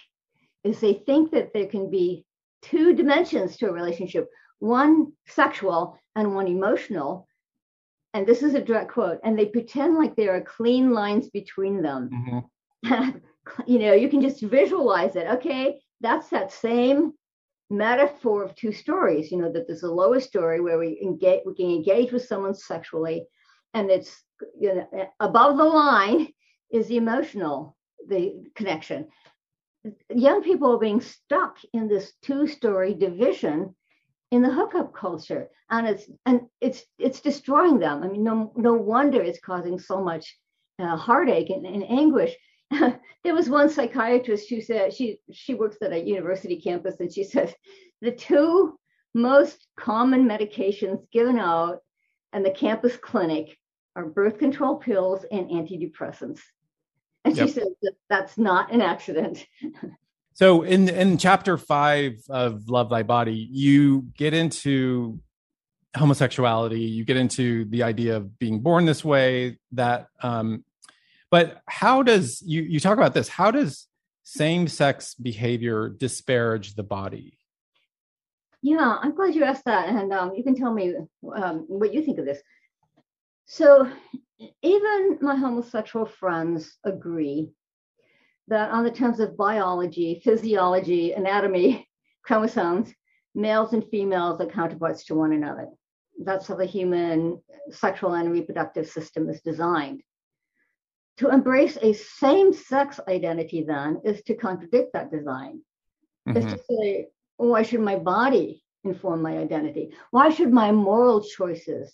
is 0.63 0.79
they 0.79 0.93
think 0.93 1.31
that 1.31 1.53
there 1.53 1.67
can 1.67 1.89
be 1.89 2.25
two 2.61 2.93
dimensions 2.93 3.57
to 3.57 3.69
a 3.69 3.71
relationship, 3.71 4.29
one 4.59 5.13
sexual 5.27 5.97
and 6.15 6.35
one 6.35 6.47
emotional, 6.47 7.27
and 8.13 8.25
this 8.25 8.41
is 8.41 8.55
a 8.55 8.61
direct 8.61 8.91
quote, 8.91 9.19
and 9.23 9.37
they 9.37 9.45
pretend 9.45 9.95
like 9.95 10.15
there 10.15 10.35
are 10.35 10.41
clean 10.41 10.91
lines 10.91 11.29
between 11.29 11.81
them. 11.81 12.09
Mm-hmm. 12.83 13.17
you 13.67 13.79
know, 13.79 13.93
you 13.93 14.09
can 14.09 14.21
just 14.21 14.41
visualize 14.41 15.15
it. 15.15 15.27
Okay, 15.27 15.79
that's 16.01 16.29
that 16.29 16.51
same 16.51 17.13
metaphor 17.69 18.43
of 18.43 18.55
two 18.55 18.71
stories. 18.71 19.31
You 19.31 19.37
know, 19.39 19.51
that 19.51 19.67
there's 19.67 19.83
a 19.83 19.91
lower 19.91 20.19
story 20.19 20.61
where 20.61 20.79
we 20.79 20.99
engage, 21.01 21.41
we 21.45 21.55
can 21.55 21.69
engage 21.69 22.11
with 22.11 22.25
someone 22.25 22.53
sexually, 22.53 23.25
and 23.73 23.89
it's 23.89 24.23
you 24.59 24.75
know 24.75 25.09
above 25.19 25.57
the 25.57 25.63
line 25.63 26.27
is 26.71 26.87
the 26.87 26.97
emotional 26.97 27.75
the 28.07 28.43
connection. 28.55 29.07
Young 30.13 30.43
people 30.43 30.73
are 30.73 30.79
being 30.79 31.01
stuck 31.01 31.57
in 31.73 31.87
this 31.87 32.13
two-story 32.21 32.93
division 32.93 33.75
in 34.31 34.41
the 34.41 34.51
hookup 34.51 34.93
culture 34.93 35.49
and 35.69 35.87
it's 35.87 36.09
and 36.25 36.41
it's 36.61 36.83
it's 36.99 37.21
destroying 37.21 37.79
them 37.79 38.03
i 38.03 38.07
mean 38.07 38.23
no 38.23 38.51
no 38.55 38.73
wonder 38.73 39.21
it's 39.21 39.39
causing 39.39 39.79
so 39.79 40.03
much 40.03 40.37
uh, 40.79 40.95
heartache 40.95 41.49
and, 41.49 41.65
and 41.65 41.83
anguish 41.89 42.33
there 43.23 43.33
was 43.33 43.49
one 43.49 43.69
psychiatrist 43.69 44.49
who 44.49 44.61
said 44.61 44.93
she 44.93 45.19
she 45.31 45.53
works 45.53 45.77
at 45.81 45.93
a 45.93 45.99
university 45.99 46.59
campus 46.59 46.99
and 46.99 47.11
she 47.11 47.23
said 47.23 47.53
the 48.01 48.11
two 48.11 48.77
most 49.13 49.67
common 49.77 50.27
medications 50.27 50.99
given 51.11 51.39
out 51.39 51.79
in 52.33 52.43
the 52.43 52.51
campus 52.51 52.97
clinic 52.97 53.57
are 53.95 54.05
birth 54.05 54.37
control 54.37 54.75
pills 54.75 55.25
and 55.31 55.49
antidepressants 55.49 56.41
and 57.25 57.35
yep. 57.35 57.47
she 57.47 57.53
said 57.53 57.67
that 57.81 57.93
that's 58.09 58.37
not 58.37 58.71
an 58.71 58.81
accident 58.81 59.45
So 60.37 60.61
in 60.61 60.87
in 60.87 61.17
chapter 61.17 61.57
five 61.57 62.19
of 62.29 62.69
Love 62.69 62.91
Thy 62.91 63.01
Body, 63.01 63.47
you 63.49 64.03
get 64.15 64.35
into 64.35 65.19
homosexuality. 65.95 66.81
You 66.81 67.05
get 67.05 67.17
into 67.17 67.65
the 67.65 67.81
idea 67.81 68.17
of 68.17 68.37
being 68.37 68.59
born 68.59 68.85
this 68.85 69.03
way. 69.03 69.57
That, 69.71 70.09
um, 70.21 70.63
but 71.29 71.61
how 71.67 72.03
does 72.03 72.41
you 72.41 72.61
you 72.61 72.79
talk 72.79 72.97
about 72.97 73.13
this? 73.13 73.27
How 73.27 73.51
does 73.51 73.87
same 74.23 74.67
sex 74.67 75.13
behavior 75.13 75.89
disparage 75.89 76.75
the 76.75 76.83
body? 76.83 77.37
Yeah, 78.61 78.97
I'm 79.01 79.15
glad 79.15 79.35
you 79.35 79.43
asked 79.43 79.65
that, 79.65 79.89
and 79.89 80.11
um, 80.11 80.33
you 80.35 80.43
can 80.43 80.55
tell 80.55 80.73
me 80.73 80.93
um, 81.35 81.65
what 81.67 81.93
you 81.93 82.01
think 82.01 82.17
of 82.19 82.25
this. 82.25 82.39
So, 83.45 83.89
even 84.61 85.19
my 85.21 85.35
homosexual 85.35 86.05
friends 86.05 86.77
agree 86.83 87.51
that 88.47 88.71
on 88.71 88.83
the 88.83 88.91
terms 88.91 89.19
of 89.19 89.37
biology, 89.37 90.21
physiology, 90.23 91.11
anatomy, 91.13 91.87
chromosomes, 92.23 92.93
males 93.35 93.73
and 93.73 93.85
females 93.89 94.41
are 94.41 94.47
counterparts 94.47 95.05
to 95.05 95.15
one 95.15 95.33
another. 95.33 95.67
That's 96.23 96.47
how 96.47 96.55
the 96.55 96.65
human 96.65 97.41
sexual 97.71 98.13
and 98.13 98.31
reproductive 98.31 98.89
system 98.89 99.29
is 99.29 99.41
designed. 99.41 100.01
To 101.17 101.29
embrace 101.29 101.77
a 101.81 101.93
same 101.93 102.53
sex 102.53 102.99
identity, 103.07 103.63
then, 103.63 104.01
is 104.03 104.21
to 104.23 104.35
contradict 104.35 104.93
that 104.93 105.11
design. 105.11 105.61
Mm-hmm. 106.27 106.37
Is 106.37 106.45
to 106.45 106.59
say, 106.69 107.07
why 107.37 107.63
should 107.63 107.79
my 107.79 107.95
body 107.95 108.63
inform 108.83 109.21
my 109.21 109.37
identity? 109.37 109.91
Why 110.11 110.29
should 110.29 110.51
my 110.51 110.71
moral 110.71 111.23
choices 111.23 111.93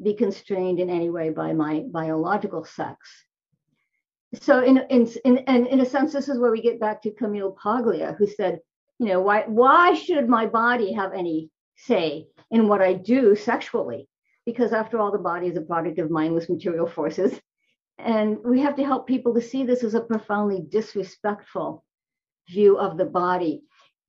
be 0.00 0.14
constrained 0.14 0.78
in 0.78 0.90
any 0.90 1.10
way 1.10 1.30
by 1.30 1.52
my 1.52 1.84
biological 1.90 2.64
sex? 2.64 2.98
So, 4.40 4.62
in, 4.62 4.78
in, 4.90 5.06
in, 5.24 5.38
in 5.66 5.80
a 5.80 5.86
sense, 5.86 6.12
this 6.12 6.28
is 6.28 6.38
where 6.38 6.52
we 6.52 6.62
get 6.62 6.80
back 6.80 7.02
to 7.02 7.10
Camille 7.10 7.56
Paglia, 7.62 8.14
who 8.16 8.26
said, 8.26 8.60
you 8.98 9.06
know, 9.06 9.20
why, 9.20 9.42
why 9.46 9.94
should 9.94 10.28
my 10.28 10.46
body 10.46 10.92
have 10.92 11.12
any 11.12 11.50
say 11.76 12.28
in 12.50 12.68
what 12.68 12.80
I 12.80 12.94
do 12.94 13.34
sexually? 13.34 14.08
Because 14.46 14.72
after 14.72 14.98
all, 14.98 15.12
the 15.12 15.18
body 15.18 15.48
is 15.48 15.56
a 15.56 15.60
product 15.60 15.98
of 15.98 16.10
mindless 16.10 16.48
material 16.48 16.86
forces. 16.86 17.38
And 18.02 18.38
we 18.44 18.60
have 18.60 18.74
to 18.76 18.84
help 18.84 19.06
people 19.06 19.32
to 19.34 19.40
see 19.40 19.64
this 19.64 19.84
as 19.84 19.94
a 19.94 20.00
profoundly 20.00 20.60
disrespectful 20.68 21.84
view 22.48 22.76
of 22.78 22.98
the 22.98 23.04
body. 23.04 23.62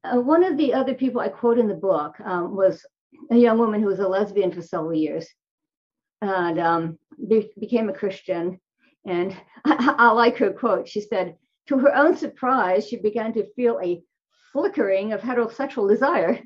Uh, 0.04 0.20
one 0.20 0.44
of 0.44 0.58
the 0.58 0.74
other 0.74 0.96
people 0.96 1.22
I 1.22 1.30
quote 1.30 1.60
in 1.60 1.68
the 1.68 1.76
book 1.76 2.16
um, 2.26 2.56
was 2.56 2.84
a 3.32 3.36
young 3.36 3.60
woman 3.60 3.82
who 3.82 3.88
was 3.88 4.00
a 4.00 4.08
lesbian 4.08 4.52
for 4.52 4.62
several 4.62 4.96
years 4.96 5.28
and 6.22 6.60
um, 6.60 7.00
be- 7.28 7.52
became 7.60 7.90
a 7.90 7.94
Christian. 7.94 8.60
And 9.06 9.36
I-, 9.66 9.96
I 9.98 10.12
like 10.12 10.38
her 10.38 10.52
quote. 10.52 10.88
She 10.88 11.02
said, 11.02 11.36
To 11.68 11.78
her 11.78 11.96
own 11.96 12.18
surprise, 12.18 12.88
she 12.88 12.98
began 12.98 13.32
to 13.34 13.54
feel 13.54 13.80
a 13.82 14.02
flickering 14.52 15.14
of 15.14 15.22
heterosexual 15.22 15.90
desire. 15.90 16.40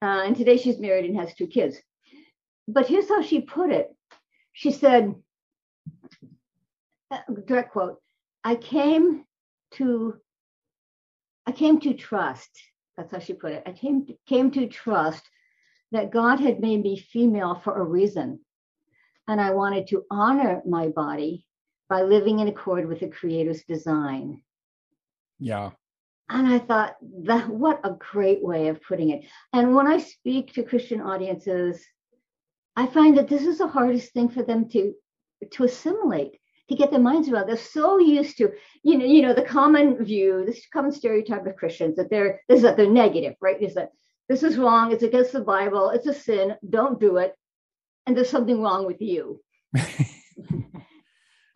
Uh, 0.00 0.22
and 0.26 0.36
today 0.36 0.56
she's 0.56 0.78
married 0.78 1.06
and 1.06 1.18
has 1.18 1.34
two 1.34 1.48
kids. 1.48 1.76
But 2.68 2.86
here's 2.86 3.08
how 3.08 3.20
she 3.20 3.40
put 3.40 3.70
it 3.70 3.88
She 4.52 4.70
said, 4.70 5.14
Uh, 7.10 7.18
direct 7.46 7.72
quote, 7.72 7.98
I 8.44 8.54
came 8.54 9.24
to 9.72 10.16
I 11.46 11.52
came 11.52 11.80
to 11.80 11.94
trust 11.94 12.50
that's 12.98 13.12
how 13.12 13.20
she 13.20 13.32
put 13.32 13.52
it. 13.52 13.62
I 13.64 13.72
came 13.72 14.06
to, 14.06 14.14
came 14.26 14.50
to 14.50 14.66
trust 14.66 15.22
that 15.92 16.10
God 16.10 16.40
had 16.40 16.60
made 16.60 16.82
me 16.82 16.98
female 16.98 17.54
for 17.54 17.78
a 17.78 17.84
reason. 17.84 18.40
And 19.28 19.40
I 19.40 19.52
wanted 19.52 19.86
to 19.88 20.04
honor 20.10 20.62
my 20.66 20.88
body 20.88 21.46
by 21.88 22.02
living 22.02 22.40
in 22.40 22.48
accord 22.48 22.88
with 22.88 23.00
the 23.00 23.08
creator's 23.08 23.62
design. 23.62 24.42
Yeah. 25.38 25.70
And 26.28 26.48
I 26.48 26.58
thought 26.58 26.96
that 27.22 27.48
what 27.48 27.80
a 27.84 27.92
great 27.92 28.42
way 28.42 28.66
of 28.66 28.82
putting 28.82 29.10
it. 29.10 29.24
And 29.52 29.76
when 29.76 29.86
I 29.86 29.98
speak 29.98 30.52
to 30.54 30.64
Christian 30.64 31.00
audiences, 31.00 31.82
I 32.74 32.86
find 32.86 33.16
that 33.16 33.28
this 33.28 33.42
is 33.42 33.58
the 33.58 33.68
hardest 33.68 34.12
thing 34.12 34.28
for 34.28 34.42
them 34.42 34.68
to 34.70 34.92
to 35.52 35.64
assimilate 35.64 36.40
to 36.68 36.74
get 36.74 36.90
their 36.90 37.00
minds 37.00 37.28
around. 37.28 37.46
They're 37.46 37.56
so 37.56 37.98
used 37.98 38.36
to, 38.38 38.52
you 38.82 38.98
know, 38.98 39.04
you 39.04 39.22
know, 39.22 39.34
the 39.34 39.42
common 39.42 40.04
view, 40.04 40.44
this 40.44 40.66
common 40.72 40.92
stereotype 40.92 41.46
of 41.46 41.56
Christians 41.56 41.96
that 41.96 42.10
they're 42.10 42.40
is 42.48 42.62
that 42.62 42.76
they're 42.76 42.90
negative, 42.90 43.34
right? 43.40 43.60
Is 43.60 43.74
that 43.74 43.90
this 44.28 44.42
is 44.42 44.58
wrong, 44.58 44.92
it's 44.92 45.02
against 45.02 45.32
the 45.32 45.40
Bible, 45.40 45.90
it's 45.90 46.06
a 46.06 46.12
sin, 46.12 46.54
don't 46.68 47.00
do 47.00 47.16
it, 47.16 47.34
and 48.06 48.16
there's 48.16 48.28
something 48.30 48.60
wrong 48.60 48.86
with 48.86 49.00
you. 49.00 49.40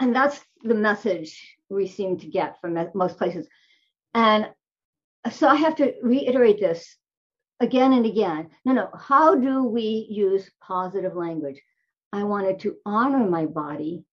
and 0.00 0.14
that's 0.14 0.40
the 0.62 0.74
message 0.74 1.56
we 1.68 1.86
seem 1.86 2.18
to 2.18 2.26
get 2.26 2.60
from 2.60 2.78
most 2.94 3.18
places. 3.18 3.46
And 4.14 4.48
so 5.30 5.48
I 5.48 5.56
have 5.56 5.76
to 5.76 5.94
reiterate 6.02 6.60
this 6.60 6.96
again 7.60 7.92
and 7.92 8.06
again. 8.06 8.48
No, 8.64 8.72
no, 8.72 8.88
how 8.98 9.34
do 9.34 9.64
we 9.64 10.06
use 10.10 10.50
positive 10.62 11.14
language? 11.14 11.60
I 12.12 12.24
wanted 12.24 12.60
to 12.60 12.76
honor 12.84 13.28
my 13.28 13.46
body 13.46 14.04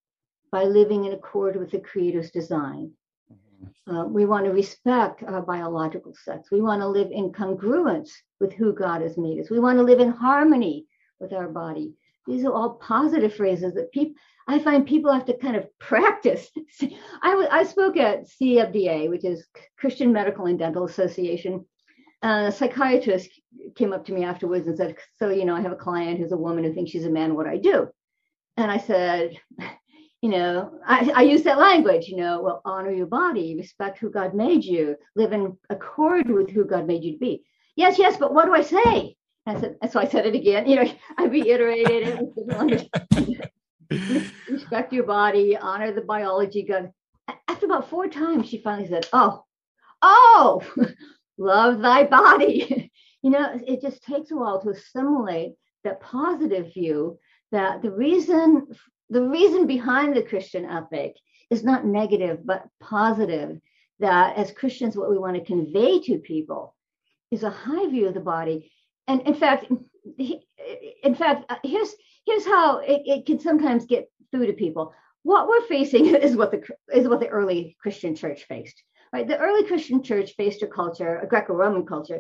by 0.52 0.64
living 0.64 1.06
in 1.06 1.14
accord 1.14 1.56
with 1.56 1.72
the 1.72 1.80
Creator's 1.80 2.32
design. 2.32 2.92
Mm-hmm. 3.32 3.96
Uh, 3.96 4.06
we 4.06 4.26
want 4.26 4.46
to 4.46 4.52
respect 4.52 5.24
our 5.24 5.42
biological 5.42 6.14
sex. 6.14 6.50
We 6.52 6.62
want 6.62 6.82
to 6.82 6.88
live 6.88 7.12
in 7.12 7.32
congruence 7.32 8.10
with 8.40 8.54
who 8.54 8.74
God 8.74 9.02
has 9.02 9.18
made 9.18 9.40
us. 9.40 9.50
We 9.50 9.60
want 9.60 9.78
to 9.78 9.84
live 9.84 10.00
in 10.00 10.12
harmony 10.12 10.86
with 11.20 11.34
our 11.34 11.48
body. 11.48 11.94
These 12.28 12.46
are 12.46 12.54
all 12.54 12.76
positive 12.76 13.34
phrases 13.34 13.74
that 13.74 13.92
people, 13.92 14.16
I 14.48 14.60
find 14.60 14.86
people 14.86 15.12
have 15.12 15.26
to 15.26 15.38
kind 15.38 15.56
of 15.56 15.68
practice. 15.80 16.50
I, 17.22 17.48
I 17.52 17.64
spoke 17.64 17.98
at 17.98 18.28
CMDA, 18.28 19.10
which 19.10 19.26
is 19.26 19.48
Christian 19.78 20.14
Medical 20.14 20.46
and 20.46 20.60
Dental 20.60 20.86
Association. 20.86 21.66
Uh, 22.22 22.46
a 22.48 22.52
psychiatrist 22.52 23.30
came 23.76 23.94
up 23.94 24.06
to 24.06 24.12
me 24.12 24.26
afterwards 24.26 24.68
and 24.68 24.76
said, 24.76 24.98
So, 25.18 25.30
you 25.30 25.46
know, 25.46 25.56
I 25.56 25.62
have 25.62 25.72
a 25.72 25.78
client 25.78 26.20
who's 26.20 26.34
a 26.34 26.38
woman 26.38 26.66
who 26.66 26.74
thinks 26.74 26.92
she's 26.92 27.06
a 27.06 27.10
man. 27.10 27.34
What 27.34 27.46
do 27.46 27.52
I 27.52 27.58
do? 27.58 27.88
And 28.58 28.70
I 28.70 28.78
said, 28.78 29.38
you 30.22 30.30
know, 30.30 30.72
I, 30.86 31.12
I 31.16 31.22
use 31.22 31.44
that 31.44 31.60
language, 31.60 32.08
you 32.08 32.18
know, 32.18 32.42
well, 32.42 32.62
honor 32.66 32.92
your 32.92 33.06
body, 33.06 33.56
respect 33.56 34.00
who 34.00 34.10
God 34.10 34.34
made 34.34 34.64
you, 34.64 34.96
live 35.16 35.32
in 35.32 35.58
accord 35.70 36.30
with 36.30 36.50
who 36.50 36.66
God 36.66 36.88
made 36.88 37.04
you 37.04 37.14
to 37.14 37.20
be. 37.20 37.44
Yes, 37.76 37.98
yes, 37.98 38.18
but 38.18 38.34
what 38.34 38.46
do 38.46 38.54
I 38.54 38.62
say? 38.62 39.16
I 39.46 39.60
said, 39.60 39.78
so 39.90 40.00
I 40.00 40.08
said 40.08 40.26
it 40.26 40.36
again. 40.36 40.68
You 40.68 40.76
know, 40.76 40.92
I 41.18 41.26
reiterated 41.26 42.20
it. 42.36 43.52
respect 44.50 44.94
your 44.94 45.06
body, 45.06 45.58
honor 45.58 45.92
the 45.94 46.02
biology 46.02 46.64
God. 46.64 46.92
After 47.48 47.66
about 47.66 47.90
four 47.90 48.08
times, 48.08 48.50
she 48.50 48.62
finally 48.62 48.88
said, 48.88 49.08
"Oh, 49.14 49.44
oh, 50.02 50.62
love 51.38 51.82
thy 51.82 52.04
body." 52.04 52.92
you 53.22 53.30
know, 53.30 53.60
it 53.66 53.82
just 53.82 54.04
takes 54.04 54.32
a 54.32 54.36
while 54.36 54.62
to 54.62 54.70
assimilate 54.70 55.54
that 55.84 56.02
positive 56.02 56.74
view 56.74 57.18
that 57.52 57.82
the 57.82 57.92
reason 57.92 58.68
the 59.10 59.24
reason 59.24 59.66
behind 59.68 60.16
the 60.16 60.24
Christian 60.24 60.66
ethic 60.66 61.16
is 61.50 61.64
not 61.64 61.86
negative, 61.86 62.46
but 62.46 62.68
positive. 62.80 63.60
That 64.00 64.38
as 64.38 64.52
Christians, 64.52 64.96
what 64.96 65.10
we 65.10 65.18
want 65.18 65.36
to 65.36 65.44
convey 65.44 66.00
to 66.02 66.20
people 66.20 66.76
is 67.32 67.44
a 67.44 67.50
high 67.50 67.88
view 67.88 68.08
of 68.08 68.14
the 68.14 68.22
body. 68.22 68.72
And 69.08 69.22
in 69.22 69.34
fact, 69.34 69.66
in 70.18 71.16
fact, 71.16 71.52
uh, 71.52 71.58
here's 71.64 71.94
here's 72.26 72.46
how 72.46 72.78
it, 72.78 73.02
it 73.06 73.26
can 73.26 73.40
sometimes 73.40 73.86
get 73.86 74.10
through 74.32 74.48
to 74.48 74.54
people. 74.54 74.94
What 75.24 75.48
we're 75.48 75.68
facing 75.68 76.06
is 76.16 76.36
what 76.36 76.52
the 76.52 76.64
is 76.94 77.08
what 77.08 77.20
the 77.20 77.28
early 77.28 77.76
Christian 77.82 78.16
church 78.16 78.46
faced. 78.46 78.82
Right, 79.12 79.28
the 79.28 79.40
early 79.40 79.66
Christian 79.66 80.04
church 80.04 80.36
faced 80.36 80.62
a 80.62 80.68
culture, 80.68 81.18
a 81.18 81.26
Greco-Roman 81.26 81.88
culture, 81.88 82.20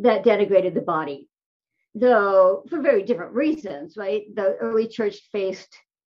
that 0.00 0.24
denigrated 0.24 0.74
the 0.74 0.80
body, 0.80 1.28
though 1.94 2.64
for 2.68 2.80
very 2.80 3.04
different 3.04 3.32
reasons. 3.32 3.96
Right, 3.96 4.24
the 4.34 4.56
early 4.56 4.88
church 4.88 5.20
faced 5.30 5.74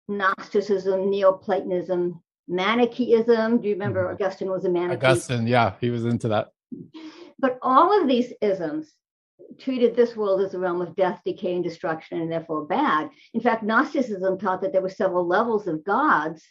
Gnosticism, 0.08 1.10
Neoplatonism, 1.10 2.20
Manichaeism. 2.48 3.60
Do 3.60 3.68
you 3.68 3.74
remember 3.74 4.04
mm-hmm. 4.04 4.14
Augustine 4.14 4.50
was 4.50 4.64
a 4.64 4.70
Manichaeist? 4.70 5.30
Augustine, 5.30 5.46
yeah, 5.46 5.74
he 5.80 5.90
was 5.90 6.04
into 6.04 6.28
that. 6.28 6.48
But 7.38 7.58
all 7.62 8.00
of 8.00 8.08
these 8.08 8.32
isms 8.40 8.92
treated 9.58 9.94
this 9.94 10.16
world 10.16 10.40
as 10.40 10.54
a 10.54 10.58
realm 10.58 10.80
of 10.80 10.96
death, 10.96 11.20
decay, 11.24 11.54
and 11.54 11.64
destruction, 11.64 12.20
and 12.20 12.30
therefore 12.30 12.66
bad. 12.66 13.10
In 13.34 13.40
fact, 13.40 13.62
Gnosticism 13.62 14.38
taught 14.38 14.60
that 14.62 14.72
there 14.72 14.82
were 14.82 14.88
several 14.88 15.26
levels 15.26 15.66
of 15.66 15.84
gods, 15.84 16.42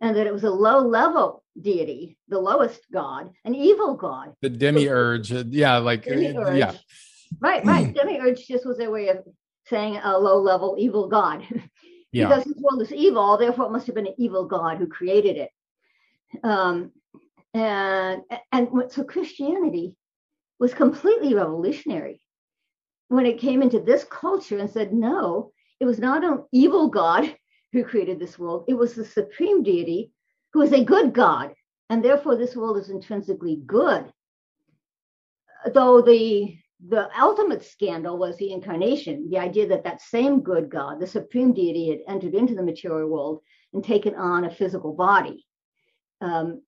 and 0.00 0.16
that 0.16 0.26
it 0.26 0.32
was 0.32 0.44
a 0.44 0.50
low 0.50 0.80
level 0.80 1.42
deity, 1.60 2.16
the 2.28 2.38
lowest 2.38 2.80
god, 2.92 3.30
an 3.44 3.54
evil 3.54 3.94
god. 3.94 4.32
The 4.40 4.48
demiurge, 4.48 5.32
uh, 5.32 5.44
yeah, 5.48 5.78
like 5.78 6.06
uh, 6.06 6.14
demiurge. 6.14 6.56
yeah. 6.56 6.72
Right, 7.40 7.64
right. 7.64 7.94
demiurge 8.00 8.46
just 8.46 8.66
was 8.66 8.78
their 8.78 8.90
way 8.90 9.08
of 9.08 9.18
saying 9.66 10.00
a 10.02 10.18
low 10.18 10.40
level 10.40 10.76
evil 10.78 11.08
god. 11.08 11.44
yeah. 12.12 12.28
because 12.28 12.44
this 12.44 12.58
world 12.58 12.82
is 12.82 12.92
evil, 12.92 13.36
therefore 13.36 13.66
it 13.66 13.72
must 13.72 13.86
have 13.86 13.94
been 13.94 14.06
an 14.06 14.14
evil 14.18 14.46
God 14.46 14.78
who 14.78 14.86
created 14.86 15.36
it. 15.36 15.50
Um, 16.44 16.92
and 17.54 18.22
and 18.52 18.68
so 18.88 19.02
Christianity 19.04 19.96
was 20.58 20.74
completely 20.74 21.34
revolutionary 21.34 22.20
when 23.10 23.26
it 23.26 23.40
came 23.40 23.60
into 23.60 23.80
this 23.80 24.04
culture 24.04 24.58
and 24.58 24.70
said, 24.70 24.92
no, 24.92 25.50
it 25.80 25.84
was 25.84 25.98
not 25.98 26.22
an 26.24 26.44
evil 26.52 26.88
God 26.88 27.34
who 27.72 27.84
created 27.84 28.18
this 28.18 28.38
world, 28.38 28.64
it 28.68 28.74
was 28.74 28.94
the 28.94 29.04
supreme 29.04 29.62
deity 29.62 30.12
who 30.52 30.62
is 30.62 30.72
a 30.72 30.82
good 30.82 31.12
God, 31.12 31.54
and 31.88 32.04
therefore 32.04 32.36
this 32.36 32.56
world 32.56 32.76
is 32.78 32.90
intrinsically 32.90 33.62
good. 33.66 34.12
Though 35.72 36.02
the 36.02 36.56
the 36.88 37.08
ultimate 37.20 37.64
scandal 37.64 38.16
was 38.16 38.36
the 38.36 38.52
incarnation, 38.52 39.28
the 39.30 39.38
idea 39.38 39.66
that 39.68 39.84
that 39.84 40.00
same 40.00 40.40
good 40.40 40.70
God, 40.70 40.98
the 40.98 41.06
supreme 41.06 41.52
deity, 41.52 41.90
had 41.90 42.00
entered 42.08 42.34
into 42.34 42.54
the 42.54 42.62
material 42.62 43.08
world 43.08 43.40
and 43.72 43.84
taken 43.84 44.14
on 44.14 44.44
a 44.44 44.50
physical 44.50 44.94
body. 44.94 45.46
Um, 46.20 46.62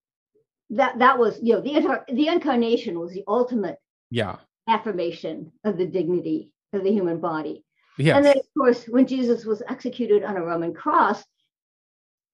that 0.70 0.98
that 0.98 1.18
was, 1.18 1.38
you 1.42 1.54
know, 1.54 1.60
the 1.60 2.04
the 2.12 2.28
incarnation 2.28 2.98
was 2.98 3.12
the 3.12 3.24
ultimate 3.26 3.78
yeah 4.10 4.36
affirmation 4.68 5.52
of 5.64 5.76
the 5.76 5.86
dignity 5.86 6.50
of 6.72 6.84
the 6.84 6.92
human 6.92 7.20
body. 7.20 7.64
Yes. 7.98 8.16
And 8.16 8.24
then, 8.24 8.38
of 8.38 8.44
course, 8.56 8.86
when 8.86 9.06
Jesus 9.06 9.44
was 9.44 9.62
executed 9.68 10.24
on 10.24 10.36
a 10.36 10.44
Roman 10.44 10.72
cross, 10.72 11.22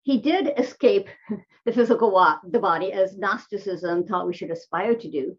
he 0.02 0.18
did 0.18 0.52
escape 0.56 1.08
the 1.64 1.72
physical 1.72 2.10
wa- 2.10 2.38
the 2.48 2.60
body 2.60 2.92
as 2.92 3.16
Gnosticism 3.16 4.06
taught 4.06 4.26
we 4.26 4.34
should 4.34 4.50
aspire 4.50 4.94
to 4.94 5.10
do. 5.10 5.36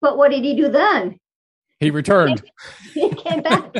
But 0.00 0.18
what 0.18 0.30
did 0.30 0.44
he 0.44 0.54
do 0.54 0.68
then? 0.68 1.18
He 1.80 1.90
returned. 1.90 2.42
He 2.94 3.10
came 3.10 3.42
back 3.42 3.74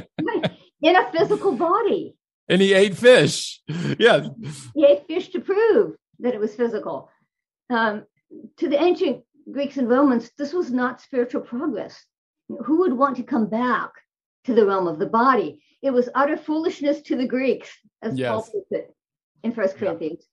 in 0.83 0.97
a 0.97 1.11
physical 1.13 1.53
body. 1.57 2.17
And 2.49 2.61
he 2.61 2.75
ate 2.75 2.97
fish. 2.97 3.61
Yeah. 3.99 4.29
He 4.75 4.85
ate 4.85 5.07
fish 5.07 5.31
to 5.31 5.41
prove 5.41 5.97
that 6.21 6.35
it 6.35 6.41
was 6.41 6.55
physical. 6.55 7.11
Um, 7.71 8.05
to 8.59 8.69
the 8.69 8.81
ancient 8.81 9.25
Greeks 9.51 9.77
and 9.79 9.89
Romans, 9.89 10.31
this 10.39 10.53
was 10.53 10.71
not 10.71 11.01
spiritual 11.01 11.41
progress. 11.41 12.05
Who 12.49 12.79
would 12.81 12.93
want 12.93 13.17
to 13.17 13.23
come 13.23 13.49
back 13.49 13.91
to 14.45 14.55
the 14.55 14.67
realm 14.67 14.87
of 14.87 14.99
the 14.99 15.07
body? 15.07 15.61
It 15.83 15.91
was 15.91 16.09
utter 16.15 16.37
foolishness 16.37 17.01
to 17.03 17.17
the 17.17 17.27
Greeks, 17.27 17.71
as 18.03 18.19
Yes. 18.19 18.31
Paul 18.31 18.43
puts 18.43 18.73
it 18.73 18.95
in 19.43 19.53
First 19.53 19.75
Yeah. 19.75 19.81
Corinthians. 19.89 20.27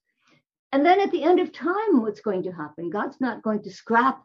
And 0.72 0.86
then 0.86 0.99
at 0.99 1.11
the 1.11 1.24
end 1.24 1.39
of 1.39 1.51
time, 1.51 2.01
what's 2.01 2.22
going 2.22 2.43
to 2.43 2.51
happen? 2.51 2.89
God's 2.89 3.20
not 3.22 3.41
going 3.43 3.64
to 3.64 3.72
scrap 3.72 4.24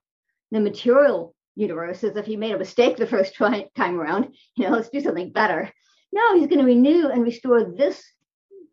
the 0.50 0.60
material 0.60 1.34
universe 1.58 2.04
as 2.04 2.16
if 2.16 2.24
he 2.26 2.36
made 2.36 2.54
a 2.54 2.58
mistake 2.58 2.96
the 2.96 3.06
first 3.06 3.34
try- 3.38 3.68
time 3.76 3.98
around. 4.00 4.34
You 4.56 4.64
know, 4.64 4.70
let's 4.76 4.88
do 4.88 5.00
something 5.00 5.32
better. 5.32 5.70
No, 6.12 6.38
he's 6.38 6.46
going 6.46 6.60
to 6.60 6.64
renew 6.64 7.08
and 7.08 7.22
restore 7.22 7.64
this 7.64 8.02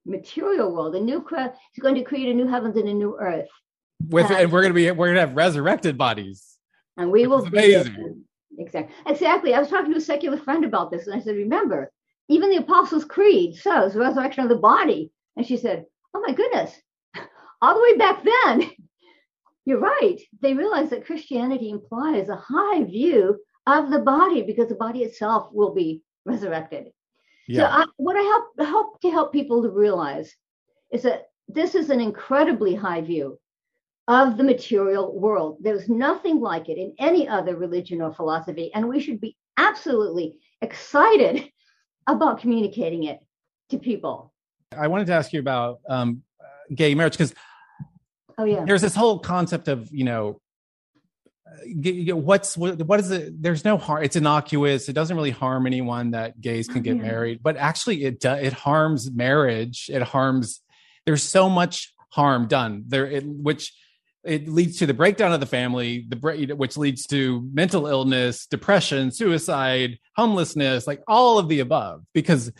material 0.05 0.71
world. 0.73 0.95
A 0.95 0.99
new 1.01 1.21
cre- 1.21 1.51
he's 1.73 1.81
going 1.81 1.95
to 1.95 2.03
create 2.03 2.29
a 2.29 2.33
new 2.33 2.47
heavens 2.47 2.77
and 2.77 2.87
a 2.87 2.93
new 2.93 3.17
earth, 3.19 3.49
With 4.09 4.29
Uh, 4.31 4.35
and 4.35 4.51
we're 4.51 4.61
gonna 4.61 4.73
be 4.73 4.89
we're 4.91 5.07
gonna 5.07 5.19
have 5.27 5.35
resurrected 5.35 5.97
bodies. 5.97 6.57
and 6.97 7.11
we 7.11 7.27
will 7.27 7.43
amazing. 7.45 8.23
Exactly. 8.57 8.95
Exactly. 9.11 9.53
I 9.53 9.59
was 9.59 9.67
talking 9.69 9.91
to 9.91 9.97
a 9.97 10.01
secular 10.01 10.37
friend 10.37 10.63
about 10.63 10.89
this, 10.91 11.07
and 11.07 11.15
I 11.15 11.19
said, 11.23 11.35
"Remember, 11.35 11.91
even 12.29 12.49
the 12.49 12.57
Apostles' 12.63 13.03
Creed 13.03 13.55
says 13.55 13.95
resurrection 13.95 14.43
of 14.43 14.49
the 14.49 14.55
body." 14.71 15.11
And 15.35 15.45
she 15.45 15.57
said, 15.57 15.85
"Oh 16.13 16.21
my 16.25 16.33
goodness, 16.33 16.71
all 17.61 17.73
the 17.75 17.81
way 17.81 17.97
back 17.97 18.23
then." 18.23 18.71
You're 19.65 19.79
right. 19.79 20.19
They 20.41 20.53
realize 20.53 20.91
that 20.91 21.05
Christianity 21.05 21.69
implies 21.71 22.29
a 22.29 22.35
high 22.35 22.83
view 22.83 23.39
of 23.67 23.89
the 23.89 23.99
body 23.99 24.43
because 24.43 24.69
the 24.69 24.75
body 24.75 25.03
itself 25.03 25.49
will 25.51 25.73
be 25.73 26.03
resurrected. 26.25 26.85
So 26.85 27.61
Yeah. 27.61 27.69
I, 27.69 27.85
what 27.97 28.15
I 28.15 28.21
help 28.21 28.45
help 28.67 29.01
to 29.01 29.11
help 29.11 29.31
people 29.31 29.63
to 29.63 29.69
realize 29.69 30.33
is 30.91 31.03
that 31.03 31.29
this 31.47 31.75
is 31.75 31.89
an 31.89 31.99
incredibly 31.99 32.75
high 32.75 33.01
view 33.01 33.39
of 34.07 34.37
the 34.37 34.43
material 34.43 35.19
world. 35.19 35.57
There's 35.61 35.89
nothing 35.89 36.39
like 36.39 36.69
it 36.69 36.77
in 36.77 36.93
any 36.99 37.27
other 37.27 37.55
religion 37.55 38.01
or 38.01 38.13
philosophy, 38.13 38.71
and 38.73 38.87
we 38.87 38.99
should 38.99 39.19
be 39.19 39.35
absolutely 39.57 40.37
excited 40.61 41.49
about 42.07 42.39
communicating 42.39 43.03
it 43.05 43.19
to 43.69 43.79
people. 43.79 44.33
I 44.77 44.87
wanted 44.87 45.07
to 45.07 45.13
ask 45.13 45.33
you 45.33 45.39
about 45.39 45.79
um, 45.87 46.21
gay 46.73 46.93
marriage 46.93 47.13
because 47.13 47.33
Oh 48.37 48.45
yeah, 48.45 48.65
there's 48.65 48.81
this 48.81 48.95
whole 48.95 49.19
concept 49.19 49.67
of 49.67 49.89
you 49.91 50.03
know 50.03 50.41
what's 51.67 52.57
what, 52.57 52.79
what 52.85 52.99
is 52.99 53.11
it 53.11 53.41
there's 53.41 53.63
no 53.63 53.77
harm 53.77 54.03
it's 54.03 54.15
innocuous. 54.15 54.89
It 54.89 54.93
doesn't 54.93 55.15
really 55.15 55.31
harm 55.31 55.67
anyone 55.67 56.11
that 56.11 56.39
gays 56.41 56.67
can 56.67 56.79
oh, 56.79 56.81
get 56.81 56.97
Yeah. 56.97 57.03
married 57.03 57.39
but 57.41 57.55
actually 57.57 58.03
it 58.03 58.19
do, 58.19 58.31
it 58.31 58.53
harms 58.53 59.11
marriage. 59.11 59.89
It 59.91 60.01
harms 60.01 60.61
there's 61.05 61.23
so 61.23 61.49
much 61.49 61.93
harm 62.11 62.47
done 62.47 62.83
there 62.87 63.07
it, 63.07 63.25
which 63.25 63.73
it 64.23 64.49
leads 64.49 64.77
to 64.77 64.85
the 64.85 64.93
breakdown 64.93 65.33
of 65.33 65.39
the 65.39 65.45
family 65.45 66.05
the 66.09 66.55
which 66.55 66.77
leads 66.77 67.05
to 67.07 67.47
mental 67.53 67.87
illness 67.87 68.47
depression 68.47 69.11
suicide 69.11 69.99
homelessness 70.15 70.87
like 70.87 71.01
all 71.07 71.37
of 71.37 71.47
the 71.47 71.59
above 71.59 72.01
because 72.13 72.51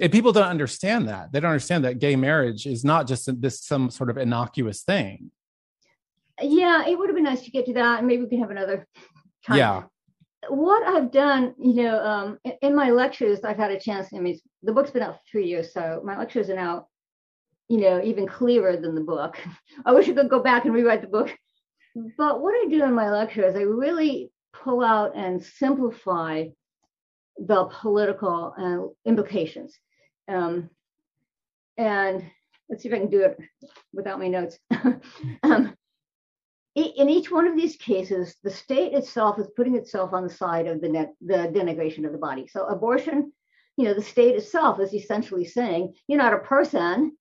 and 0.00 0.10
people 0.10 0.32
don't 0.32 0.48
understand 0.48 1.08
that 1.08 1.32
they 1.32 1.40
don't 1.40 1.50
understand 1.50 1.84
that 1.84 1.98
gay 1.98 2.16
marriage 2.16 2.66
is 2.66 2.84
not 2.84 3.06
just 3.06 3.28
this 3.40 3.62
some 3.62 3.90
sort 3.90 4.10
of 4.10 4.16
innocuous 4.16 4.82
thing 4.82 5.30
yeah. 6.42 6.86
It 6.86 6.98
would 6.98 7.08
have 7.08 7.16
been 7.16 7.24
nice 7.24 7.42
to 7.42 7.50
get 7.50 7.66
to 7.66 7.74
that, 7.74 7.98
and 7.98 8.06
maybe 8.06 8.22
we 8.22 8.28
can 8.28 8.40
have 8.40 8.50
another. 8.50 8.86
Time. 9.46 9.58
Yeah. 9.58 9.82
What 10.48 10.86
I've 10.86 11.10
done, 11.10 11.54
you 11.58 11.82
know, 11.82 11.98
um, 12.02 12.38
in- 12.62 12.74
my 12.74 12.90
lectures, 12.90 13.40
I've 13.44 13.56
had 13.56 13.70
a 13.70 13.80
chance. 13.80 14.08
I 14.14 14.18
mean, 14.18 14.38
the 14.62 14.72
book's 14.72 14.90
been 14.90 15.02
out 15.02 15.14
for 15.14 15.20
three 15.30 15.46
years, 15.46 15.72
so 15.72 16.00
my 16.04 16.16
lectures 16.16 16.48
are 16.48 16.56
now, 16.56 16.86
you 17.68 17.78
know, 17.78 18.02
even 18.02 18.26
clearer 18.26 18.76
than 18.76 18.94
the 18.94 19.02
book. 19.02 19.38
I 19.84 19.92
wish 19.92 20.08
I 20.08 20.12
could 20.12 20.30
go 20.30 20.42
back 20.42 20.64
and 20.64 20.74
rewrite 20.74 21.02
the 21.02 21.08
book. 21.08 21.34
But 22.16 22.40
what 22.40 22.54
I 22.54 22.68
do 22.70 22.82
in 22.84 22.94
my 22.94 23.10
lectures, 23.10 23.54
I 23.54 23.62
really 23.62 24.30
pull 24.52 24.82
out 24.82 25.14
and 25.14 25.42
simplify 25.42 26.46
the 27.38 27.64
political 27.64 28.54
uh, 28.56 29.08
implications. 29.08 29.78
Um, 30.28 30.70
and 31.76 32.24
let's 32.68 32.82
see 32.82 32.88
if 32.88 32.94
I 32.94 32.98
can 32.98 33.10
do 33.10 33.22
it 33.22 33.38
without 33.92 34.18
my 34.18 34.28
notes. 34.28 34.58
um, 35.42 35.74
in 36.76 37.08
each 37.08 37.30
one 37.30 37.46
of 37.46 37.56
these 37.56 37.76
cases, 37.76 38.36
the 38.44 38.50
state 38.50 38.92
itself 38.92 39.38
is 39.38 39.48
putting 39.56 39.74
itself 39.74 40.12
on 40.12 40.22
the 40.22 40.32
side 40.32 40.66
of 40.66 40.80
the, 40.80 40.88
net, 40.88 41.14
the 41.20 41.50
denigration 41.54 42.06
of 42.06 42.12
the 42.12 42.18
body. 42.18 42.46
So 42.46 42.64
abortion, 42.66 43.32
you 43.76 43.84
know, 43.84 43.94
the 43.94 44.02
state 44.02 44.36
itself 44.36 44.78
is 44.78 44.94
essentially 44.94 45.44
saying, 45.44 45.94
you're 46.06 46.18
not 46.18 46.34
a 46.34 46.38
person. 46.38 47.16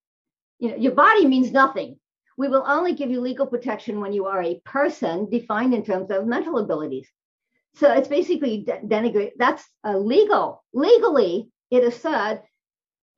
You 0.60 0.70
know, 0.70 0.76
your 0.76 0.94
body 0.94 1.26
means 1.26 1.52
nothing. 1.52 1.98
We 2.38 2.48
will 2.48 2.64
only 2.68 2.94
give 2.94 3.10
you 3.10 3.22
legal 3.22 3.48
protection 3.48 4.00
when 4.00 4.14
you 4.14 4.26
are 4.26 4.42
a 4.42 4.62
person 4.66 5.30
defined 5.30 5.74
in 5.74 5.84
terms 5.84 6.12
of 6.12 6.28
mental 6.28 6.60
abilities. 6.60 7.10
So 7.76 7.92
it's 7.92 8.08
basically 8.08 8.64
de- 8.66 8.82
denigrate. 8.86 9.32
That's 9.38 9.64
legal. 9.86 10.64
Legally, 10.74 11.50
it 11.72 11.84
is 11.84 11.96
said 11.96 12.44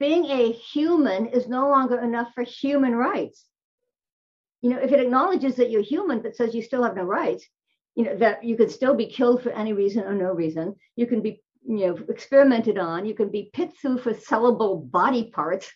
being 0.01 0.25
a 0.25 0.51
human 0.51 1.27
is 1.27 1.47
no 1.47 1.69
longer 1.69 2.01
enough 2.01 2.33
for 2.33 2.43
human 2.43 2.95
rights. 2.95 3.45
You 4.61 4.71
know, 4.71 4.79
if 4.79 4.91
it 4.91 4.99
acknowledges 4.99 5.55
that 5.55 5.69
you're 5.69 5.83
human 5.83 6.23
but 6.23 6.35
says 6.35 6.55
you 6.55 6.63
still 6.63 6.83
have 6.83 6.95
no 6.95 7.03
rights, 7.03 7.45
you 7.95 8.05
know, 8.05 8.17
that 8.17 8.43
you 8.43 8.57
could 8.57 8.71
still 8.71 8.95
be 8.95 9.05
killed 9.05 9.43
for 9.43 9.51
any 9.51 9.73
reason 9.73 10.03
or 10.03 10.15
no 10.15 10.33
reason, 10.33 10.75
you 10.95 11.05
can 11.05 11.21
be, 11.21 11.43
you 11.67 11.85
know, 11.85 11.99
experimented 12.09 12.79
on, 12.79 13.05
you 13.05 13.13
can 13.13 13.29
be 13.29 13.51
picked 13.53 13.79
through 13.79 13.99
for 13.99 14.11
sellable 14.13 14.89
body 14.89 15.29
parts, 15.29 15.71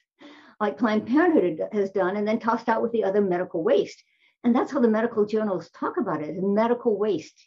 like 0.59 0.79
Planned 0.79 1.05
Parenthood 1.05 1.61
has 1.71 1.91
done, 1.91 2.17
and 2.17 2.27
then 2.27 2.39
tossed 2.39 2.67
out 2.67 2.81
with 2.81 2.93
the 2.93 3.03
other 3.03 3.21
medical 3.21 3.63
waste. 3.63 4.03
And 4.43 4.55
that's 4.55 4.71
how 4.71 4.79
the 4.79 4.87
medical 4.87 5.25
journals 5.25 5.69
talk 5.69 5.97
about 5.97 6.23
it: 6.23 6.35
medical 6.41 6.97
waste. 6.97 7.39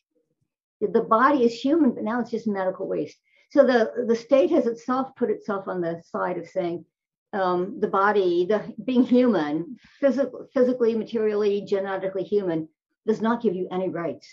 The 0.80 1.00
body 1.00 1.44
is 1.44 1.54
human, 1.54 1.92
but 1.92 2.04
now 2.04 2.20
it's 2.20 2.30
just 2.30 2.46
medical 2.46 2.86
waste. 2.86 3.18
So 3.51 3.64
the 3.64 4.05
the 4.07 4.16
state 4.16 4.51
has 4.51 4.66
itself 4.66 5.14
put 5.16 5.30
itself 5.30 5.68
on 5.68 5.80
the 5.80 6.03
side 6.05 6.38
of 6.38 6.49
saying 6.49 6.84
um, 7.32 7.80
the 7.80 7.88
body, 7.88 8.46
the 8.46 8.74
being 8.84 9.05
human, 9.05 9.76
physical, 10.01 10.46
physically, 10.53 10.94
materially, 10.94 11.62
genetically 11.62 12.24
human, 12.24 12.68
does 13.07 13.20
not 13.20 13.42
give 13.42 13.55
you 13.55 13.68
any 13.70 13.88
rights. 13.88 14.28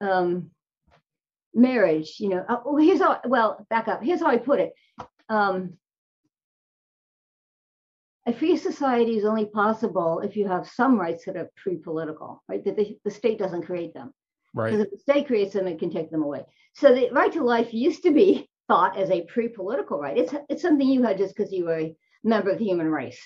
Um, 0.00 0.50
marriage, 1.54 2.16
you 2.18 2.28
know. 2.28 2.44
Uh, 2.48 2.60
oh, 2.64 2.76
here's 2.76 3.00
how. 3.00 3.20
Well, 3.26 3.66
back 3.70 3.88
up. 3.88 4.02
Here's 4.02 4.20
how 4.20 4.28
I 4.28 4.38
put 4.38 4.60
it. 4.60 4.72
Um, 5.28 5.74
a 8.26 8.32
free 8.32 8.56
society 8.56 9.16
is 9.16 9.24
only 9.24 9.46
possible 9.46 10.20
if 10.20 10.36
you 10.36 10.48
have 10.48 10.68
some 10.68 10.98
rights 10.98 11.24
that 11.26 11.36
are 11.36 11.50
pre-political, 11.56 12.42
right? 12.48 12.64
That 12.64 12.76
the, 12.76 12.98
the 13.04 13.10
state 13.10 13.38
doesn't 13.38 13.66
create 13.66 13.94
them. 13.94 14.12
Right 14.56 14.72
Because 14.72 14.86
if 14.86 14.90
the 14.90 14.98
state 14.98 15.26
creates 15.26 15.52
them, 15.52 15.68
it 15.68 15.78
can 15.78 15.90
take 15.90 16.10
them 16.10 16.22
away. 16.22 16.44
So 16.72 16.94
the 16.94 17.10
right 17.12 17.32
to 17.32 17.44
life 17.44 17.72
used 17.72 18.02
to 18.02 18.10
be 18.10 18.48
thought 18.68 18.96
as 18.96 19.10
a 19.10 19.22
pre-political 19.22 20.00
right. 20.00 20.18
It's 20.18 20.34
it's 20.48 20.62
something 20.62 20.88
you 20.88 21.02
had 21.02 21.18
just 21.18 21.36
because 21.36 21.52
you 21.52 21.66
were 21.66 21.78
a 21.78 21.96
member 22.24 22.50
of 22.50 22.58
the 22.58 22.64
human 22.64 22.90
race. 22.90 23.20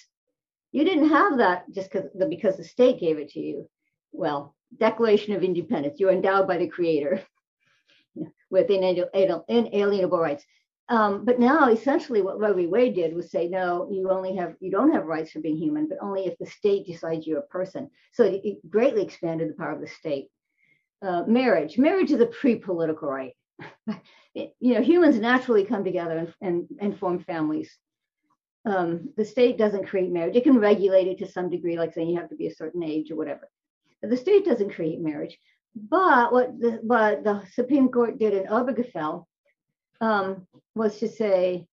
You 0.72 0.84
didn't 0.84 1.08
have 1.08 1.38
that 1.38 1.64
just 1.72 1.90
because 1.90 2.10
the 2.14 2.26
because 2.26 2.56
the 2.56 2.64
state 2.64 3.00
gave 3.00 3.18
it 3.18 3.30
to 3.30 3.40
you. 3.40 3.68
Well, 4.12 4.54
Declaration 4.78 5.34
of 5.34 5.42
Independence. 5.42 5.98
You're 5.98 6.12
endowed 6.12 6.46
by 6.46 6.58
the 6.58 6.68
Creator 6.68 7.22
with 8.50 8.70
inalienable, 8.70 10.20
rights. 10.20 10.44
Um, 10.88 11.24
but 11.24 11.38
now, 11.38 11.70
essentially, 11.70 12.20
what 12.20 12.40
Roe 12.40 12.52
v. 12.52 12.66
Wade 12.66 12.96
did 12.96 13.14
was 13.14 13.30
say, 13.30 13.46
no, 13.48 13.88
you 13.92 14.10
only 14.10 14.34
have 14.36 14.56
you 14.60 14.72
don't 14.72 14.92
have 14.92 15.06
rights 15.06 15.30
for 15.30 15.40
being 15.40 15.56
human, 15.56 15.88
but 15.88 15.98
only 16.00 16.26
if 16.26 16.36
the 16.38 16.46
state 16.46 16.84
decides 16.86 17.26
you're 17.26 17.38
a 17.38 17.42
person. 17.42 17.88
So 18.12 18.24
it 18.24 18.58
greatly 18.68 19.02
expanded 19.02 19.48
the 19.48 19.54
power 19.54 19.72
of 19.72 19.80
the 19.80 19.86
state 19.86 20.28
uh, 21.02 21.24
marriage. 21.26 21.78
Marriage 21.78 22.10
is 22.10 22.20
a 22.20 22.26
pre-political 22.26 23.08
right. 23.08 23.34
It- 24.32 24.54
you 24.60 24.74
know, 24.74 24.80
humans 24.80 25.18
naturally 25.18 25.64
come 25.64 25.82
together 25.82 26.16
and, 26.16 26.34
and, 26.40 26.68
and 26.80 26.96
form 26.96 27.18
families. 27.18 27.76
Um, 28.64 29.08
the 29.16 29.24
state 29.24 29.58
doesn't 29.58 29.88
create 29.88 30.12
marriage. 30.12 30.36
It 30.36 30.44
can 30.44 30.60
regulate 30.60 31.08
it 31.08 31.18
to 31.18 31.26
some 31.26 31.50
degree, 31.50 31.76
like 31.76 31.92
saying 31.92 32.10
you 32.10 32.20
have 32.20 32.28
to 32.28 32.36
be 32.36 32.46
a 32.46 32.54
certain 32.54 32.84
age 32.84 33.10
or 33.10 33.16
whatever. 33.16 33.48
The 34.02 34.16
state 34.16 34.44
doesn't 34.44 34.72
create 34.74 35.00
marriage. 35.00 35.36
But 35.74 36.32
what 36.32 36.60
the, 36.60 36.78
what 36.82 37.24
the 37.24 37.42
Supreme 37.54 37.88
Court 37.88 38.18
did 38.20 38.34
in 38.34 38.46
Obergefell 38.46 39.24
um, 40.00 40.46
was 40.74 40.98
to 40.98 41.08
say, 41.08 41.66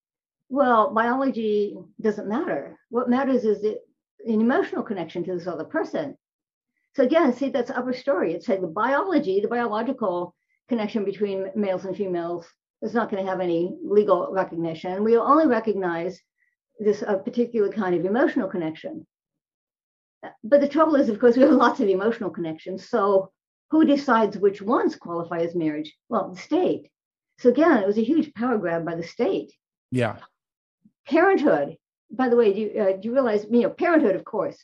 well, 0.49 0.93
biology 0.93 1.78
doesn't 2.01 2.28
matter. 2.28 2.78
What 2.89 3.09
matters 3.09 3.43
is 3.43 3.63
an 3.63 3.78
emotional 4.25 4.84
connection 4.84 5.23
to 5.25 5.34
this 5.36 5.47
other 5.47 5.65
person. 5.65 6.17
So 6.98 7.04
again, 7.04 7.32
see, 7.32 7.50
that's 7.50 7.70
upper 7.70 7.93
story. 7.93 8.34
It's 8.34 8.50
like 8.50 8.60
the 8.60 8.66
biology, 8.66 9.39
the 9.39 9.48
biological 9.48 10.34
connection 10.68 11.06
between 11.06 11.52
males 11.54 11.86
and 11.86 11.95
females 11.95 12.48
is 12.82 12.95
not 12.95 13.12
going 13.12 13.24
to 13.24 13.30
have 13.30 13.39
any 13.39 13.78
legal 13.84 14.30
recognition. 14.32 15.04
We 15.04 15.16
will 15.16 15.22
only 15.22 15.45
recognize 15.45 16.20
this 16.80 17.04
a 17.04 17.20
particular 17.20 17.72
kind 17.72 17.93
of 17.93 18.04
emotional 18.04 18.50
connection. 18.50 19.06
but 20.43 20.60
the 20.60 20.68
trouble 20.68 20.95
is, 20.95 21.08
of 21.08 21.20
course, 21.20 21.36
we 21.36 21.43
have 21.43 21.52
lots 21.52 21.80
of 21.82 21.88
emotional 21.88 22.32
connections. 22.32 22.89
So 22.89 23.32
who 23.70 23.86
decides 23.86 24.36
which 24.36 24.64
ones 24.64 24.95
qualify 24.95 25.41
as 25.41 25.54
marriage? 25.54 25.95
Well, 26.10 26.32
the 26.32 26.41
state. 26.41 26.89
So 27.38 27.50
again, 27.50 27.78
it 27.78 27.86
was 27.86 28.00
a 28.00 28.10
huge 28.12 28.34
power 28.34 28.58
grab 28.58 28.84
by 28.84 28.95
the 28.95 29.04
state. 29.04 29.54
Yeah. 29.91 30.16
Parenthood. 31.08 31.78
By 32.10 32.30
the 32.30 32.36
way, 32.36 32.54
do 32.54 32.60
you, 32.60 32.82
uh, 32.82 32.91
do 32.93 33.08
you 33.08 33.14
realize, 33.14 33.45
you 33.52 33.62
know, 33.62 33.70
parenthood, 33.70 34.16
of 34.16 34.26
course, 34.26 34.58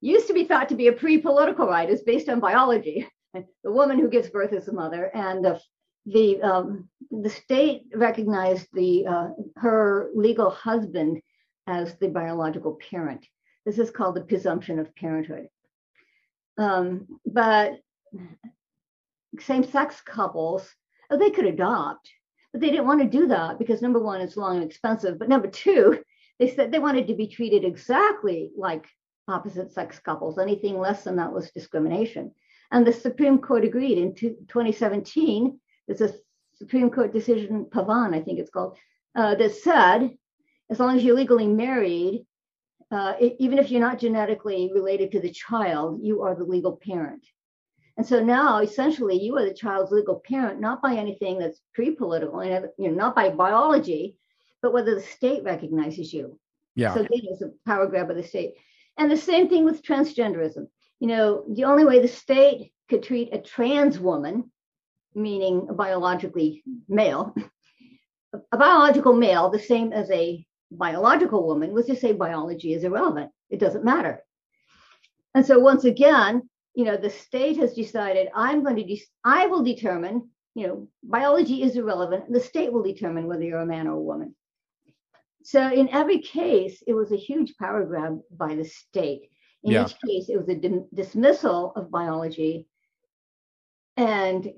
used 0.00 0.26
to 0.28 0.34
be 0.34 0.44
thought 0.44 0.68
to 0.68 0.76
be 0.76 0.88
a 0.88 0.92
pre-political 0.92 1.66
right. 1.66 1.88
is 1.88 2.02
based 2.02 2.28
on 2.28 2.40
biology. 2.40 3.06
The 3.62 3.70
woman 3.70 4.00
who 4.00 4.08
gives 4.08 4.28
birth 4.28 4.52
is 4.52 4.66
the 4.66 4.72
mother, 4.72 5.04
and 5.14 5.44
the 5.44 5.60
the 6.04 6.42
um, 6.42 6.88
the 7.12 7.30
state 7.30 7.82
recognized 7.94 8.66
the 8.72 9.06
uh, 9.06 9.28
her 9.54 10.10
legal 10.16 10.50
husband 10.50 11.22
as 11.68 11.96
the 11.98 12.08
biological 12.08 12.76
parent. 12.90 13.24
This 13.64 13.78
is 13.78 13.92
called 13.92 14.16
the 14.16 14.22
presumption 14.22 14.80
of 14.80 14.94
parenthood. 14.96 15.46
Um, 16.58 17.06
but 17.24 17.78
same-sex 19.38 20.00
couples, 20.00 20.68
oh, 21.10 21.16
they 21.16 21.30
could 21.30 21.46
adopt, 21.46 22.10
but 22.52 22.60
they 22.60 22.70
didn't 22.70 22.86
want 22.86 23.00
to 23.00 23.18
do 23.18 23.28
that 23.28 23.58
because 23.58 23.80
number 23.80 24.00
one, 24.00 24.20
it's 24.20 24.36
long 24.36 24.56
and 24.56 24.64
expensive. 24.64 25.18
But 25.18 25.28
number 25.28 25.48
two, 25.48 26.00
they 26.38 26.50
said 26.50 26.72
they 26.72 26.78
wanted 26.78 27.06
to 27.06 27.14
be 27.14 27.28
treated 27.28 27.64
exactly 27.64 28.50
like 28.56 28.86
opposite 29.28 29.72
sex 29.72 29.98
couples. 29.98 30.38
Anything 30.38 30.78
less 30.78 31.04
than 31.04 31.16
that 31.16 31.32
was 31.32 31.50
discrimination. 31.50 32.32
And 32.72 32.86
the 32.86 32.92
Supreme 32.92 33.38
Court 33.38 33.64
agreed 33.64 33.98
in 33.98 34.14
2017. 34.14 35.58
There's 35.86 36.00
a 36.00 36.14
Supreme 36.54 36.90
Court 36.90 37.12
decision, 37.12 37.66
Pavan, 37.66 38.14
I 38.14 38.20
think 38.20 38.38
it's 38.38 38.50
called, 38.50 38.76
uh, 39.16 39.34
that 39.34 39.54
said, 39.54 40.10
as 40.70 40.78
long 40.78 40.96
as 40.96 41.02
you're 41.02 41.16
legally 41.16 41.48
married, 41.48 42.26
uh, 42.90 43.14
even 43.38 43.58
if 43.58 43.70
you're 43.70 43.80
not 43.80 43.98
genetically 43.98 44.70
related 44.74 45.12
to 45.12 45.20
the 45.20 45.30
child, 45.30 46.00
you 46.02 46.22
are 46.22 46.34
the 46.34 46.44
legal 46.44 46.76
parent. 46.76 47.24
And 47.96 48.06
so 48.06 48.22
now, 48.22 48.58
essentially, 48.58 49.20
you 49.20 49.36
are 49.36 49.44
the 49.44 49.54
child's 49.54 49.92
legal 49.92 50.22
parent, 50.24 50.60
not 50.60 50.80
by 50.80 50.94
anything 50.94 51.38
that's 51.38 51.60
pre-political, 51.74 52.44
you 52.44 52.70
know, 52.78 52.94
not 52.94 53.14
by 53.14 53.30
biology, 53.30 54.16
but 54.62 54.72
whether 54.72 54.94
the 54.94 55.02
state 55.02 55.44
recognizes 55.44 56.12
you. 56.12 56.38
Yeah. 56.74 56.94
So 56.94 57.00
again, 57.00 57.20
it's 57.24 57.42
a 57.42 57.50
power 57.66 57.86
grab 57.86 58.10
of 58.10 58.16
the 58.16 58.22
state. 58.22 58.54
And 58.98 59.10
the 59.10 59.16
same 59.16 59.48
thing 59.48 59.64
with 59.64 59.82
transgenderism. 59.82 60.66
You 60.98 61.08
know, 61.08 61.44
the 61.48 61.64
only 61.64 61.84
way 61.84 62.00
the 62.00 62.08
state 62.08 62.72
could 62.88 63.02
treat 63.02 63.32
a 63.32 63.38
trans 63.38 63.98
woman, 63.98 64.50
meaning 65.14 65.66
biologically 65.72 66.62
male, 66.88 67.34
a 68.52 68.56
biological 68.56 69.14
male, 69.14 69.50
the 69.50 69.58
same 69.58 69.92
as 69.92 70.10
a 70.10 70.44
biological 70.70 71.46
woman 71.46 71.72
was 71.72 71.86
to 71.86 71.96
say 71.96 72.12
biology 72.12 72.74
is 72.74 72.84
irrelevant. 72.84 73.30
It 73.48 73.58
doesn't 73.58 73.84
matter. 73.84 74.22
And 75.34 75.44
so 75.44 75.58
once 75.58 75.84
again, 75.84 76.48
you 76.74 76.84
know, 76.84 76.96
the 76.96 77.10
state 77.10 77.56
has 77.58 77.74
decided 77.74 78.28
I'm 78.34 78.62
going 78.62 78.76
to, 78.76 78.84
de- 78.84 79.02
I 79.24 79.46
will 79.46 79.62
determine, 79.62 80.28
you 80.54 80.66
know, 80.66 80.88
biology 81.02 81.62
is 81.62 81.76
irrelevant. 81.76 82.32
The 82.32 82.40
state 82.40 82.72
will 82.72 82.82
determine 82.82 83.26
whether 83.26 83.42
you're 83.42 83.60
a 83.60 83.66
man 83.66 83.86
or 83.86 83.94
a 83.94 84.00
woman. 84.00 84.34
So 85.42 85.72
in 85.72 85.88
every 85.88 86.18
case, 86.18 86.82
it 86.86 86.94
was 86.94 87.12
a 87.12 87.16
huge 87.16 87.56
power 87.56 87.84
grab 87.84 88.20
by 88.30 88.54
the 88.54 88.64
state. 88.64 89.30
In 89.62 89.72
yeah. 89.72 89.84
each 89.84 89.96
case, 90.06 90.28
it 90.28 90.38
was 90.38 90.48
a 90.48 90.54
dim- 90.54 90.88
dismissal 90.92 91.72
of 91.76 91.90
biology. 91.90 92.66
And 93.96 94.48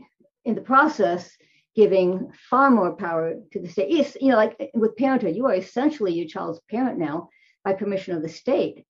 in 0.45 0.55
the 0.55 0.61
process, 0.61 1.37
giving 1.75 2.31
far 2.51 2.71
more 2.71 2.95
power 2.95 3.35
to 3.53 3.61
the 3.61 3.69
state. 3.69 3.89
It's, 3.91 4.17
you 4.21 4.29
know, 4.29 4.37
like 4.37 4.71
with 4.75 4.97
parenthood, 4.97 5.37
you 5.37 5.47
are 5.47 5.55
essentially 5.55 6.13
your 6.13 6.29
child's 6.29 6.61
parent 6.71 6.99
now 6.99 7.31
by 7.65 7.73
permission 7.73 8.15
of 8.15 8.23
the 8.23 8.29
state. 8.29 8.85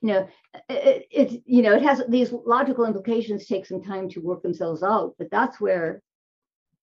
You 0.00 0.08
know, 0.08 0.28
it, 0.68 1.06
it 1.10 1.42
you 1.46 1.62
know 1.62 1.74
it 1.74 1.82
has 1.82 2.02
these 2.08 2.32
logical 2.32 2.84
implications. 2.84 3.46
Take 3.46 3.66
some 3.66 3.82
time 3.82 4.08
to 4.10 4.20
work 4.20 4.42
themselves 4.42 4.82
out, 4.82 5.14
but 5.16 5.30
that's 5.30 5.60
where 5.60 6.02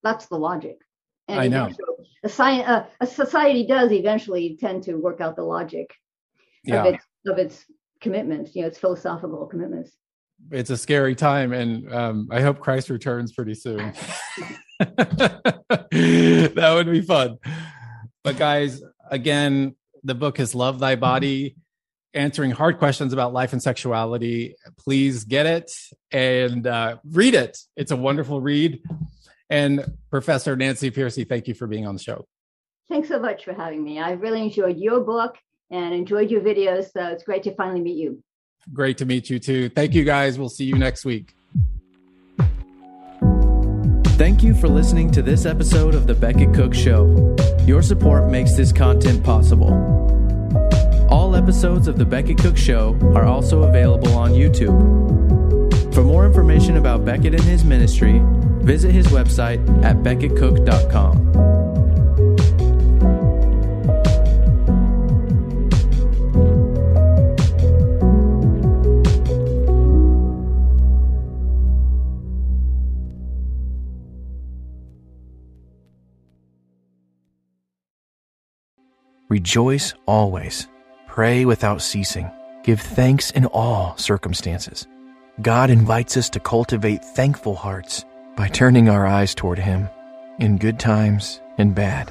that's 0.04 0.28
the 0.28 0.38
logic. 0.38 0.78
And 1.30 1.40
I 1.40 1.48
know. 1.48 1.70
a, 2.24 2.30
science, 2.30 2.68
uh, 2.68 2.86
a 3.00 3.08
society 3.08 3.66
does 3.66 3.92
eventually 3.92 4.58
tend 4.60 4.84
to 4.84 4.96
work 4.96 5.22
out 5.22 5.36
the 5.36 5.44
logic 5.44 5.94
yeah. 6.64 6.84
of 6.84 6.94
its 6.94 7.06
of 7.28 7.38
its 7.38 7.66
commitments. 8.02 8.56
You 8.56 8.64
know, 8.64 8.68
its 8.68 8.80
philosophical 8.80 9.46
commitments. 9.46 9.92
It's 10.52 10.70
a 10.70 10.78
scary 10.78 11.16
time 11.16 11.52
and 11.52 11.94
um, 11.94 12.30
i 12.32 12.40
hope 12.40 12.60
christ 12.60 12.90
returns 12.90 13.34
pretty 13.34 13.56
soon. 13.56 13.94
That 15.92 16.72
would 16.74 16.90
be 16.90 17.02
fun. 17.02 17.38
But 18.24 18.38
guys 18.38 18.82
again 19.12 19.76
the 20.04 20.16
book 20.16 20.40
is 20.40 20.56
love 20.56 20.80
thy 20.80 20.96
body 20.96 21.56
answering 22.14 22.52
hard 22.52 22.78
questions 22.80 23.14
about 23.14 23.34
life 23.34 23.54
and 23.54 23.62
sexuality. 23.62 24.56
Please 24.78 25.26
get 25.26 25.46
it 25.46 25.72
and 26.12 26.66
uh, 26.66 26.98
read 27.04 27.36
it. 27.36 27.58
It's 27.76 27.92
a 27.92 27.98
wonderful 27.98 28.42
read 28.42 28.82
and 29.50 29.86
professor 30.10 30.56
nancy 30.56 30.92
Pearcey, 30.92 31.28
thank 31.28 31.48
you 31.48 31.54
for 31.54 31.68
being 31.68 31.86
on 31.86 31.96
the 31.96 32.02
show 32.02 32.26
thanks 32.90 33.08
so 33.08 33.20
much 33.20 33.46
for 33.46 33.54
having 33.54 33.84
me 33.84 34.00
i 34.00 34.12
really 34.12 34.42
enjoyed 34.42 34.78
your 34.78 35.02
book 35.02 35.36
and 35.72 35.94
enjoyed 35.94 36.32
your 36.32 36.42
videos 36.42 36.92
so 36.92 37.08
it's 37.08 37.24
great 37.24 37.44
to 37.44 37.54
finally 37.56 37.82
meet 37.82 37.98
you 37.98 38.22
Great 38.74 38.98
to 39.00 39.06
meet 39.06 39.30
you 39.30 39.40
too. 39.40 39.70
Thank 39.70 39.94
you 39.94 40.04
guys. 40.04 40.38
We'll 40.38 40.50
see 40.50 40.66
you 40.66 40.76
next 40.76 41.06
week. 41.06 41.34
Thank 44.18 44.44
you 44.44 44.54
for 44.54 44.68
listening 44.68 45.12
to 45.12 45.22
this 45.22 45.46
episode 45.46 45.96
of 45.96 46.06
The 46.06 46.14
Becket 46.14 46.54
Cook 46.54 46.74
Show. 46.74 47.36
Your 47.66 47.82
support 47.82 48.30
makes 48.30 48.54
this 48.54 48.72
content 48.72 49.24
possible. 49.24 49.74
All 51.10 51.36
episodes 51.36 51.88
of 51.88 51.98
The 51.98 52.06
Becket 52.06 52.38
Cook 52.38 52.58
Show 52.58 53.00
are 53.16 53.26
also 53.26 53.64
available 53.64 54.14
on 54.14 54.32
YouTube. 54.32 55.94
For 55.94 56.04
more 56.04 56.26
information 56.26 56.78
about 56.78 57.06
Becket 57.06 57.34
and 57.34 57.44
his 57.44 57.64
ministry, 57.64 58.22
visit 58.62 58.92
his 58.92 59.08
website 59.08 59.60
at 59.84 59.98
becketcook.com. 59.98 61.30
Rejoice 79.30 79.94
always. 80.08 80.68
Pray 81.08 81.46
without 81.46 81.84
ceasing. 81.84 82.32
Give 82.64 82.82
thanks 82.82 83.30
in 83.30 83.46
all 83.46 83.96
circumstances. 83.96 84.88
God 85.42 85.70
invites 85.70 86.18
us 86.18 86.32
to 86.32 86.40
cultivate 86.40 87.06
thankful 87.06 87.56
hearts 87.56 88.06
by 88.40 88.48
turning 88.48 88.88
our 88.88 89.06
eyes 89.06 89.36
toward 89.36 89.60
Him 89.60 89.90
in 90.40 90.58
good 90.58 90.80
times 90.80 91.42
and 91.58 91.76
bad. 91.76 92.08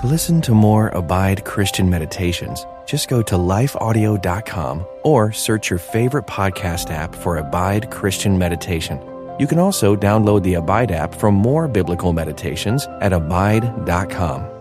To 0.00 0.06
listen 0.06 0.40
to 0.42 0.52
more 0.52 0.90
Abide 0.90 1.44
Christian 1.44 1.90
meditations, 1.90 2.64
just 2.86 3.08
go 3.08 3.20
to 3.22 3.34
lifeaudio.com 3.34 4.86
or 5.02 5.32
search 5.32 5.68
your 5.68 5.80
favorite 5.80 6.28
podcast 6.28 6.92
app 6.92 7.16
for 7.16 7.38
Abide 7.38 7.90
Christian 7.90 8.38
Meditation. 8.38 9.00
You 9.40 9.48
can 9.48 9.58
also 9.58 9.96
download 9.96 10.44
the 10.44 10.54
Abide 10.54 10.92
app 10.92 11.12
for 11.12 11.32
more 11.32 11.66
biblical 11.66 12.12
meditations 12.12 12.86
at 13.00 13.12
abide.com. 13.12 14.55